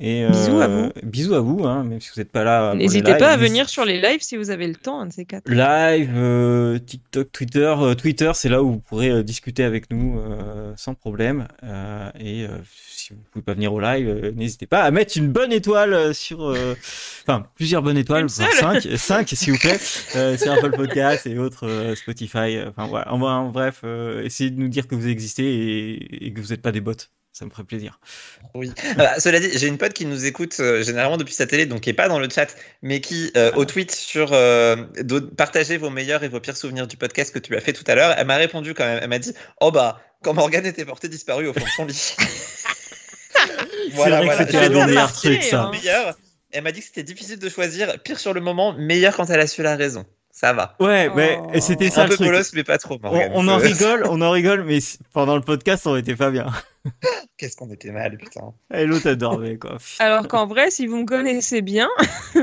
[0.00, 0.90] Et, euh, Bisous à vous.
[1.02, 2.74] Bisous à vous, hein, même si vous n'êtes pas là.
[2.74, 5.24] N'hésitez pas à venir sur les lives si vous avez le temps, un de ces
[5.24, 5.48] quatre.
[5.50, 7.74] Live, euh, TikTok, Twitter.
[7.80, 11.48] Euh, Twitter, c'est là où vous pourrez euh, discuter avec nous euh, sans problème.
[11.64, 12.48] Euh, et euh,
[12.90, 15.92] si vous pouvez pas venir au live, euh, n'hésitez pas à mettre une bonne étoile
[15.94, 16.74] euh, sur, euh,
[17.26, 18.46] enfin plusieurs bonnes étoiles, seule.
[18.52, 19.78] cinq, cinq s'il vous plaît,
[20.14, 22.56] euh, sur Apple Podcast et autres euh, Spotify.
[22.56, 23.12] euh, Enfin voilà.
[23.12, 26.48] En, en bref, euh, essayez de nous dire que vous existez et, et que vous
[26.48, 26.92] n'êtes pas des bots.
[27.38, 28.00] Ça me ferait plaisir.
[28.54, 28.72] Oui.
[28.98, 31.82] Ah, cela dit, j'ai une pote qui nous écoute euh, généralement depuis sa télé, donc
[31.82, 32.48] qui est pas dans le chat,
[32.82, 36.88] mais qui euh, au tweet sur euh, de- partagez vos meilleurs et vos pires souvenirs
[36.88, 38.12] du podcast que tu as fait tout à l'heure.
[38.18, 38.98] Elle m'a répondu quand même.
[39.00, 42.16] Elle m'a dit oh bah quand Morgane était portée disparue au fond de son lit.
[43.94, 45.70] c'est vrai que c'était un marqué, trucs, ça.
[45.70, 46.16] Meilleur.
[46.50, 48.00] Elle m'a dit que c'était difficile de choisir.
[48.02, 50.04] Pire sur le moment, meilleur quand elle a su la raison.
[50.32, 50.76] Ça va.
[50.78, 51.50] Ouais, mais Oh.
[51.52, 52.28] et c'était ça Un le peu truc.
[52.28, 52.94] bolos, mais pas trop.
[53.02, 53.30] On, Morgane.
[53.34, 54.78] on en rigole, on en rigole, mais
[55.12, 56.46] pendant le podcast, on était pas bien.
[57.36, 58.52] Qu'est-ce qu'on était mal, putain.
[58.74, 59.78] Et l'autre, elle dormait, quoi.
[59.98, 61.88] Alors qu'en vrai, si vous me connaissez bien,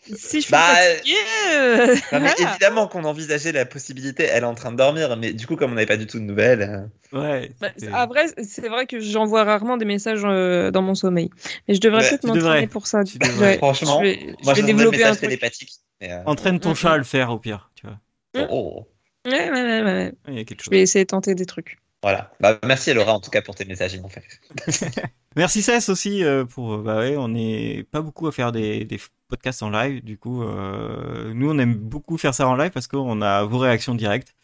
[0.00, 1.14] si je suis Bah, fatiguée,
[1.56, 2.50] euh, Non, mais voilà.
[2.50, 5.72] évidemment qu'on envisageait la possibilité, elle est en train de dormir, mais du coup, comme
[5.72, 6.62] on n'avait pas du tout de nouvelles.
[6.62, 7.50] euh, Ouais.
[7.60, 11.30] Bah, après, c'est vrai que j'envoie rarement des messages euh, dans mon sommeil.
[11.66, 13.02] Mais je devrais Ouais, peut-être m'entraîner pour ça.
[13.04, 13.52] Tu devrais.
[13.52, 15.68] Ouais, Franchement, je vais, je moi, vais je développer développer un truc.
[16.02, 17.98] euh, Entraîne ton chat à le faire, au pire, tu vois.
[18.36, 18.88] oh, oh.
[19.28, 20.12] Ouais, ouais, ouais, ouais.
[20.28, 20.70] Il y a quelque Je chose.
[20.70, 21.78] vais essayer de tenter des trucs.
[22.02, 22.30] Voilà.
[22.40, 23.98] Bah, merci Laura en tout cas pour tes messages.
[25.36, 26.78] Merci Cess aussi euh, pour.
[26.78, 30.02] Bah ouais, on n'est pas beaucoup à faire des, des podcasts en live.
[30.04, 33.58] Du coup, euh, nous on aime beaucoup faire ça en live parce qu'on a vos
[33.58, 34.34] réactions directes.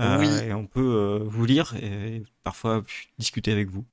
[0.00, 0.28] Euh, Oui.
[0.44, 2.84] Et on peut euh, vous lire et parfois
[3.18, 3.86] discuter avec vous.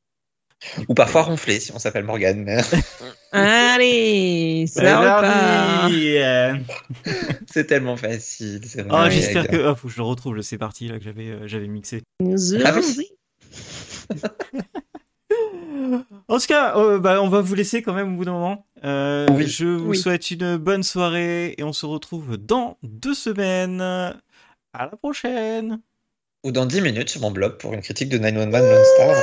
[0.87, 2.43] Ou parfois ronfler si on s'appelle Morgane.
[2.43, 2.61] mais
[3.31, 5.91] Allez, ça repart.
[5.93, 6.53] euh.
[7.51, 8.61] c'est tellement facile.
[8.65, 9.69] c'est Oh, j'espère que.
[9.71, 12.01] Oh, faut que je le retrouve c'est parti là que j'avais euh, j'avais mixé.
[12.19, 12.73] Nous Ah.
[16.27, 18.65] En tout cas, euh, bah, on va vous laisser quand même au bout d'un moment.
[18.83, 19.47] Euh, Oui.
[19.47, 19.97] Je vous Oui.
[19.97, 23.81] souhaite une bonne soirée et on se retrouve dans deux semaines.
[23.81, 24.13] À
[24.85, 25.79] la prochaine.
[26.43, 29.15] Ou dans 10 minutes sur mon blog pour une critique de 911 Lone Star.